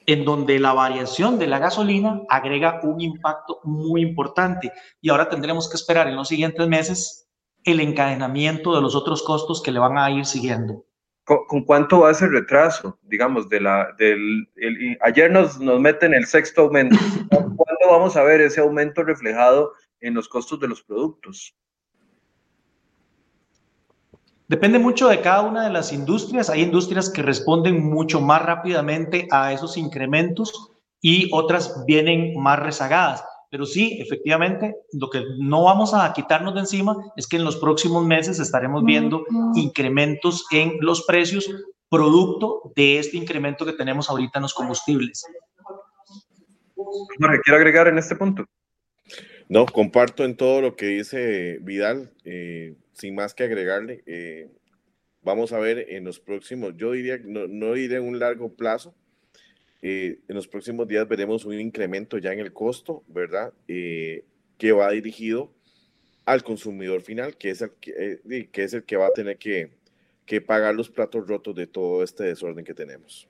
en 0.08 0.26
donde 0.26 0.60
la 0.60 0.74
variación 0.74 1.40
de 1.40 1.48
la 1.48 1.60
gasolina 1.60 2.22
agrega 2.30 2.80
un 2.84 3.02
impacto 3.02 3.60
muy 3.64 4.02
importante. 4.02 4.72
Y 5.02 5.10
ahora 5.10 5.30
tendremos 5.30 5.70
que 5.70 5.78
esperar 5.78 6.08
en 6.08 6.16
los 6.16 6.28
siguientes 6.28 6.68
meses 6.68 7.28
el 7.64 7.80
encadenamiento 7.80 8.76
de 8.76 8.82
los 8.82 8.96
otros 8.96 9.24
costos 9.24 9.62
que 9.62 9.72
le 9.72 9.80
van 9.80 9.98
a 9.98 10.12
ir 10.12 10.26
siguiendo. 10.26 10.86
¿Con, 11.26 11.64
cuánto 11.64 12.02
va 12.02 12.12
ese 12.12 12.28
retraso? 12.28 13.00
Digamos, 13.02 13.50
de 13.50 13.60
la, 13.60 13.88
del, 13.98 14.48
ayer 15.02 15.32
nos, 15.32 15.60
nos 15.60 15.80
meten 15.80 16.14
el 16.14 16.28
sexto 16.28 16.62
aumento. 16.62 16.98
¿Cuándo 17.30 17.88
vamos 17.90 18.16
a 18.16 18.24
ver 18.24 18.42
ese 18.42 18.62
aumento 18.62 19.04
reflejado 19.04 19.74
en 20.02 20.14
los 20.14 20.30
costos 20.30 20.60
de 20.60 20.68
los 20.68 20.84
productos? 20.84 21.56
Depende 24.48 24.78
mucho 24.78 25.08
de 25.08 25.22
cada 25.22 25.42
una 25.42 25.64
de 25.64 25.72
las 25.72 25.92
industrias. 25.92 26.50
Hay 26.50 26.62
industrias 26.62 27.10
que 27.10 27.24
responden 27.24 27.84
mucho 27.84 28.22
más 28.22 28.44
rápidamente 28.44 29.28
a 29.32 29.54
esos 29.54 29.76
incrementos 29.78 30.72
y 31.02 31.30
otras 31.34 31.84
vienen 31.86 32.40
más 32.40 32.60
rezagadas. 32.60 33.24
Pero 33.50 33.66
sí, 33.66 33.98
efectivamente, 34.02 34.76
lo 34.94 35.10
que 35.10 35.24
no 35.40 35.64
vamos 35.64 35.94
a 35.94 36.12
quitarnos 36.14 36.54
de 36.54 36.62
encima 36.62 36.96
es 37.16 37.28
que 37.28 37.38
en 37.38 37.44
los 37.44 37.58
próximos 37.58 38.06
meses 38.06 38.40
estaremos 38.40 38.84
viendo 38.84 39.24
incrementos 39.56 40.46
en 40.52 40.74
los 40.80 41.04
precios 41.06 41.50
producto 41.90 42.72
de 42.76 43.00
este 43.00 43.18
incremento 43.18 43.66
que 43.66 43.74
tenemos 43.74 44.10
ahorita 44.10 44.40
en 44.40 44.44
los 44.44 44.54
combustibles. 44.54 45.26
Jorge, 46.76 47.40
¿quiere 47.44 47.58
agregar 47.58 47.88
en 47.88 47.98
este 47.98 48.16
punto? 48.16 48.46
No, 49.48 49.66
comparto 49.66 50.24
en 50.24 50.36
todo 50.36 50.62
lo 50.62 50.76
que 50.76 50.88
dice 50.88 51.60
Vidal, 51.62 52.12
eh, 52.24 52.76
sin 52.96 53.14
más 53.14 53.34
que 53.34 53.44
agregarle. 53.44 54.02
Eh, 54.08 54.50
vamos 55.22 55.54
a 55.54 55.60
ver 55.60 55.86
en 55.90 56.04
los 56.04 56.20
próximos, 56.20 56.74
yo 56.78 56.94
diría, 56.94 57.20
no, 57.24 57.48
no 57.48 57.74
diré 57.74 58.00
un 58.00 58.18
largo 58.20 58.56
plazo, 58.56 58.96
eh, 59.82 60.20
en 60.28 60.36
los 60.36 60.48
próximos 60.48 60.88
días 60.88 61.08
veremos 61.08 61.46
un 61.46 61.60
incremento 61.60 62.18
ya 62.18 62.34
en 62.34 62.40
el 62.40 62.54
costo, 62.54 63.04
¿verdad? 63.08 63.54
que 63.68 64.72
va 64.72 64.90
dirigido 64.90 65.54
al 66.26 66.44
consumidor 66.44 67.02
final, 67.02 67.38
que 67.38 67.52
es 67.52 67.62
el 67.62 67.72
que, 67.80 68.50
que 68.52 68.64
es 68.64 68.74
el 68.74 68.84
que 68.84 68.98
va 68.98 69.08
a 69.08 69.14
tener 69.14 69.38
que, 69.38 69.72
que 70.26 70.42
pagar 70.42 70.74
los 70.74 70.90
platos 70.90 71.28
rotos 71.28 71.56
de 71.56 71.68
todo 71.68 72.04
este 72.04 72.24
desorden 72.24 72.66
que 72.66 72.74
tenemos. 72.74 73.28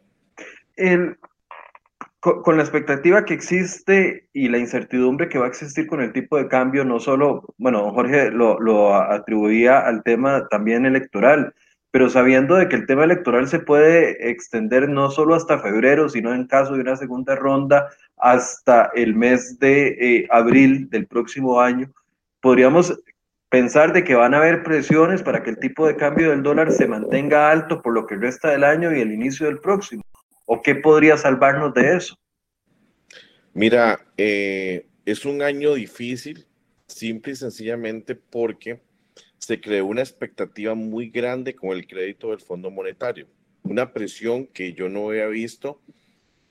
Con, 2.25 2.57
la 2.57 2.63
expectativa 2.63 3.23
que 3.23 3.35
existe 3.35 4.27
y 4.33 4.49
la 4.49 4.57
incertidumbre 4.57 5.29
que 5.29 5.37
va 5.37 5.45
a 5.45 5.49
existir 5.49 5.85
con 5.85 6.01
el 6.01 6.11
tipo 6.11 6.37
de 6.37 6.47
cambio, 6.47 6.83
no 6.83 6.99
solo, 6.99 7.53
bueno, 7.59 7.91
Jorge 7.91 8.31
lo, 8.31 8.59
lo 8.59 8.95
atribuía 8.95 9.81
al 9.81 10.01
tema 10.01 10.47
también 10.47 10.87
electoral, 10.87 11.53
pero 11.91 12.09
sabiendo 12.09 12.55
de 12.55 12.67
que 12.67 12.77
el 12.77 12.87
tema 12.87 13.03
electoral 13.03 13.47
se 13.47 13.59
puede 13.59 14.27
extender 14.27 14.89
no 14.89 15.11
solo 15.11 15.35
hasta 15.35 15.59
febrero, 15.59 16.09
sino 16.09 16.33
en 16.33 16.47
caso 16.47 16.73
de 16.73 16.81
una 16.81 16.95
segunda 16.95 17.35
ronda 17.35 17.91
hasta 18.17 18.89
el 18.95 19.13
mes 19.13 19.59
de 19.59 19.89
eh, 19.89 20.27
abril 20.31 20.89
del 20.89 21.05
próximo 21.05 21.61
año, 21.61 21.91
podríamos 22.41 22.99
pensar 23.49 23.93
de 23.93 24.03
que 24.03 24.15
van 24.15 24.33
a 24.33 24.37
haber 24.37 24.63
presiones 24.63 25.21
para 25.21 25.43
que 25.43 25.51
el 25.51 25.59
tipo 25.59 25.85
de 25.85 25.95
cambio 25.95 26.31
del 26.31 26.41
dólar 26.41 26.71
se 26.71 26.87
mantenga 26.87 27.51
alto 27.51 27.83
por 27.83 27.93
lo 27.93 28.07
que 28.07 28.15
resta 28.15 28.49
del 28.49 28.63
año 28.63 28.91
y 28.91 29.01
el 29.01 29.11
inicio 29.11 29.45
del 29.45 29.59
próximo. 29.59 30.01
¿O 30.45 30.61
qué 30.61 30.75
podría 30.75 31.17
salvarnos 31.17 31.73
de 31.73 31.97
eso? 31.97 32.15
Mira, 33.53 34.05
eh, 34.17 34.87
es 35.05 35.25
un 35.25 35.41
año 35.41 35.73
difícil, 35.73 36.45
simple 36.87 37.33
y 37.33 37.35
sencillamente 37.35 38.15
porque 38.15 38.81
se 39.37 39.59
creó 39.61 39.85
una 39.85 40.01
expectativa 40.01 40.75
muy 40.75 41.09
grande 41.09 41.55
con 41.55 41.71
el 41.71 41.87
crédito 41.87 42.31
del 42.31 42.41
Fondo 42.41 42.69
Monetario, 42.71 43.27
una 43.63 43.93
presión 43.93 44.47
que 44.47 44.73
yo 44.73 44.89
no 44.89 45.09
había 45.09 45.27
visto 45.27 45.81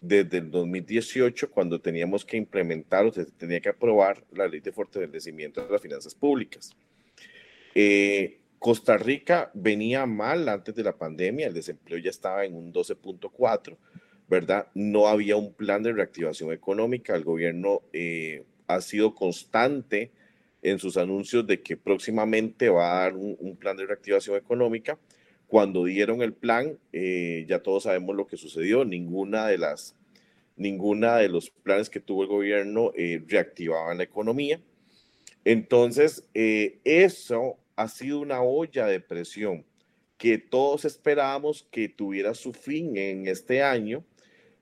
desde 0.01 0.39
el 0.39 0.51
2018 0.51 1.51
cuando 1.51 1.81
teníamos 1.81 2.25
que 2.25 2.37
implementar 2.37 3.07
o 3.07 3.13
se 3.13 3.25
tenía 3.25 3.61
que 3.61 3.71
aprobar 3.71 4.23
la 4.33 4.47
ley 4.47 4.61
de 4.61 4.73
fortalecimiento 4.73 5.65
de 5.65 5.73
las 5.73 5.81
finanzas 5.81 6.15
públicas. 6.15 6.77
Eh, 7.75 8.39
Costa 8.65 8.97
Rica 8.97 9.51
venía 9.53 10.07
mal 10.07 10.49
antes 10.49 10.75
de 10.75 10.83
la 10.83 10.97
pandemia, 10.97 11.49
el 11.49 11.53
desempleo 11.53 11.99
ya 11.99 12.09
estaba 12.09 12.47
en 12.47 12.55
un 12.55 12.73
12.4, 12.73 13.77
¿verdad? 14.27 14.69
No 14.73 15.07
había 15.07 15.37
un 15.37 15.53
plan 15.53 15.83
de 15.83 15.93
reactivación 15.93 16.51
económica, 16.51 17.15
el 17.15 17.25
gobierno 17.25 17.83
eh, 17.93 18.43
ha 18.67 18.81
sido 18.81 19.15
constante 19.15 20.13
en 20.63 20.79
sus 20.79 20.97
anuncios 20.97 21.47
de 21.47 21.61
que 21.61 21.77
próximamente 21.77 22.71
va 22.71 22.91
a 22.91 23.01
dar 23.03 23.17
un, 23.17 23.55
plan 23.57 23.77
de 23.77 23.85
reactivación 23.85 24.35
económica. 24.37 24.99
Cuando 25.47 25.85
dieron 25.85 26.23
el 26.23 26.33
plan, 26.33 26.79
eh, 26.95 27.45
ya 27.47 27.63
todos 27.63 27.83
sabemos 27.83 28.17
lo 28.17 28.27
que 28.27 28.39
sucedió, 28.39 28.87
ninguna 28.87 29.47
de 29.47 29.59
las 29.59 29.95
ninguna 30.57 31.19
de 31.19 31.29
los 31.29 31.51
planes 31.51 31.91
que 31.91 32.01
tuvo 32.01 32.23
el 32.23 32.29
gobierno 32.29 32.93
eh, 32.97 33.23
reactivaban 33.29 33.99
la 33.99 34.05
economía. 34.05 34.59
Entonces, 35.45 36.25
eso 36.33 37.59
ha 37.77 37.89
sido 37.89 38.21
una 38.21 38.43
olla 38.43 38.87
de 38.87 39.01
presión 39.01 39.65
que 40.17 40.39
todos 40.39 40.85
esperábamos 40.85 41.67
que 41.71 41.89
tuviera 41.89 42.35
su 42.35 42.53
fin 42.53 42.97
en 42.97 43.27
este 43.27 43.63
año, 43.63 44.05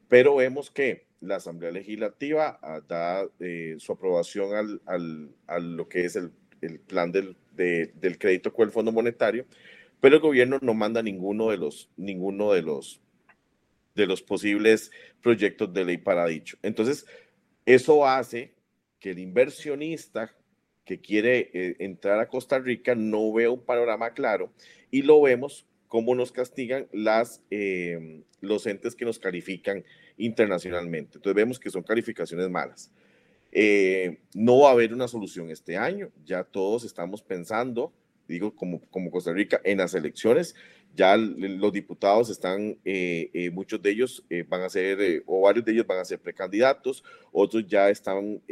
pero 0.09 0.37
vemos 0.37 0.71
que 0.71 1.07
la 1.21 1.37
Asamblea 1.37 1.71
Legislativa 1.71 2.59
ah, 2.63 2.81
da 2.87 3.29
eh, 3.39 3.77
su 3.79 3.93
aprobación 3.93 4.55
al, 4.55 4.83
al, 4.87 5.31
a 5.47 5.59
lo 5.59 5.89
que 5.89 6.05
es 6.05 6.17
el, 6.17 6.33
el 6.63 6.81
plan 6.81 7.13
del, 7.13 7.37
del, 7.53 8.19
crédito 8.19 8.53
con 8.53 8.67
el 8.67 8.73
Fondo 8.73 8.93
Monetario, 8.93 9.47
pero 10.01 10.17
el 10.17 10.21
gobierno 10.21 10.59
no 10.63 10.75
manda 10.75 11.03
ninguno 11.03 11.51
de 11.51 11.59
los, 11.59 11.91
ninguno 11.97 12.53
de 12.53 12.63
los, 12.63 13.01
de 13.95 14.07
los 14.07 14.23
posibles 14.23 14.91
proyectos 15.23 15.73
de 15.73 15.85
ley 15.85 15.99
para 15.99 16.27
dicho. 16.27 16.57
Entonces, 16.63 17.07
eso 17.67 18.07
hace 18.07 18.55
que 18.99 19.11
el 19.11 19.19
inversionista 19.19 20.35
que 20.85 21.01
quiere 21.01 21.51
eh, 21.53 21.77
entrar 21.79 22.19
a 22.19 22.29
Costa 22.29 22.59
Rica 22.59 22.95
no 22.95 23.33
ve 23.33 23.49
un 23.49 23.65
panorama 23.65 24.13
claro 24.13 24.53
y 24.91 25.03
lo 25.03 25.21
vemos 25.23 25.67
cómo 25.89 26.15
nos 26.15 26.33
castigan 26.33 26.89
las, 26.93 27.43
eh, 27.51 28.23
los 28.41 28.67
entes 28.67 28.95
que 28.95 29.05
nos 29.05 29.19
califican 29.19 29.85
internacionalmente. 30.17 31.19
Entonces 31.19 31.37
vemos 31.37 31.61
que 31.61 31.71
son 31.71 31.83
calificaciones 31.83 32.49
malas. 32.49 32.91
Eh, 33.53 34.19
no 34.35 34.61
va 34.61 34.71
a 34.71 34.73
haber 34.73 34.95
una 34.95 35.09
solución 35.09 35.51
este 35.51 35.77
año, 35.77 36.11
ya 36.25 36.43
todos 36.43 36.85
estamos 36.85 37.23
pensando 37.23 37.93
digo, 38.33 38.55
como, 38.55 38.81
como 38.91 39.11
Costa 39.11 39.33
Rica, 39.33 39.61
en 39.65 39.79
las 39.79 39.95
elecciones. 39.95 40.55
Ya 40.95 41.17
los 41.17 41.73
diputados 41.73 42.29
están, 42.29 42.77
eh, 42.85 43.31
eh, 43.33 43.51
muchos 43.51 43.81
de 43.81 43.91
ellos 43.91 44.23
eh, 44.29 44.45
van 44.47 44.61
a 44.61 44.69
ser, 44.69 45.23
o 45.25 45.41
varios 45.41 45.65
de 45.65 45.73
ellos 45.73 45.87
van 45.87 45.99
a 45.99 46.05
ser 46.05 46.19
precandidatos, 46.19 47.03
otros 47.31 47.67
ya 47.67 47.89
están 47.89 48.43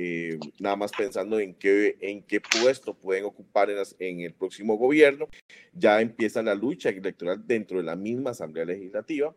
nada 0.58 0.76
más 0.76 0.90
pensando 0.90 1.38
en 1.38 1.52
qué, 1.54 1.98
en 2.00 2.22
qué 2.22 2.40
puesto 2.40 2.94
pueden 2.94 3.24
ocupar 3.24 3.68
en, 3.68 3.76
en 3.98 4.20
el 4.20 4.32
próximo 4.32 4.78
gobierno. 4.78 5.28
Ya 5.74 6.00
empieza 6.00 6.42
la 6.42 6.54
lucha 6.54 6.88
electoral 6.88 7.46
dentro 7.46 7.76
de 7.76 7.84
la 7.84 7.96
misma 7.96 8.30
Asamblea 8.30 8.64
Legislativa. 8.64 9.34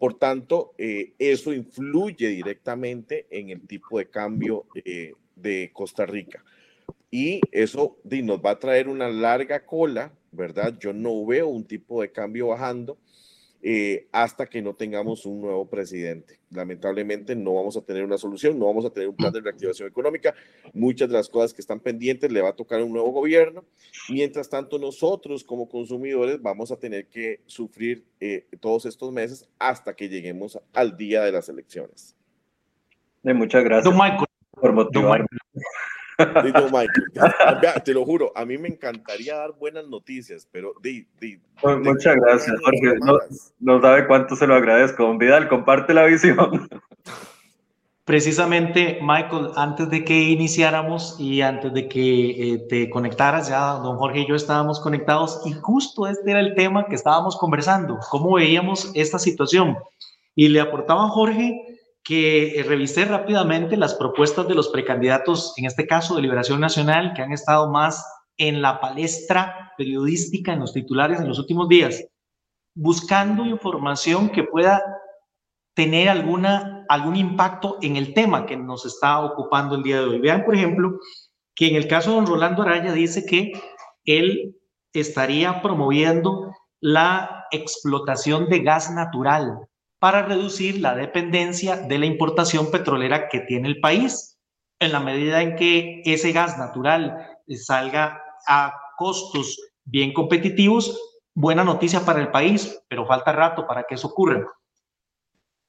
por 0.00 0.18
tanto, 0.18 0.74
eso 0.76 1.52
influye 1.52 2.28
directamente 2.28 3.26
en 3.30 3.50
el 3.50 3.60
tipo 3.68 3.98
de 3.98 4.06
cambio 4.06 4.66
de 5.36 5.70
Costa 5.72 6.06
Rica 6.06 6.44
y 7.10 7.40
eso 7.50 7.98
nos 8.04 8.38
va 8.38 8.52
a 8.52 8.58
traer 8.58 8.88
una 8.88 9.08
larga 9.08 9.64
cola, 9.66 10.12
¿verdad? 10.30 10.78
Yo 10.78 10.92
no 10.92 11.24
veo 11.26 11.48
un 11.48 11.64
tipo 11.64 12.00
de 12.02 12.12
cambio 12.12 12.48
bajando 12.48 12.98
eh, 13.62 14.08
hasta 14.10 14.46
que 14.46 14.62
no 14.62 14.74
tengamos 14.74 15.26
un 15.26 15.42
nuevo 15.42 15.68
presidente. 15.68 16.38
Lamentablemente 16.50 17.36
no 17.36 17.54
vamos 17.54 17.76
a 17.76 17.82
tener 17.82 18.04
una 18.04 18.16
solución, 18.16 18.58
no 18.58 18.64
vamos 18.64 18.86
a 18.86 18.90
tener 18.90 19.08
un 19.08 19.16
plan 19.16 19.32
de 19.32 19.40
reactivación 19.40 19.86
económica. 19.86 20.34
Muchas 20.72 21.10
de 21.10 21.16
las 21.16 21.28
cosas 21.28 21.52
que 21.52 21.60
están 21.60 21.78
pendientes 21.78 22.32
le 22.32 22.40
va 22.40 22.50
a 22.50 22.56
tocar 22.56 22.82
un 22.82 22.92
nuevo 22.92 23.10
gobierno. 23.10 23.64
Mientras 24.08 24.48
tanto, 24.48 24.78
nosotros 24.78 25.44
como 25.44 25.68
consumidores 25.68 26.40
vamos 26.40 26.72
a 26.72 26.78
tener 26.78 27.08
que 27.08 27.40
sufrir 27.44 28.06
eh, 28.18 28.46
todos 28.60 28.86
estos 28.86 29.12
meses 29.12 29.46
hasta 29.58 29.94
que 29.94 30.08
lleguemos 30.08 30.58
al 30.72 30.96
día 30.96 31.22
de 31.22 31.32
las 31.32 31.50
elecciones. 31.50 32.16
muchas 33.22 33.62
gracias 33.62 33.94
por 34.52 34.74
te 37.84 37.94
lo 37.94 38.04
juro, 38.04 38.32
a 38.34 38.44
mí 38.44 38.58
me 38.58 38.68
encantaría 38.68 39.36
dar 39.36 39.52
buenas 39.58 39.86
noticias, 39.88 40.46
pero 40.50 40.74
di, 40.82 41.06
muchas 41.62 42.16
gracias, 42.16 42.56
Jorge. 42.62 42.98
No, 43.60 43.80
sabe 43.80 44.06
cuánto 44.06 44.36
se 44.36 44.46
lo 44.46 44.54
agradezco. 44.54 45.04
Don 45.04 45.18
Vidal, 45.18 45.48
comparte 45.48 45.94
la 45.94 46.04
visión. 46.04 46.68
Precisamente, 48.04 48.98
Michael, 49.02 49.50
antes 49.54 49.88
de 49.88 50.04
que 50.04 50.18
iniciáramos 50.18 51.14
y 51.20 51.42
antes 51.42 51.72
de 51.72 51.86
que 51.86 52.54
eh, 52.54 52.58
te 52.68 52.90
conectaras, 52.90 53.48
ya 53.48 53.74
don 53.74 53.98
Jorge 53.98 54.20
y 54.20 54.26
yo 54.28 54.34
estábamos 54.34 54.80
conectados 54.80 55.40
y 55.46 55.52
justo 55.52 56.08
este 56.08 56.32
era 56.32 56.40
el 56.40 56.56
tema 56.56 56.86
que 56.86 56.96
estábamos 56.96 57.36
conversando, 57.36 58.00
cómo 58.10 58.34
veíamos 58.34 58.90
esta 58.94 59.18
situación. 59.18 59.78
Y 60.34 60.48
le 60.48 60.60
aportaba 60.60 61.08
Jorge 61.08 61.69
que 62.10 62.58
eh, 62.58 62.64
revisé 62.64 63.04
rápidamente 63.04 63.76
las 63.76 63.94
propuestas 63.94 64.48
de 64.48 64.56
los 64.56 64.70
precandidatos, 64.70 65.54
en 65.56 65.66
este 65.66 65.86
caso 65.86 66.16
de 66.16 66.22
Liberación 66.22 66.58
Nacional, 66.58 67.12
que 67.14 67.22
han 67.22 67.30
estado 67.30 67.70
más 67.70 68.04
en 68.36 68.60
la 68.60 68.80
palestra 68.80 69.72
periodística, 69.78 70.52
en 70.52 70.58
los 70.58 70.72
titulares 70.72 71.20
en 71.20 71.28
los 71.28 71.38
últimos 71.38 71.68
días, 71.68 72.04
buscando 72.74 73.46
información 73.46 74.28
que 74.28 74.42
pueda 74.42 74.82
tener 75.76 76.08
alguna, 76.08 76.84
algún 76.88 77.14
impacto 77.14 77.78
en 77.80 77.94
el 77.94 78.12
tema 78.12 78.44
que 78.44 78.56
nos 78.56 78.84
está 78.84 79.20
ocupando 79.20 79.76
el 79.76 79.84
día 79.84 80.00
de 80.00 80.06
hoy. 80.08 80.18
Vean, 80.18 80.44
por 80.44 80.56
ejemplo, 80.56 80.98
que 81.54 81.68
en 81.68 81.76
el 81.76 81.86
caso 81.86 82.10
de 82.10 82.16
don 82.16 82.26
Rolando 82.26 82.62
Araya 82.62 82.92
dice 82.92 83.24
que 83.24 83.52
él 84.04 84.56
estaría 84.92 85.62
promoviendo 85.62 86.52
la 86.80 87.46
explotación 87.52 88.48
de 88.48 88.64
gas 88.64 88.92
natural 88.92 89.60
para 90.00 90.22
reducir 90.22 90.80
la 90.80 90.96
dependencia 90.96 91.76
de 91.76 91.98
la 91.98 92.06
importación 92.06 92.70
petrolera 92.70 93.28
que 93.28 93.40
tiene 93.40 93.68
el 93.68 93.80
país. 93.80 94.38
En 94.80 94.92
la 94.92 95.00
medida 95.00 95.42
en 95.42 95.56
que 95.56 96.02
ese 96.06 96.32
gas 96.32 96.58
natural 96.58 97.38
salga 97.54 98.20
a 98.48 98.72
costos 98.96 99.60
bien 99.84 100.14
competitivos, 100.14 100.98
buena 101.34 101.64
noticia 101.64 102.00
para 102.00 102.20
el 102.20 102.30
país, 102.30 102.82
pero 102.88 103.06
falta 103.06 103.32
rato 103.32 103.66
para 103.66 103.84
que 103.84 103.96
eso 103.96 104.08
ocurra. 104.08 104.46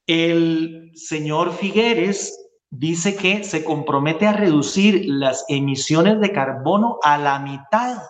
El 0.07 0.91
señor 0.95 1.53
Figueres 1.53 2.37
dice 2.69 3.17
que 3.17 3.43
se 3.43 3.65
compromete 3.65 4.27
a 4.27 4.33
reducir 4.33 5.03
las 5.07 5.43
emisiones 5.49 6.21
de 6.21 6.31
carbono 6.31 6.99
a 7.03 7.17
la 7.17 7.37
mitad. 7.39 8.01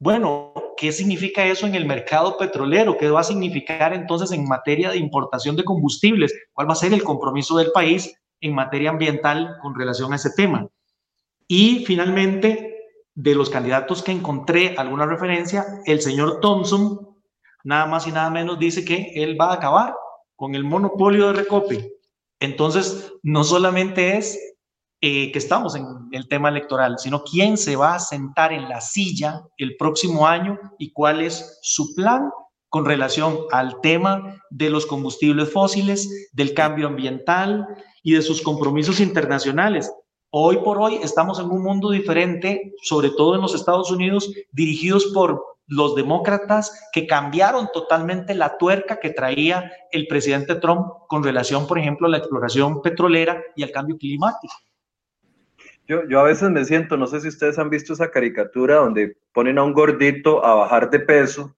Bueno, 0.00 0.52
¿qué 0.76 0.92
significa 0.92 1.44
eso 1.46 1.66
en 1.66 1.74
el 1.74 1.86
mercado 1.86 2.36
petrolero? 2.36 2.96
¿Qué 2.98 3.10
va 3.10 3.20
a 3.20 3.24
significar 3.24 3.92
entonces 3.92 4.32
en 4.32 4.46
materia 4.46 4.90
de 4.90 4.98
importación 4.98 5.56
de 5.56 5.64
combustibles? 5.64 6.32
¿Cuál 6.52 6.68
va 6.68 6.72
a 6.72 6.76
ser 6.76 6.92
el 6.92 7.02
compromiso 7.02 7.56
del 7.56 7.72
país 7.72 8.14
en 8.40 8.54
materia 8.54 8.90
ambiental 8.90 9.56
con 9.62 9.74
relación 9.74 10.12
a 10.12 10.16
ese 10.16 10.30
tema? 10.36 10.68
Y 11.48 11.84
finalmente, 11.86 12.76
de 13.14 13.34
los 13.34 13.50
candidatos 13.50 14.02
que 14.02 14.12
encontré 14.12 14.74
alguna 14.76 15.06
referencia, 15.06 15.64
el 15.86 16.00
señor 16.00 16.40
Thompson, 16.40 17.16
nada 17.64 17.86
más 17.86 18.06
y 18.06 18.12
nada 18.12 18.30
menos, 18.30 18.58
dice 18.58 18.84
que 18.84 19.12
él 19.14 19.40
va 19.40 19.50
a 19.50 19.54
acabar 19.54 19.94
con 20.34 20.54
el 20.54 20.64
monopolio 20.64 21.28
de 21.28 21.32
Recope. 21.32 21.92
Entonces, 22.40 23.12
no 23.22 23.44
solamente 23.44 24.18
es 24.18 24.55
eh, 25.08 25.30
que 25.30 25.38
estamos 25.38 25.76
en 25.76 25.86
el 26.10 26.26
tema 26.26 26.48
electoral, 26.48 26.98
sino 26.98 27.22
quién 27.22 27.56
se 27.56 27.76
va 27.76 27.94
a 27.94 28.00
sentar 28.00 28.52
en 28.52 28.68
la 28.68 28.80
silla 28.80 29.44
el 29.56 29.76
próximo 29.76 30.26
año 30.26 30.58
y 30.80 30.90
cuál 30.90 31.20
es 31.20 31.60
su 31.62 31.94
plan 31.94 32.28
con 32.70 32.84
relación 32.84 33.38
al 33.52 33.80
tema 33.82 34.42
de 34.50 34.68
los 34.68 34.84
combustibles 34.84 35.52
fósiles, 35.52 36.28
del 36.32 36.54
cambio 36.54 36.88
ambiental 36.88 37.68
y 38.02 38.14
de 38.14 38.22
sus 38.22 38.42
compromisos 38.42 38.98
internacionales. 38.98 39.92
Hoy 40.30 40.56
por 40.64 40.78
hoy 40.78 40.98
estamos 41.00 41.38
en 41.38 41.52
un 41.52 41.62
mundo 41.62 41.92
diferente, 41.92 42.74
sobre 42.82 43.10
todo 43.10 43.36
en 43.36 43.42
los 43.42 43.54
Estados 43.54 43.92
Unidos, 43.92 44.28
dirigidos 44.50 45.06
por 45.14 45.40
los 45.68 45.94
demócratas 45.94 46.88
que 46.92 47.06
cambiaron 47.06 47.68
totalmente 47.72 48.34
la 48.34 48.58
tuerca 48.58 48.98
que 48.98 49.10
traía 49.10 49.70
el 49.92 50.08
presidente 50.08 50.56
Trump 50.56 50.84
con 51.06 51.22
relación, 51.22 51.68
por 51.68 51.78
ejemplo, 51.78 52.08
a 52.08 52.10
la 52.10 52.18
exploración 52.18 52.82
petrolera 52.82 53.40
y 53.54 53.62
al 53.62 53.70
cambio 53.70 53.96
climático. 53.96 54.52
Yo, 55.86 56.06
yo 56.08 56.20
a 56.20 56.24
veces 56.24 56.50
me 56.50 56.64
siento, 56.64 56.96
no 56.96 57.06
sé 57.06 57.20
si 57.20 57.28
ustedes 57.28 57.58
han 57.58 57.70
visto 57.70 57.92
esa 57.92 58.10
caricatura 58.10 58.76
donde 58.76 59.16
ponen 59.32 59.58
a 59.58 59.62
un 59.62 59.72
gordito 59.72 60.44
a 60.44 60.54
bajar 60.54 60.90
de 60.90 61.00
peso. 61.00 61.56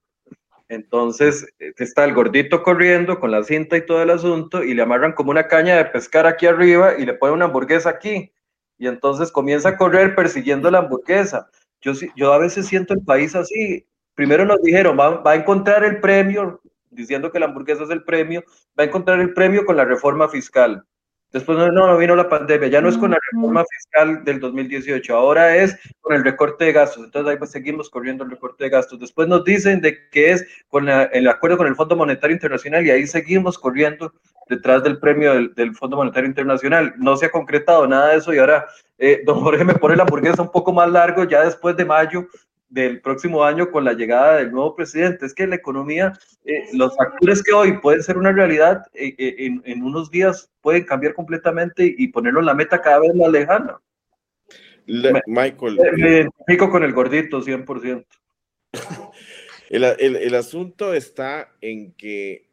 Entonces 0.67 1.51
eh, 1.57 1.73
está 1.77 2.05
el 2.05 2.13
gordito 2.13 2.61
corriendo 2.61 3.19
con 3.19 3.31
la 3.31 3.43
cinta 3.43 3.75
y 3.75 3.85
todo 3.85 4.03
el 4.03 4.11
asunto 4.11 4.63
y 4.63 4.75
le 4.75 4.83
amarran 4.83 5.13
como 5.13 5.31
una 5.31 5.47
caña 5.47 5.77
de 5.77 5.85
pescar 5.85 6.27
aquí 6.27 6.45
arriba 6.45 6.93
y 6.99 7.05
le 7.05 7.15
ponen 7.15 7.35
una 7.35 7.45
hamburguesa 7.45 7.89
aquí. 7.89 8.31
Y 8.77 8.87
entonces 8.87 9.31
comienza 9.31 9.69
a 9.69 9.77
correr 9.77 10.15
persiguiendo 10.15 10.69
la 10.69 10.77
hamburguesa. 10.77 11.49
Yo, 11.81 11.93
yo 12.15 12.31
a 12.31 12.37
veces 12.37 12.67
siento 12.67 12.93
el 12.93 13.01
país 13.03 13.35
así. 13.35 13.85
Primero 14.13 14.45
nos 14.45 14.61
dijeron, 14.61 14.97
va, 14.97 15.21
va 15.21 15.31
a 15.31 15.35
encontrar 15.35 15.83
el 15.83 15.99
premio, 15.99 16.61
diciendo 16.91 17.31
que 17.31 17.39
la 17.39 17.47
hamburguesa 17.47 17.83
es 17.83 17.89
el 17.89 18.03
premio, 18.03 18.43
va 18.77 18.83
a 18.83 18.87
encontrar 18.87 19.19
el 19.19 19.33
premio 19.33 19.65
con 19.65 19.75
la 19.75 19.85
reforma 19.85 20.29
fiscal. 20.29 20.85
Después 21.31 21.59
no, 21.59 21.71
no, 21.71 21.95
vino 21.97 22.15
la 22.15 22.27
pandemia, 22.27 22.69
ya 22.69 22.81
no 22.81 22.89
es 22.89 22.97
con 22.97 23.11
la 23.11 23.19
reforma 23.31 23.63
fiscal 23.63 24.23
del 24.23 24.39
2018, 24.39 25.15
ahora 25.15 25.55
es 25.55 25.77
con 26.01 26.15
el 26.15 26.23
recorte 26.23 26.65
de 26.65 26.71
gastos. 26.71 27.05
Entonces 27.05 27.31
ahí 27.31 27.37
pues 27.37 27.51
seguimos 27.51 27.89
corriendo 27.89 28.23
el 28.23 28.31
recorte 28.31 28.63
de 28.63 28.71
gastos. 28.71 28.99
Después 28.99 29.27
nos 29.27 29.43
dicen 29.43 29.79
de 29.79 30.09
que 30.09 30.31
es 30.31 30.47
con 30.69 30.89
el 30.89 31.27
acuerdo 31.27 31.57
con 31.57 31.67
el 31.67 31.75
Fondo 31.75 31.95
Monetario 31.95 32.33
Internacional 32.33 32.85
y 32.85 32.89
ahí 32.89 33.05
seguimos 33.05 33.59
corriendo 33.59 34.11
detrás 34.47 34.81
del 34.81 34.97
premio 34.97 35.49
del, 35.49 35.75
Fondo 35.75 35.97
Monetario 35.97 36.27
Internacional. 36.27 36.95
No 36.97 37.15
se 37.15 37.27
ha 37.27 37.31
concretado 37.31 37.85
nada 37.85 38.09
de 38.09 38.17
eso 38.17 38.33
y 38.33 38.39
ahora 38.39 38.65
eh, 38.97 39.21
don 39.23 39.39
Jorge 39.41 39.63
me 39.63 39.75
pone 39.75 39.95
la 39.95 40.03
hamburguesa 40.03 40.41
un 40.41 40.51
poco 40.51 40.73
más 40.73 40.89
largo 40.89 41.25
ya 41.25 41.43
después 41.43 41.77
de 41.77 41.85
mayo 41.85 42.27
del 42.69 43.01
próximo 43.01 43.43
año 43.43 43.71
con 43.71 43.83
la 43.83 43.93
llegada 43.93 44.37
del 44.37 44.51
nuevo 44.51 44.75
presidente. 44.75 45.25
Es 45.25 45.33
que 45.33 45.47
la 45.47 45.55
economía, 45.55 46.13
eh, 46.45 46.65
los 46.73 46.95
factores 46.95 47.43
que 47.43 47.51
hoy 47.51 47.79
pueden 47.79 48.03
ser 48.03 48.17
una 48.17 48.31
realidad, 48.31 48.85
eh, 48.93 49.15
eh, 49.17 49.35
en, 49.39 49.61
en, 49.65 49.83
unos 49.83 50.09
días 50.11 50.51
pueden 50.61 50.85
cambiar 50.85 51.15
completamente 51.15 51.93
y, 51.97 52.07
ponerlo 52.09 52.39
en 52.39 52.45
la 52.45 52.53
meta 52.53 52.81
cada 52.81 52.99
vez 52.99 53.13
más 53.15 53.29
lejana. 53.29 53.79
Michael. 55.27 55.79
Me, 55.97 56.09
identifico 56.09 56.69
con 56.69 56.83
el 56.83 56.93
gordito 56.93 57.41
100%. 57.41 58.05
el, 59.69 59.83
el, 59.83 60.15
el 60.15 60.35
asunto 60.35 60.93
está 60.93 61.51
en 61.61 61.93
que, 61.93 62.49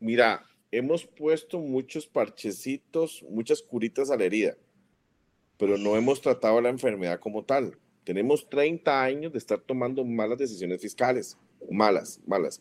mira, 0.00 0.44
hemos 0.70 1.04
puesto 1.04 1.58
muchos 1.58 2.06
parchecitos, 2.06 3.24
muchas 3.28 3.62
curitas 3.62 4.10
a 4.10 4.16
la 4.16 4.24
herida, 4.24 4.56
pero 5.58 5.78
no 5.78 5.96
hemos 5.96 6.20
tratado 6.20 6.60
la 6.60 6.68
enfermedad 6.68 7.18
como 7.18 7.44
tal 7.44 7.76
tenemos 8.06 8.48
30 8.48 9.02
años 9.02 9.32
de 9.32 9.38
estar 9.38 9.58
tomando 9.58 10.04
malas 10.04 10.38
decisiones 10.38 10.80
fiscales. 10.80 11.36
Malas, 11.68 12.20
malas. 12.24 12.60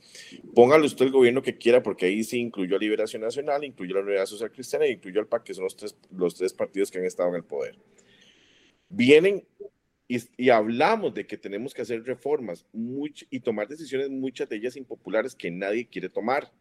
Póngale 0.55 0.87
usted 0.87 1.05
el 1.05 1.11
gobierno 1.11 1.43
que 1.43 1.55
quiera, 1.55 1.83
porque 1.83 2.07
ahí 2.07 2.23
sí 2.23 2.39
incluyó 2.39 2.77
a 2.77 2.79
Liberación 2.79 3.21
Nacional, 3.21 3.63
incluyó 3.63 3.95
a 3.95 3.99
la 3.99 4.05
Unidad 4.07 4.25
Social 4.25 4.51
Cristiana 4.51 4.87
y 4.87 4.93
incluyó 4.93 5.19
al 5.19 5.27
PAC, 5.27 5.43
que 5.43 5.53
son 5.53 5.65
los 5.65 5.77
tres, 5.77 5.95
los 6.09 6.33
tres 6.33 6.51
partidos 6.51 6.89
que 6.89 6.97
han 6.97 7.05
estado 7.05 7.29
en 7.29 7.35
el 7.35 7.43
poder. 7.43 7.77
Vienen 8.89 9.45
y, 10.07 10.17
y, 10.37 10.49
hablamos 10.49 11.13
de 11.13 11.27
que 11.27 11.37
tenemos 11.37 11.75
que 11.75 11.83
hacer 11.83 12.03
reformas 12.03 12.65
y 13.29 13.39
tomar 13.41 13.67
decisiones, 13.67 14.09
muchas 14.09 14.49
de 14.49 14.55
ellas 14.55 14.75
impopulares 14.75 15.35
que 15.35 15.51
nadie 15.51 15.87
quiere 15.87 16.09
tomar. 16.09 16.51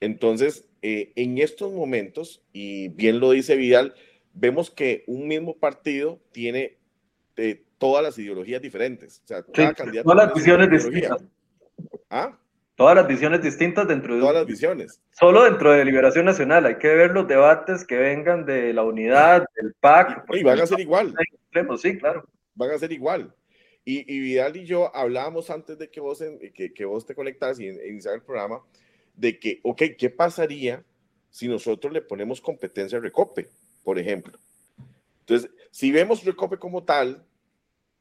Entonces, 0.00 0.66
eh, 0.80 1.12
en 1.16 1.36
estos 1.36 1.70
momentos, 1.70 2.42
y 2.54 2.88
bien 2.88 3.20
lo 3.20 3.30
dice 3.32 3.56
Vidal, 3.56 3.94
vemos 4.32 4.70
que 4.70 5.04
un 5.06 5.28
mismo 5.28 5.58
partido 5.58 6.18
tiene 6.32 6.78
eh, 7.36 7.64
todas 7.80 8.04
las 8.04 8.18
ideologías 8.18 8.60
diferentes. 8.60 9.22
O 9.24 9.26
sea, 9.26 9.42
cada 9.42 9.72
candidato 9.72 10.10
todas 10.10 10.26
las 10.26 10.34
visiones 10.34 10.70
distintas. 10.70 11.24
¿Ah? 12.10 12.38
Todas 12.76 12.94
las 12.94 13.08
visiones 13.08 13.42
distintas 13.42 13.88
dentro 13.88 14.14
de... 14.14 14.20
Todas 14.20 14.34
las 14.34 14.46
visiones. 14.46 15.00
Solo 15.10 15.44
dentro 15.44 15.72
de 15.72 15.84
Liberación 15.84 16.26
Nacional. 16.26 16.66
Hay 16.66 16.76
que 16.76 16.88
ver 16.88 17.12
los 17.12 17.26
debates 17.26 17.86
que 17.86 17.96
vengan 17.96 18.44
de 18.44 18.74
la 18.74 18.84
unidad, 18.84 19.46
del 19.56 19.74
PAC. 19.80 20.24
Y, 20.34 20.42
van 20.42 20.60
a 20.60 20.66
ser 20.66 20.80
igual. 20.80 21.14
Sí, 21.78 21.98
claro. 21.98 22.24
Van 22.54 22.70
a 22.70 22.78
ser 22.78 22.92
igual. 22.92 23.34
Y, 23.84 24.14
y, 24.14 24.20
Vidal 24.20 24.56
y 24.56 24.66
yo 24.66 24.94
hablábamos 24.94 25.48
antes 25.48 25.78
de 25.78 25.90
que 25.90 26.00
vos, 26.00 26.22
que, 26.54 26.72
que 26.74 26.84
vos 26.84 27.06
te 27.06 27.14
conectaras 27.14 27.58
y 27.60 27.68
iniciar 27.68 28.14
el 28.14 28.22
programa, 28.22 28.62
de 29.14 29.38
que, 29.38 29.60
ok, 29.62 29.82
¿qué 29.98 30.10
pasaría 30.10 30.84
si 31.30 31.48
nosotros 31.48 31.92
le 31.92 32.02
ponemos 32.02 32.42
competencia 32.42 32.98
a 32.98 33.00
Recope, 33.00 33.48
por 33.82 33.98
ejemplo? 33.98 34.38
Entonces, 35.20 35.50
si 35.70 35.92
vemos 35.92 36.24
Recope 36.24 36.58
como 36.58 36.84
tal, 36.84 37.24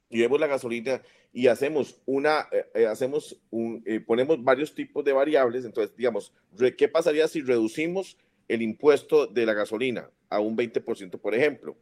y 0.10 0.20
vemos 0.20 0.40
la 0.40 0.48
gasolina 0.48 1.02
y 1.32 1.48
hacemos 1.48 2.02
una, 2.06 2.48
eh, 2.52 2.66
eh, 2.74 2.86
hacemos 2.88 3.40
un, 3.52 3.84
eh, 3.86 4.00
ponemos 4.00 4.44
varios 4.44 4.74
tipos 4.74 5.06
de 5.06 5.14
variables, 5.14 5.64
entonces, 5.64 5.96
digamos, 5.96 6.34
¿qué 6.78 6.88
pasaría 6.88 7.28
si 7.28 7.42
reducimos 7.42 8.18
el 8.48 8.64
impuesto 8.64 9.28
de 9.28 9.46
la 9.46 9.54
gasolina 9.54 10.10
a 10.30 10.40
un 10.40 10.58
20%, 10.58 11.20
por 11.20 11.36
ejemplo? 11.36 11.78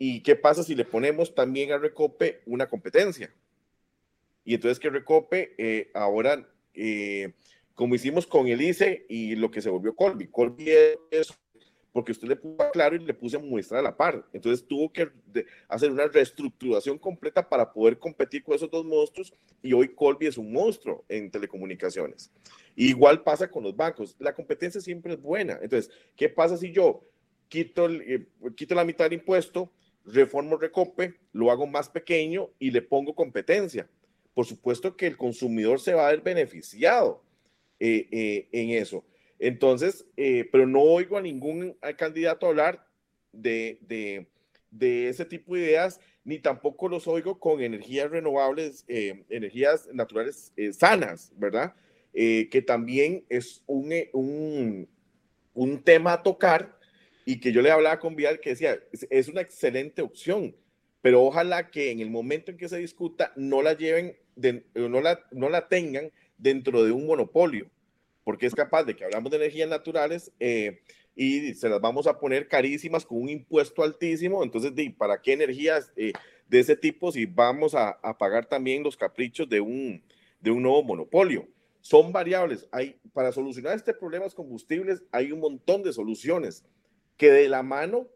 ¿Y 0.00 0.20
qué 0.20 0.36
pasa 0.36 0.62
si 0.62 0.76
le 0.76 0.84
ponemos 0.84 1.34
también 1.34 1.72
a 1.72 1.78
Recope 1.78 2.42
una 2.46 2.68
competencia? 2.68 3.34
Y 4.44 4.54
entonces 4.54 4.78
que 4.78 4.90
Recope 4.90 5.90
ahora, 5.92 6.48
como 7.74 7.96
hicimos 7.96 8.28
con 8.28 8.46
el 8.46 8.62
ICE 8.62 9.06
y 9.08 9.34
lo 9.34 9.50
que 9.50 9.60
se 9.60 9.70
volvió 9.70 9.96
Colby, 9.96 10.28
Colby 10.28 10.70
es 11.10 11.36
porque 11.98 12.12
usted 12.12 12.28
le 12.28 12.36
puso 12.36 12.70
claro 12.70 12.94
y 12.94 13.00
le 13.00 13.12
puse 13.12 13.36
muestra 13.38 13.80
a 13.80 13.82
la 13.82 13.96
par. 13.96 14.24
Entonces 14.32 14.64
tuvo 14.64 14.92
que 14.92 15.10
hacer 15.66 15.90
una 15.90 16.06
reestructuración 16.06 16.96
completa 16.96 17.48
para 17.48 17.72
poder 17.72 17.98
competir 17.98 18.44
con 18.44 18.54
esos 18.54 18.70
dos 18.70 18.84
monstruos 18.84 19.34
y 19.60 19.72
hoy 19.72 19.88
Colby 19.88 20.28
es 20.28 20.38
un 20.38 20.52
monstruo 20.52 21.04
en 21.08 21.28
telecomunicaciones. 21.28 22.30
igual 22.76 23.24
pasa 23.24 23.50
con 23.50 23.64
los 23.64 23.74
bancos. 23.74 24.14
La 24.20 24.32
competencia 24.32 24.80
siempre 24.80 25.14
es 25.14 25.20
buena. 25.20 25.58
Entonces, 25.60 25.90
¿qué 26.14 26.28
pasa 26.28 26.56
si 26.56 26.70
yo 26.70 27.02
quito, 27.48 27.90
eh, 27.90 28.28
quito 28.54 28.76
la 28.76 28.84
mitad 28.84 29.06
del 29.06 29.14
impuesto, 29.14 29.72
reformo 30.04 30.56
Recope, 30.56 31.14
lo 31.32 31.50
hago 31.50 31.66
más 31.66 31.88
pequeño 31.88 32.48
y 32.60 32.70
le 32.70 32.80
pongo 32.80 33.12
competencia? 33.12 33.90
Por 34.34 34.46
supuesto 34.46 34.96
que 34.96 35.08
el 35.08 35.16
consumidor 35.16 35.80
se 35.80 35.94
va 35.94 36.06
a 36.06 36.10
ver 36.12 36.20
beneficiado 36.20 37.24
eh, 37.80 38.06
eh, 38.12 38.48
en 38.52 38.70
eso. 38.80 39.04
Entonces, 39.38 40.04
eh, 40.16 40.48
pero 40.50 40.66
no 40.66 40.80
oigo 40.80 41.16
a 41.16 41.22
ningún 41.22 41.76
candidato 41.96 42.46
hablar 42.46 42.84
de, 43.32 43.78
de, 44.70 45.08
ese 45.08 45.24
tipo 45.24 45.54
de 45.54 45.62
ideas, 45.62 46.00
ni 46.24 46.38
tampoco 46.38 46.88
los 46.88 47.06
oigo 47.06 47.38
con 47.38 47.60
energías 47.60 48.10
renovables, 48.10 48.84
eh, 48.88 49.24
energías 49.30 49.88
naturales 49.92 50.52
eh, 50.56 50.72
sanas, 50.72 51.32
¿verdad? 51.36 51.74
que 52.12 52.64
también 52.66 53.24
es 53.28 53.62
un, 53.66 54.88
un, 55.54 55.82
tema 55.84 56.14
a 56.14 56.22
tocar 56.24 56.76
y 57.24 57.38
que 57.38 57.52
yo 57.52 57.62
le 57.62 57.70
hablaba 57.70 58.00
con 58.00 58.16
Vial 58.16 58.40
que 58.40 58.50
decía, 58.50 58.76
es, 59.08 59.28
una 59.28 59.40
excelente 59.40 60.02
opción, 60.02 60.56
pero 61.00 61.22
ojalá 61.22 61.70
que 61.70 61.92
en 61.92 62.00
el 62.00 62.10
momento 62.10 62.50
en 62.50 62.56
que 62.56 62.68
se 62.68 62.78
discuta 62.78 63.32
no 63.36 63.62
la 63.62 63.74
lleven, 63.74 64.16
no, 64.74 65.00
la, 65.00 65.20
no 65.30 65.48
la 65.48 65.68
tengan 65.68 66.10
dentro 66.38 66.82
de 66.82 66.90
un 66.90 67.06
monopolio 67.06 67.70
porque 68.28 68.44
es 68.44 68.54
capaz 68.54 68.84
de 68.84 68.94
que 68.94 69.06
hablamos 69.06 69.30
de 69.30 69.38
energías 69.38 69.70
naturales 69.70 70.30
eh, 70.38 70.82
y 71.16 71.54
se 71.54 71.66
las 71.66 71.80
vamos 71.80 72.06
a 72.06 72.18
poner 72.18 72.46
carísimas 72.46 73.06
con 73.06 73.22
un 73.22 73.30
impuesto 73.30 73.82
altísimo. 73.82 74.44
Entonces, 74.44 74.70
¿para 74.98 75.22
qué 75.22 75.32
energías 75.32 75.90
eh, 75.96 76.12
de 76.46 76.60
ese 76.60 76.76
tipo 76.76 77.10
si 77.10 77.24
vamos 77.24 77.74
a, 77.74 77.88
a, 78.02 78.18
pagar 78.18 78.44
también 78.44 78.82
los 78.82 78.98
caprichos 78.98 79.48
de 79.48 79.62
un, 79.62 80.04
de 80.40 80.50
un 80.50 80.62
nuevo 80.62 80.82
monopolio? 80.82 81.48
Son 81.80 82.12
variables. 82.12 82.68
Hay, 82.70 83.00
para 83.14 83.32
solucionar 83.32 83.74
este 83.74 83.94
problema 83.94 84.26
de 84.26 84.32
combustibles 84.32 85.02
hay 85.10 85.32
un 85.32 85.40
montón 85.40 85.82
de 85.82 85.94
soluciones 85.94 86.66
que 87.16 87.30
de 87.30 87.48
la 87.48 87.62
mano 87.62 88.08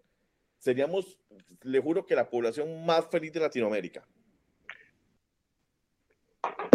seríamos, 0.58 1.18
le 1.62 1.80
juro 1.80 2.04
que 2.04 2.14
la 2.14 2.28
población 2.28 2.84
más 2.84 3.06
feliz 3.06 3.32
de 3.32 3.40
Latinoamérica. 3.40 4.06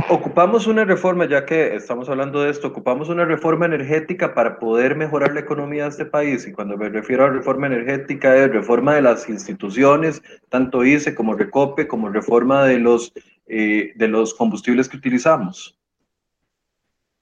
Ocupamos 0.09 0.68
una 0.68 0.86
reforma, 0.86 1.28
ya 1.28 1.45
que 1.45 1.76
estamos 1.76 2.07
hablando 2.07 2.41
de 2.41 2.49
esto, 2.49 2.70
ocupamos 2.70 3.09
una 3.09 3.26
reforma 3.26 3.65
energética 3.65 4.34
para 4.34 4.57
poder 4.57 4.95
mejorar 4.95 5.34
la 5.34 5.41
economía 5.41 5.84
de 5.84 5.89
este 5.89 6.05
país. 6.05 6.47
Y 6.47 6.53
cuando 6.53 6.78
me 6.78 6.88
refiero 6.88 7.26
a 7.26 7.30
reforma 7.30 7.68
energética 7.68 8.34
es 8.38 8.49
reforma 8.49 8.95
de 8.95 9.01
las 9.01 9.28
instituciones, 9.28 10.22
tanto 10.47 10.86
ICE 10.86 11.13
como 11.13 11.34
Recope, 11.34 11.88
como 11.88 12.07
reforma 12.07 12.63
de 12.63 12.80
los, 12.80 13.11
eh, 13.47 13.91
de 13.95 14.07
los 14.07 14.34
combustibles 14.34 14.88
que 14.88 14.95
utilizamos. 14.95 15.78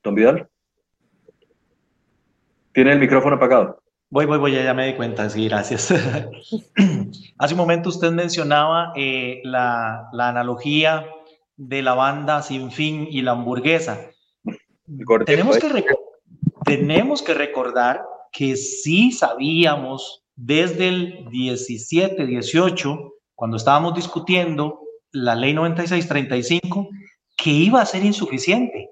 Don 0.03 0.13
Vidal. 0.13 0.47
Tiene 2.73 2.91
el 2.91 2.99
micrófono 2.99 3.37
apagado. 3.37 3.81
Voy, 4.11 4.27
voy, 4.27 4.37
voy, 4.37 4.51
ya 4.51 4.73
me 4.75 4.85
di 4.85 4.93
cuenta, 4.93 5.27
sí, 5.29 5.47
gracias. 5.47 5.91
Hace 7.39 7.53
un 7.53 7.57
momento 7.57 7.89
usted 7.89 8.11
mencionaba 8.11 8.93
eh, 8.95 9.41
la, 9.43 10.07
la 10.13 10.29
analogía 10.29 11.07
de 11.57 11.81
la 11.81 11.93
banda 11.93 12.41
Sin 12.41 12.71
Fin 12.71 13.07
y 13.09 13.21
la 13.21 13.31
hamburguesa. 13.31 13.99
Tenemos 15.25 15.57
que, 15.57 15.85
tenemos 16.65 17.21
que 17.21 17.33
recordar 17.33 18.05
que 18.31 18.55
sí 18.55 19.11
sabíamos 19.11 20.23
desde 20.35 20.89
el 20.89 21.29
17, 21.29 22.25
18, 22.25 23.13
cuando 23.33 23.57
estábamos 23.57 23.95
discutiendo 23.95 24.81
la 25.11 25.35
ley 25.35 25.53
9635, 25.53 26.89
que 27.37 27.49
iba 27.49 27.81
a 27.81 27.85
ser 27.85 28.03
insuficiente. 28.03 28.91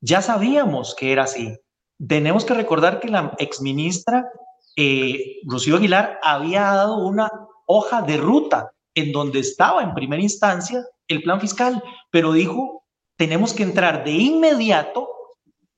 Ya 0.00 0.22
sabíamos 0.22 0.94
que 0.94 1.12
era 1.12 1.24
así. 1.24 1.58
Tenemos 2.06 2.44
que 2.44 2.54
recordar 2.54 3.00
que 3.00 3.08
la 3.08 3.34
exministra 3.38 4.28
eh, 4.76 5.40
Rocío 5.46 5.76
Aguilar 5.76 6.18
había 6.22 6.62
dado 6.62 6.98
una 6.98 7.30
hoja 7.66 8.02
de 8.02 8.16
ruta 8.16 8.72
en 8.94 9.12
donde 9.12 9.40
estaba 9.40 9.82
en 9.82 9.94
primera 9.94 10.22
instancia 10.22 10.84
el 11.08 11.22
plan 11.22 11.40
fiscal, 11.40 11.82
pero 12.10 12.32
dijo, 12.32 12.84
tenemos 13.16 13.52
que 13.52 13.62
entrar 13.62 14.04
de 14.04 14.12
inmediato 14.12 15.08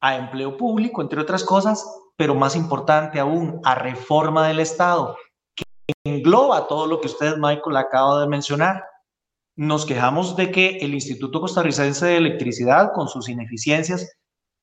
a 0.01 0.17
empleo 0.17 0.57
público, 0.57 1.03
entre 1.03 1.21
otras 1.21 1.45
cosas, 1.45 1.85
pero 2.17 2.35
más 2.35 2.57
importante 2.57 3.21
aún, 3.21 3.61
a 3.65 3.75
reforma 3.75 4.49
del 4.49 4.61
Estado, 4.61 5.17
que 5.55 5.65
engloba 6.05 6.67
todo 6.67 6.87
lo 6.87 7.01
que 7.01 7.09
usted, 7.09 7.37
Michael, 7.37 7.77
acaba 7.77 8.21
de 8.21 8.29
mencionar. 8.29 8.85
Nos 9.57 9.87
quejamos 9.87 10.37
de 10.37 10.51
que 10.51 10.79
el 10.79 10.95
Instituto 10.95 11.41
Costarricense 11.41 12.07
de 12.07 12.17
Electricidad, 12.17 12.93
con 12.95 13.09
sus 13.09 13.29
ineficiencias 13.29 14.17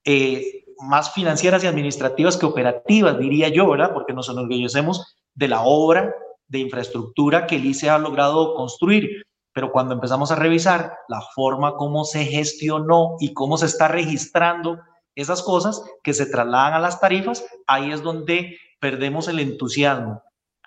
eh, 0.06 0.66
más 0.80 1.14
financieras 1.14 1.64
y 1.64 1.68
administrativas 1.68 2.38
que 2.38 2.46
operativas, 2.46 3.20
diría 3.20 3.50
yo, 3.50 3.70
¿verdad? 3.70 3.94
Porque 3.94 4.14
nos 4.14 4.30
enorgullecemos 4.30 5.16
de 5.36 5.48
la 5.48 5.62
obra 5.62 6.14
de 6.48 6.60
infraestructura 6.60 7.48
que 7.48 7.56
el 7.56 7.66
ICE 7.66 7.90
ha 7.90 7.98
logrado 7.98 8.54
construir 8.56 9.24
pero 9.54 9.72
cuando 9.72 9.94
empezamos 9.94 10.32
a 10.32 10.36
revisar 10.36 10.98
la 11.08 11.22
forma 11.22 11.76
como 11.76 12.06
se 12.06 12.26
gestionó 12.26 13.16
y 13.20 13.34
cómo 13.34 13.58
se 13.58 13.68
está 13.68 13.88
registrando 13.88 14.80
esas 15.16 15.44
cosas 15.44 15.84
que 16.02 16.14
se 16.14 16.26
trasladan 16.26 16.74
a 16.74 16.80
las 16.80 17.00
tarifas, 17.00 17.46
ahí 17.68 17.92
es 17.92 18.02
donde 18.02 18.58
perdemos 18.80 19.28
el 19.28 19.40
entusiasmo. 19.40 20.24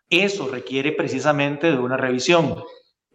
Eso 0.09 0.49
requiere 0.49 0.93
precisamente 0.93 1.71
de 1.71 1.79
una 1.79 1.97
revisión. 1.97 2.63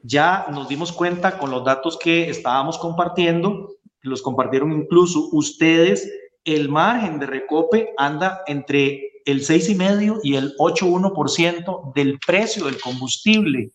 Ya 0.03 0.45
nos 0.51 0.67
dimos 0.67 0.91
cuenta 0.91 1.37
con 1.37 1.51
los 1.51 1.63
datos 1.63 1.97
que 1.97 2.29
estábamos 2.29 2.77
compartiendo, 2.77 3.69
los 4.01 4.21
compartieron 4.21 4.73
incluso 4.73 5.29
ustedes, 5.31 6.11
el 6.43 6.69
margen 6.69 7.19
de 7.19 7.27
recope 7.27 7.93
anda 7.97 8.41
entre 8.47 9.21
el 9.25 9.41
6,5 9.41 10.19
y 10.23 10.35
el 10.35 10.57
8,1% 10.57 11.93
del 11.93 12.19
precio 12.19 12.65
del 12.65 12.81
combustible 12.81 13.71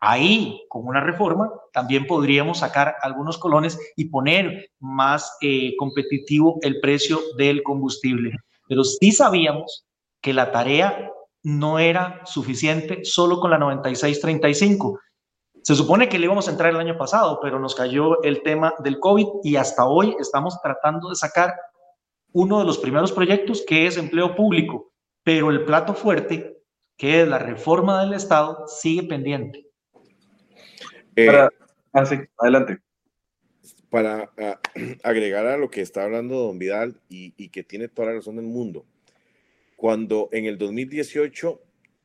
Ahí, 0.00 0.64
con 0.68 0.86
una 0.86 1.00
reforma, 1.00 1.50
también 1.72 2.06
podríamos 2.06 2.58
sacar 2.58 2.94
algunos 3.02 3.36
colones 3.36 3.78
y 3.96 4.10
poner 4.10 4.70
más 4.78 5.36
eh, 5.40 5.74
competitivo 5.76 6.58
el 6.62 6.80
precio 6.80 7.20
del 7.36 7.62
combustible. 7.64 8.32
Pero 8.68 8.84
sí 8.84 9.10
sabíamos 9.10 9.86
que 10.20 10.32
la 10.32 10.52
tarea 10.52 11.10
no 11.42 11.78
era 11.78 12.20
suficiente 12.26 13.04
solo 13.04 13.40
con 13.40 13.50
la 13.50 13.58
9635. 13.58 15.00
Se 15.62 15.74
supone 15.74 16.08
que 16.08 16.18
le 16.18 16.26
íbamos 16.26 16.46
a 16.46 16.52
entrar 16.52 16.70
el 16.70 16.80
año 16.80 16.96
pasado, 16.96 17.40
pero 17.42 17.58
nos 17.58 17.74
cayó 17.74 18.22
el 18.22 18.42
tema 18.42 18.74
del 18.78 19.00
COVID 19.00 19.26
y 19.42 19.56
hasta 19.56 19.84
hoy 19.84 20.16
estamos 20.20 20.60
tratando 20.62 21.08
de 21.08 21.16
sacar 21.16 21.54
uno 22.32 22.60
de 22.60 22.64
los 22.64 22.78
primeros 22.78 23.12
proyectos 23.12 23.64
que 23.66 23.86
es 23.86 23.96
empleo 23.96 24.36
público, 24.36 24.92
pero 25.24 25.50
el 25.50 25.64
plato 25.64 25.94
fuerte, 25.94 26.62
que 26.96 27.22
es 27.22 27.28
la 27.28 27.38
reforma 27.38 28.00
del 28.00 28.12
Estado, 28.12 28.64
sigue 28.66 29.02
pendiente. 29.04 29.67
Para, 31.26 31.46
eh, 31.46 31.50
ah, 31.94 32.04
adelante. 32.38 32.78
Para 33.90 34.30
ah, 34.38 34.60
agregar 35.02 35.46
a 35.46 35.56
lo 35.56 35.70
que 35.70 35.80
está 35.80 36.04
hablando 36.04 36.38
Don 36.38 36.58
Vidal 36.58 37.00
y, 37.08 37.48
que 37.48 37.64
tiene 37.64 37.88
toda 37.88 38.08
la 38.08 38.14
razón 38.14 38.36
del 38.36 38.46
mundo, 38.46 38.86
cuando 39.76 40.28
en 40.32 40.44
el 40.44 40.58
2018 40.58 41.60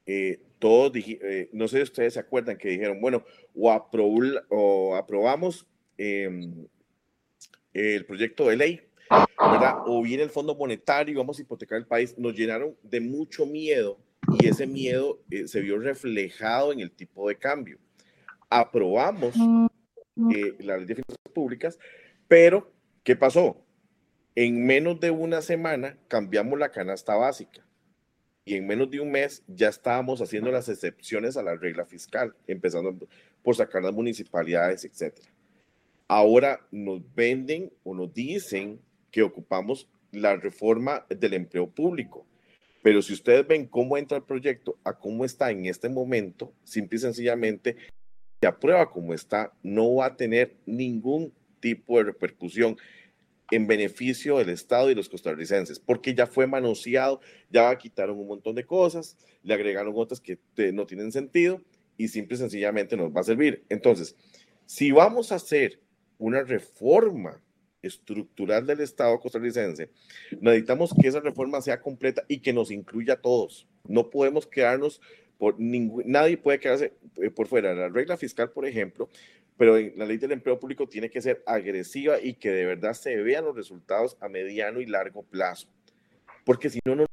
eh, 0.05 0.41
todos, 0.59 0.91
eh, 0.95 1.49
no 1.53 1.67
sé 1.67 1.77
si 1.77 1.83
ustedes 1.83 2.13
se 2.13 2.19
acuerdan 2.19 2.57
que 2.57 2.69
dijeron, 2.69 2.99
bueno, 3.01 3.23
o, 3.55 3.89
o 4.49 4.95
aprobamos 4.95 5.67
em, 5.97 6.67
el 7.73 8.05
proyecto 8.05 8.47
de 8.47 8.55
ley, 8.55 8.81
¿verdad? 9.09 9.83
O 9.85 10.01
viene 10.01 10.23
el 10.23 10.29
Fondo 10.29 10.55
Monetario 10.55 11.13
y 11.13 11.17
vamos 11.17 11.37
a 11.37 11.41
hipotecar 11.41 11.77
el 11.77 11.85
país, 11.85 12.17
nos 12.17 12.33
llenaron 12.33 12.75
de 12.81 12.99
mucho 12.99 13.45
miedo 13.45 13.99
y 14.39 14.47
ese 14.47 14.65
miedo 14.65 15.19
se 15.45 15.61
vio 15.61 15.77
reflejado 15.77 16.71
en 16.71 16.79
el 16.79 16.91
tipo 16.91 17.27
de 17.27 17.35
cambio 17.35 17.77
aprobamos 18.53 19.35
eh, 19.35 20.55
la 20.59 20.77
ley 20.77 20.85
de 20.85 20.95
finanzas 20.95 21.33
públicas, 21.33 21.79
pero 22.27 22.71
¿qué 23.03 23.15
pasó? 23.15 23.57
En 24.35 24.65
menos 24.65 24.99
de 24.99 25.11
una 25.11 25.41
semana 25.41 25.97
cambiamos 26.07 26.59
la 26.59 26.69
canasta 26.69 27.15
básica 27.15 27.65
y 28.45 28.55
en 28.55 28.67
menos 28.67 28.91
de 28.91 28.99
un 28.99 29.11
mes 29.11 29.43
ya 29.47 29.69
estábamos 29.69 30.21
haciendo 30.21 30.51
las 30.51 30.69
excepciones 30.69 31.35
a 31.35 31.43
la 31.43 31.55
regla 31.55 31.85
fiscal, 31.85 32.35
empezando 32.45 32.95
por 33.41 33.55
sacar 33.55 33.81
las 33.83 33.93
municipalidades, 33.93 34.85
etc. 34.85 35.17
Ahora 36.07 36.61
nos 36.71 37.01
venden 37.15 37.71
o 37.83 37.95
nos 37.95 38.13
dicen 38.13 38.79
que 39.09 39.23
ocupamos 39.23 39.89
la 40.11 40.35
reforma 40.35 41.05
del 41.09 41.33
empleo 41.33 41.67
público. 41.69 42.27
Pero 42.83 43.01
si 43.01 43.13
ustedes 43.13 43.47
ven 43.47 43.65
cómo 43.65 43.97
entra 43.97 44.17
el 44.17 44.23
proyecto 44.23 44.77
a 44.83 44.93
cómo 44.93 45.25
está 45.25 45.49
en 45.49 45.65
este 45.65 45.89
momento, 45.89 46.53
simple 46.63 46.97
y 46.97 46.99
sencillamente 46.99 47.77
aprueba 48.45 48.89
como 48.89 49.13
está, 49.13 49.53
no 49.63 49.95
va 49.95 50.07
a 50.07 50.15
tener 50.15 50.55
ningún 50.65 51.33
tipo 51.59 51.97
de 51.97 52.05
repercusión 52.05 52.77
en 53.51 53.67
beneficio 53.67 54.37
del 54.37 54.49
Estado 54.49 54.89
y 54.89 54.95
los 54.95 55.09
costarricenses, 55.09 55.79
porque 55.79 56.15
ya 56.15 56.25
fue 56.25 56.47
manoseado, 56.47 57.21
ya 57.49 57.77
quitaron 57.77 58.17
un 58.17 58.27
montón 58.27 58.55
de 58.55 58.65
cosas, 58.65 59.17
le 59.43 59.53
agregaron 59.53 59.93
otras 59.95 60.19
que 60.19 60.39
no 60.73 60.85
tienen 60.85 61.11
sentido 61.11 61.61
y 61.97 62.07
simple 62.07 62.35
y 62.35 62.39
sencillamente 62.39 62.97
nos 62.97 63.15
va 63.15 63.21
a 63.21 63.25
servir. 63.25 63.63
Entonces, 63.69 64.15
si 64.65 64.91
vamos 64.91 65.31
a 65.31 65.35
hacer 65.35 65.79
una 66.17 66.43
reforma 66.43 67.41
estructural 67.81 68.65
del 68.65 68.79
Estado 68.79 69.19
costarricense, 69.19 69.89
necesitamos 70.39 70.93
que 70.99 71.07
esa 71.07 71.19
reforma 71.19 71.61
sea 71.61 71.81
completa 71.81 72.23
y 72.27 72.39
que 72.39 72.53
nos 72.53 72.71
incluya 72.71 73.15
a 73.15 73.21
todos. 73.21 73.67
No 73.87 74.09
podemos 74.09 74.47
quedarnos 74.47 75.01
nadie 75.57 76.37
puede 76.37 76.59
quedarse 76.59 76.93
eh, 77.21 77.29
por 77.29 77.47
fuera. 77.47 77.73
La 77.73 77.89
regla 77.89 78.17
fiscal, 78.17 78.51
por 78.51 78.65
ejemplo, 78.65 79.09
pero 79.57 79.77
la 79.95 80.05
ley 80.05 80.17
del 80.17 80.31
empleo 80.31 80.59
público 80.59 80.87
tiene 80.87 81.09
que 81.09 81.21
ser 81.21 81.43
agresiva 81.45 82.19
y 82.21 82.33
que 82.35 82.51
de 82.51 82.65
verdad 82.65 82.93
se 82.93 83.15
vean 83.17 83.45
los 83.45 83.55
resultados 83.55 84.17
a 84.19 84.29
mediano 84.29 84.81
y 84.81 84.85
largo 84.85 85.23
plazo. 85.23 85.67
Porque 86.45 86.69
si 86.69 86.79
no, 86.85 86.95
no 86.95 87.05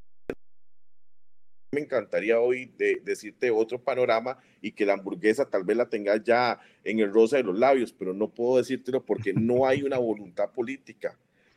me 1.72 1.81
encantaría 1.81 2.41
hoy 2.41 2.74
decirte 3.05 3.51
otro 3.51 3.83
panorama 3.83 4.39
y 4.61 4.72
que 4.72 4.85
la 4.85 4.95
hamburguesa 4.95 5.49
tal 5.49 5.62
vez 5.62 5.76
la 5.76 5.89
tengas 5.89 6.22
ya 6.24 6.59
en 6.83 6.99
el 6.99 7.12
rosa 7.12 7.37
de 7.37 7.45
los 7.45 7.57
labios, 7.57 7.93
pero 7.93 8.12
no 8.12 8.28
puedo 8.28 8.59
decírtelo 8.59 9.05
porque 9.05 9.33
no 9.33 9.66
hay 9.66 9.83
una 9.83 9.99
voluntad 9.99 10.51
política 10.51 11.16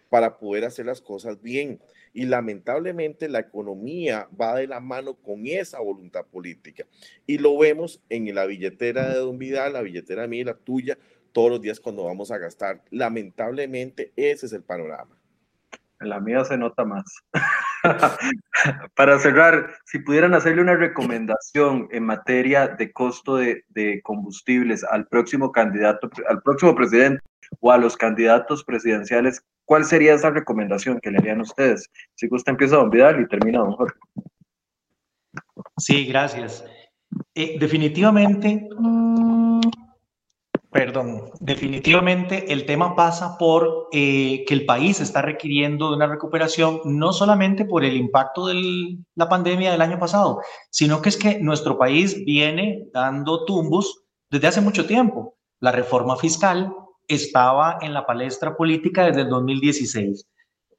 para 0.10 0.38
poder 0.38 0.66
hacer 0.66 0.86
las 0.86 1.02
cosas 1.02 1.42
bien. 1.42 1.80
Y 2.14 2.26
lamentablemente 2.26 3.28
la 3.28 3.40
economía 3.40 4.28
va 4.40 4.56
de 4.56 4.68
la 4.68 4.80
mano 4.80 5.16
con 5.16 5.48
esa 5.48 5.80
voluntad 5.80 6.26
política. 6.26 6.86
Y 7.26 7.40
lo 7.40 7.58
vemos 7.58 8.02
en 8.10 8.34
la 8.34 8.46
billetera 8.46 9.10
de 9.10 9.16
Don 9.16 9.38
Vidal, 9.38 9.74
la 9.74 9.82
billetera 9.82 10.28
mía 10.28 10.46
la 10.46 10.54
tuya, 10.54 10.98
todos 11.32 11.50
los 11.50 11.62
días 11.62 11.80
cuando 11.80 12.04
vamos 12.06 12.32
a 12.32 12.38
gastar. 12.38 12.84
Lamentablemente 12.92 14.14
ese 14.16 14.46
es 14.46 14.54
el 14.54 14.64
panorama. 14.64 15.18
La 16.00 16.20
mía 16.20 16.44
se 16.44 16.58
nota 16.58 16.86
más. 16.86 17.06
Para 18.96 19.20
cerrar, 19.20 19.74
si 19.86 20.00
pudieran 20.00 20.34
hacerle 20.34 20.62
una 20.62 20.76
recomendación 20.76 21.88
en 21.92 22.06
materia 22.06 22.68
de 22.68 22.92
costo 22.92 23.38
de, 23.38 23.64
de, 23.70 24.02
combustibles 24.04 24.84
al 24.84 25.08
próximo 25.08 25.52
candidato, 25.52 26.10
al 26.28 26.42
próximo 26.42 26.76
presidente 26.76 27.22
o 27.60 27.72
a 27.72 27.78
los 27.78 27.98
candidatos 27.98 28.64
presidenciales, 28.64 29.44
¿cuál 29.66 29.86
sería 29.86 30.14
esa 30.14 30.30
recomendación 30.30 31.00
que 31.00 31.12
le 31.12 31.18
harían 31.18 31.42
ustedes? 31.42 31.90
Si 32.16 32.28
gusta, 32.28 32.52
empieza 32.52 32.78
Don 32.78 32.90
Vidal 32.90 33.22
y 33.22 33.28
termina 33.28 33.60
Don 33.60 33.74
Jorge. 33.74 34.00
Sí, 35.78 36.06
gracias. 36.06 36.64
Eh, 37.36 37.58
definitivamente, 37.60 38.68
Perdón, 40.74 41.30
definitivamente 41.40 42.52
el 42.52 42.66
tema 42.66 42.96
pasa 42.96 43.38
por 43.38 43.90
eh, 43.92 44.44
que 44.48 44.56
el 44.56 44.66
país 44.66 45.00
está 45.00 45.22
requiriendo 45.22 45.90
de 45.90 45.98
una 45.98 46.08
recuperación 46.08 46.82
no 46.86 47.14
solamente 47.14 47.64
por 47.64 47.86
el 47.86 47.96
impacto 47.96 48.48
de 48.48 48.98
la 49.14 49.30
pandemia 49.30 49.72
del 49.72 49.82
año 49.84 50.00
pasado, 50.00 50.42
sino 50.72 51.00
que 51.00 51.10
es 51.10 51.18
que 51.18 51.40
nuestro 51.40 51.78
país 51.78 52.26
viene 52.26 52.88
dando 52.92 53.46
tumbos 53.46 54.04
desde 54.32 54.48
hace 54.48 54.62
mucho 54.62 54.88
tiempo. 54.88 55.36
La 55.60 55.72
reforma 55.72 56.18
fiscal 56.18 56.74
estaba 57.08 57.80
en 57.82 57.94
la 57.94 58.06
palestra 58.06 58.56
política 58.56 59.06
desde 59.06 59.22
el 59.22 59.30
2016 59.30 60.28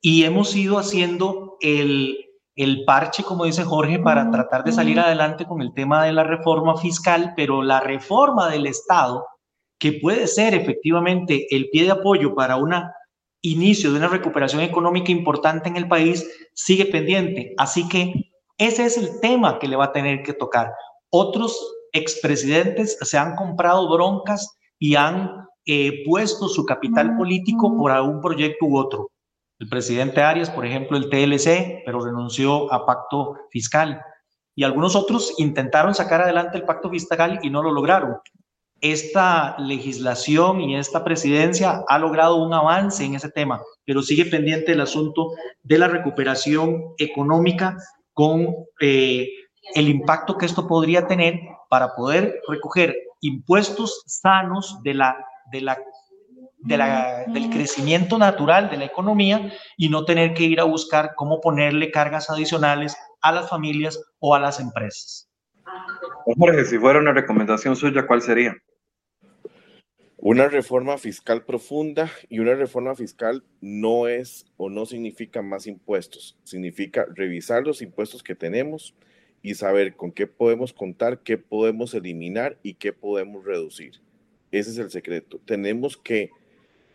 y 0.01 0.25
hemos 0.25 0.55
ido 0.55 0.79
haciendo 0.79 1.57
el, 1.61 2.18
el 2.57 2.85
parche, 2.85 3.22
como 3.22 3.45
dice 3.45 3.64
Jorge, 3.64 3.99
para 3.99 4.31
tratar 4.31 4.64
de 4.64 4.72
salir 4.72 5.01
adelante 5.01 5.47
con 5.47 5.62
el 5.62 5.72
tema 5.75 6.05
de 6.05 6.12
la 6.12 6.25
reforma 6.25 6.77
fiscal, 6.77 7.33
pero 7.37 7.62
la 7.62 7.81
reforma 7.81 8.51
del 8.51 8.66
Estado 8.66 9.25
que 9.79 9.93
puede 9.93 10.27
ser 10.27 10.55
efectivamente 10.55 11.47
el 11.55 11.68
pie 11.70 11.85
de 11.85 11.91
apoyo 11.91 12.35
para 12.35 12.57
un 12.57 12.72
inicio 13.43 13.91
de 13.91 13.99
una 13.99 14.09
recuperación 14.09 14.62
económica 14.62 15.12
importante 15.12 15.68
en 15.68 15.77
el 15.77 15.89
país, 15.89 16.27
sigue 16.55 16.87
pendiente. 16.87 17.53
Así 17.59 17.87
que 17.89 18.31
ese 18.57 18.87
es 18.87 18.97
el 18.97 19.20
tema 19.20 19.59
que 19.59 19.68
le 19.68 19.77
va 19.77 19.87
a 19.87 19.93
tener 19.93 20.22
que 20.22 20.33
tocar. 20.33 20.72
Otros 21.11 21.59
expresidentes 21.93 22.97
se 23.01 23.18
han 23.18 23.37
comprado 23.37 23.91
broncas 23.91 24.57
y 24.79 24.97
han 24.97 25.47
eh, 25.66 26.02
puesto 26.06 26.48
su 26.48 26.64
capital 26.64 27.16
político 27.16 27.76
por 27.76 27.90
algún 27.90 28.20
proyecto 28.20 28.66
u 28.66 28.78
otro. 28.78 29.10
El 29.58 29.68
presidente 29.68 30.22
Arias, 30.22 30.50
por 30.50 30.66
ejemplo, 30.66 30.96
el 30.96 31.08
TLC, 31.08 31.82
pero 31.84 32.04
renunció 32.04 32.72
a 32.72 32.84
pacto 32.84 33.36
fiscal. 33.50 34.00
Y 34.56 34.64
algunos 34.64 34.94
otros 34.96 35.34
intentaron 35.38 35.94
sacar 35.94 36.22
adelante 36.22 36.58
el 36.58 36.64
pacto 36.64 36.90
fiscal 36.90 37.40
y 37.42 37.50
no 37.50 37.62
lo 37.62 37.72
lograron 37.72 38.16
esta 38.84 39.56
legislación 39.58 40.60
y 40.60 40.76
esta 40.76 41.04
presidencia 41.04 41.82
ha 41.88 41.98
logrado 41.98 42.36
un 42.36 42.52
avance 42.52 43.02
en 43.02 43.14
ese 43.14 43.30
tema, 43.30 43.62
pero 43.86 44.02
sigue 44.02 44.26
pendiente 44.26 44.72
el 44.72 44.82
asunto 44.82 45.30
de 45.62 45.78
la 45.78 45.88
recuperación 45.88 46.82
económica 46.98 47.78
con 48.12 48.54
eh, 48.82 49.26
el 49.74 49.88
impacto 49.88 50.36
que 50.36 50.44
esto 50.44 50.66
podría 50.66 51.06
tener 51.06 51.40
para 51.70 51.94
poder 51.94 52.42
recoger 52.46 52.94
impuestos 53.22 54.02
sanos 54.06 54.78
de 54.82 54.92
la, 54.92 55.16
de 55.51 55.61
la, 55.61 55.78
de 56.59 56.76
la, 56.76 57.24
del 57.28 57.51
crecimiento 57.51 58.18
natural 58.18 58.70
de 58.70 58.78
la 58.78 58.84
economía 58.84 59.53
y 59.76 59.88
no 59.88 60.05
tener 60.05 60.34
que 60.34 60.45
ir 60.45 60.61
a 60.61 60.64
buscar 60.64 61.14
cómo 61.16 61.40
ponerle 61.40 61.90
cargas 61.90 62.30
adicionales 62.30 62.97
a 63.20 63.32
las 63.32 63.49
familias 63.49 64.01
o 64.18 64.34
a 64.34 64.40
las 64.40 64.61
empresas. 64.61 65.28
Jorge, 66.38 66.64
si 66.64 66.78
fuera 66.78 66.99
una 66.99 67.12
recomendación 67.12 67.76
suya, 67.76 68.07
¿cuál 68.07 68.22
sería? 68.22 68.57
Una 70.26 70.49
reforma 70.49 70.97
fiscal 70.97 71.45
profunda 71.45 72.11
y 72.30 72.38
una 72.38 72.55
reforma 72.55 72.95
fiscal 72.95 73.45
no 73.61 74.09
es 74.09 74.47
o 74.57 74.70
no 74.70 74.86
significa 74.86 75.42
más 75.42 75.66
impuestos, 75.66 76.38
significa 76.45 77.05
revisar 77.14 77.62
los 77.66 77.82
impuestos 77.82 78.22
que 78.22 78.34
tenemos 78.34 78.95
y 79.42 79.55
saber 79.55 79.97
con 79.97 80.12
qué 80.12 80.26
podemos 80.26 80.72
contar, 80.72 81.18
qué 81.18 81.36
podemos 81.36 81.92
eliminar 81.92 82.59
y 82.62 82.74
qué 82.74 82.95
podemos 82.95 83.45
reducir. 83.45 84.01
Ese 84.55 84.70
es 84.70 84.78
el 84.78 84.90
secreto. 84.92 85.40
Tenemos 85.44 85.96
que 85.96 86.30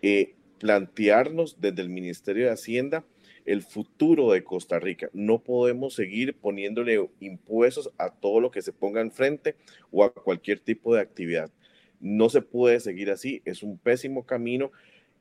eh, 0.02 0.34
plantearnos 0.60 1.60
desde 1.60 1.82
el 1.82 1.90
Ministerio 1.90 2.46
de 2.46 2.52
Hacienda 2.52 3.04
el 3.46 3.64
futuro 3.64 4.32
de 4.32 4.46
Costa 4.46 4.80
Rica. 4.80 5.10
No 5.12 5.40
podemos 5.40 5.94
seguir 5.94 6.38
poniéndole 6.38 7.10
impuestos 7.20 7.92
a 7.98 8.12
todo 8.12 8.40
lo 8.40 8.50
que 8.50 8.62
se 8.62 8.72
ponga 8.72 9.02
enfrente 9.02 9.58
o 9.92 10.06
a 10.06 10.14
cualquier 10.14 10.62
tipo 10.62 10.96
de 10.96 11.02
actividad. 11.02 11.52
No 12.00 12.30
se 12.30 12.42
puede 12.42 12.80
seguir 12.80 13.12
así, 13.12 13.42
es 13.44 13.62
un 13.62 13.78
pésimo 13.78 14.26
camino 14.26 14.72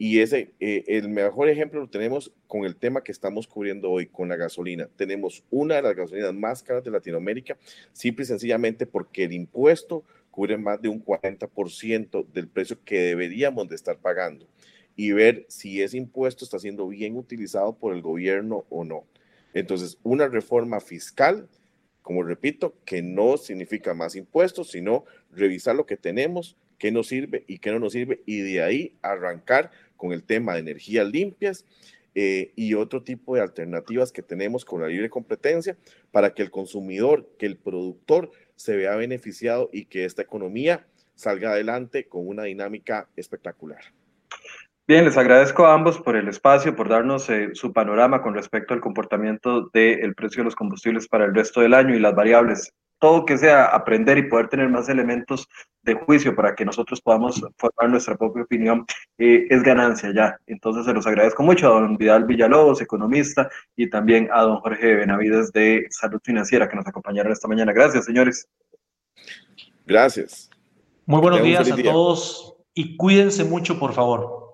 y 0.00 0.20
ese, 0.20 0.52
eh, 0.60 0.84
el 0.86 1.08
mejor 1.08 1.48
ejemplo 1.48 1.80
lo 1.80 1.88
tenemos 1.88 2.32
con 2.46 2.64
el 2.64 2.76
tema 2.76 3.02
que 3.02 3.10
estamos 3.10 3.48
cubriendo 3.48 3.90
hoy, 3.90 4.06
con 4.06 4.28
la 4.28 4.36
gasolina. 4.36 4.88
Tenemos 4.94 5.42
una 5.50 5.74
de 5.74 5.82
las 5.82 5.96
gasolinas 5.96 6.32
más 6.34 6.62
caras 6.62 6.84
de 6.84 6.92
Latinoamérica, 6.92 7.58
simple 7.92 8.22
y 8.22 8.26
sencillamente 8.26 8.86
porque 8.86 9.24
el 9.24 9.32
impuesto 9.32 10.04
cubre 10.38 10.56
más 10.56 10.80
de 10.80 10.88
un 10.88 11.04
40% 11.04 12.24
del 12.32 12.46
precio 12.46 12.78
que 12.84 13.00
deberíamos 13.00 13.68
de 13.68 13.74
estar 13.74 13.98
pagando 13.98 14.46
y 14.94 15.10
ver 15.10 15.44
si 15.48 15.82
ese 15.82 15.96
impuesto 15.96 16.44
está 16.44 16.60
siendo 16.60 16.86
bien 16.86 17.16
utilizado 17.16 17.76
por 17.76 17.92
el 17.92 18.02
gobierno 18.02 18.64
o 18.70 18.84
no. 18.84 19.04
Entonces, 19.52 19.98
una 20.04 20.28
reforma 20.28 20.78
fiscal, 20.78 21.48
como 22.02 22.22
repito, 22.22 22.76
que 22.84 23.02
no 23.02 23.36
significa 23.36 23.94
más 23.94 24.14
impuestos, 24.14 24.70
sino 24.70 25.04
revisar 25.32 25.74
lo 25.74 25.86
que 25.86 25.96
tenemos, 25.96 26.56
qué 26.78 26.92
nos 26.92 27.08
sirve 27.08 27.42
y 27.48 27.58
qué 27.58 27.72
no 27.72 27.80
nos 27.80 27.94
sirve, 27.94 28.22
y 28.24 28.38
de 28.38 28.62
ahí 28.62 28.92
arrancar 29.02 29.72
con 29.96 30.12
el 30.12 30.22
tema 30.22 30.54
de 30.54 30.60
energías 30.60 31.08
limpias 31.08 31.64
eh, 32.14 32.52
y 32.54 32.74
otro 32.74 33.02
tipo 33.02 33.34
de 33.34 33.40
alternativas 33.40 34.12
que 34.12 34.22
tenemos 34.22 34.64
con 34.64 34.82
la 34.82 34.86
libre 34.86 35.10
competencia 35.10 35.76
para 36.12 36.32
que 36.32 36.42
el 36.42 36.52
consumidor, 36.52 37.28
que 37.38 37.46
el 37.46 37.56
productor 37.56 38.30
se 38.58 38.76
vea 38.76 38.96
beneficiado 38.96 39.70
y 39.72 39.86
que 39.86 40.04
esta 40.04 40.22
economía 40.22 40.84
salga 41.14 41.50
adelante 41.50 42.08
con 42.08 42.26
una 42.26 42.42
dinámica 42.42 43.08
espectacular. 43.16 43.80
Bien, 44.86 45.04
les 45.04 45.16
agradezco 45.16 45.66
a 45.66 45.74
ambos 45.74 46.00
por 46.00 46.16
el 46.16 46.28
espacio, 46.28 46.74
por 46.74 46.88
darnos 46.88 47.28
eh, 47.30 47.50
su 47.52 47.72
panorama 47.72 48.22
con 48.22 48.34
respecto 48.34 48.74
al 48.74 48.80
comportamiento 48.80 49.68
del 49.72 50.14
precio 50.14 50.40
de 50.40 50.46
los 50.46 50.56
combustibles 50.56 51.06
para 51.08 51.26
el 51.26 51.34
resto 51.34 51.60
del 51.60 51.74
año 51.74 51.94
y 51.94 52.00
las 52.00 52.14
variables 52.14 52.72
todo 52.98 53.24
que 53.24 53.38
sea 53.38 53.66
aprender 53.66 54.18
y 54.18 54.28
poder 54.28 54.48
tener 54.48 54.68
más 54.68 54.88
elementos 54.88 55.48
de 55.82 55.94
juicio 55.94 56.34
para 56.34 56.54
que 56.54 56.64
nosotros 56.64 57.00
podamos 57.00 57.42
formar 57.56 57.90
nuestra 57.90 58.16
propia 58.16 58.42
opinión, 58.42 58.84
eh, 59.18 59.46
es 59.48 59.62
ganancia 59.62 60.12
ya. 60.12 60.38
Entonces 60.46 60.84
se 60.84 60.92
los 60.92 61.06
agradezco 61.06 61.42
mucho 61.42 61.68
a 61.68 61.80
don 61.80 61.96
Vidal 61.96 62.24
Villalobos, 62.24 62.80
economista, 62.82 63.48
y 63.76 63.88
también 63.88 64.28
a 64.32 64.42
don 64.42 64.60
Jorge 64.60 64.96
Benavides 64.96 65.52
de 65.52 65.86
Salud 65.90 66.20
Financiera 66.22 66.68
que 66.68 66.76
nos 66.76 66.86
acompañaron 66.86 67.32
esta 67.32 67.48
mañana. 67.48 67.72
Gracias, 67.72 68.04
señores. 68.04 68.48
Gracias. 69.86 70.50
Muy 71.06 71.20
buenos 71.20 71.42
días 71.42 71.70
a 71.70 71.76
todos 71.76 72.54
y 72.74 72.96
cuídense 72.96 73.44
mucho, 73.44 73.78
por 73.78 73.94
favor. 73.94 74.47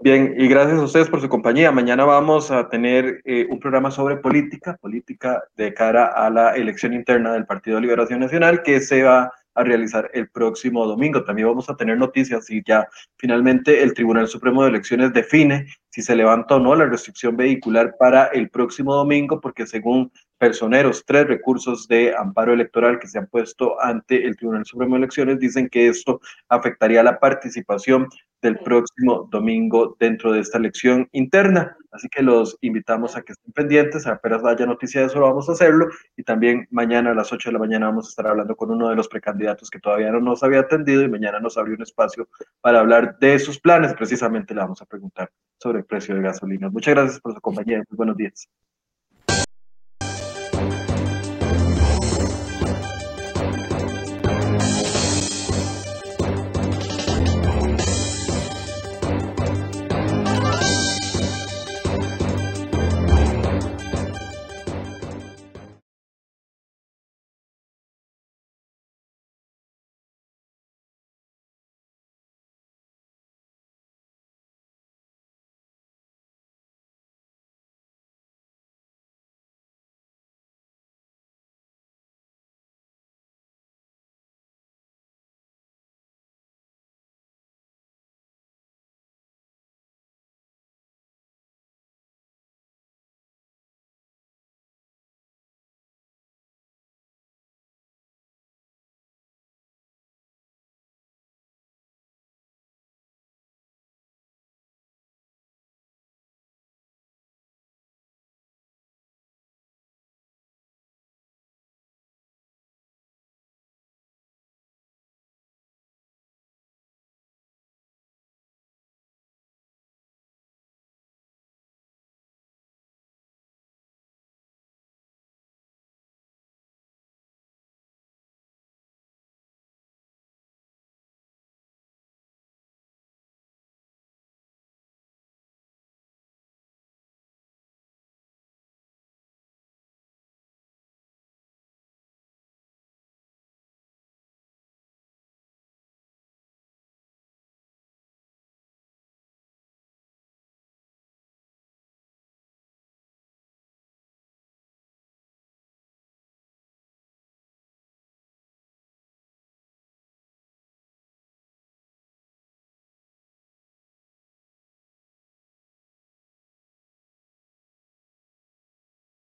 Bien, 0.00 0.36
y 0.38 0.46
gracias 0.46 0.78
a 0.78 0.84
ustedes 0.84 1.08
por 1.08 1.20
su 1.20 1.28
compañía. 1.28 1.72
Mañana 1.72 2.04
vamos 2.04 2.52
a 2.52 2.68
tener 2.68 3.20
eh, 3.24 3.48
un 3.50 3.58
programa 3.58 3.90
sobre 3.90 4.16
política, 4.16 4.76
política 4.76 5.42
de 5.56 5.74
cara 5.74 6.06
a 6.06 6.30
la 6.30 6.54
elección 6.54 6.92
interna 6.92 7.32
del 7.32 7.46
Partido 7.46 7.76
de 7.76 7.82
Liberación 7.82 8.20
Nacional 8.20 8.62
que 8.62 8.80
se 8.80 9.02
va 9.02 9.32
a 9.54 9.64
realizar 9.64 10.08
el 10.14 10.28
próximo 10.28 10.86
domingo. 10.86 11.24
También 11.24 11.48
vamos 11.48 11.68
a 11.68 11.76
tener 11.76 11.98
noticias 11.98 12.48
y 12.48 12.62
ya 12.64 12.86
finalmente 13.16 13.82
el 13.82 13.92
Tribunal 13.92 14.28
Supremo 14.28 14.62
de 14.62 14.68
Elecciones 14.68 15.12
define 15.12 15.66
si 15.90 16.00
se 16.00 16.14
levanta 16.14 16.54
o 16.54 16.60
no 16.60 16.76
la 16.76 16.86
restricción 16.86 17.36
vehicular 17.36 17.96
para 17.98 18.26
el 18.26 18.50
próximo 18.50 18.94
domingo, 18.94 19.40
porque 19.40 19.66
según 19.66 20.12
personeros, 20.38 21.04
tres 21.04 21.26
recursos 21.26 21.88
de 21.88 22.14
amparo 22.16 22.52
electoral 22.52 22.98
que 22.98 23.08
se 23.08 23.18
han 23.18 23.26
puesto 23.26 23.80
ante 23.80 24.24
el 24.24 24.36
Tribunal 24.36 24.64
Supremo 24.64 24.94
de 24.94 25.00
Elecciones 25.00 25.38
dicen 25.38 25.68
que 25.68 25.88
esto 25.88 26.20
afectaría 26.48 27.02
la 27.02 27.18
participación 27.18 28.08
del 28.40 28.58
próximo 28.58 29.28
domingo 29.30 29.96
dentro 29.98 30.32
de 30.32 30.40
esta 30.40 30.58
elección 30.58 31.08
interna. 31.12 31.76
Así 31.90 32.08
que 32.08 32.22
los 32.22 32.56
invitamos 32.60 33.16
a 33.16 33.22
que 33.22 33.32
estén 33.32 33.52
pendientes, 33.52 34.06
apenas 34.06 34.44
haya 34.44 34.66
noticia 34.66 35.00
de 35.00 35.08
eso 35.08 35.20
vamos 35.20 35.48
a 35.48 35.52
hacerlo 35.52 35.88
y 36.16 36.22
también 36.22 36.68
mañana 36.70 37.10
a 37.10 37.14
las 37.14 37.32
8 37.32 37.48
de 37.48 37.52
la 37.54 37.58
mañana 37.58 37.86
vamos 37.86 38.06
a 38.06 38.10
estar 38.10 38.26
hablando 38.26 38.54
con 38.54 38.70
uno 38.70 38.88
de 38.90 38.96
los 38.96 39.08
precandidatos 39.08 39.70
que 39.70 39.80
todavía 39.80 40.12
no 40.12 40.20
nos 40.20 40.42
había 40.42 40.60
atendido 40.60 41.02
y 41.02 41.08
mañana 41.08 41.40
nos 41.40 41.58
abrió 41.58 41.74
un 41.74 41.82
espacio 41.82 42.28
para 42.60 42.80
hablar 42.80 43.18
de 43.18 43.38
sus 43.38 43.58
planes. 43.58 43.94
Precisamente 43.94 44.54
le 44.54 44.60
vamos 44.60 44.80
a 44.82 44.86
preguntar 44.86 45.30
sobre 45.58 45.78
el 45.78 45.84
precio 45.84 46.14
de 46.14 46.22
gasolina. 46.22 46.70
Muchas 46.70 46.94
gracias 46.94 47.20
por 47.20 47.34
su 47.34 47.40
compañía. 47.40 47.78
Muy 47.88 47.96
buenos 47.96 48.16
días. 48.16 48.48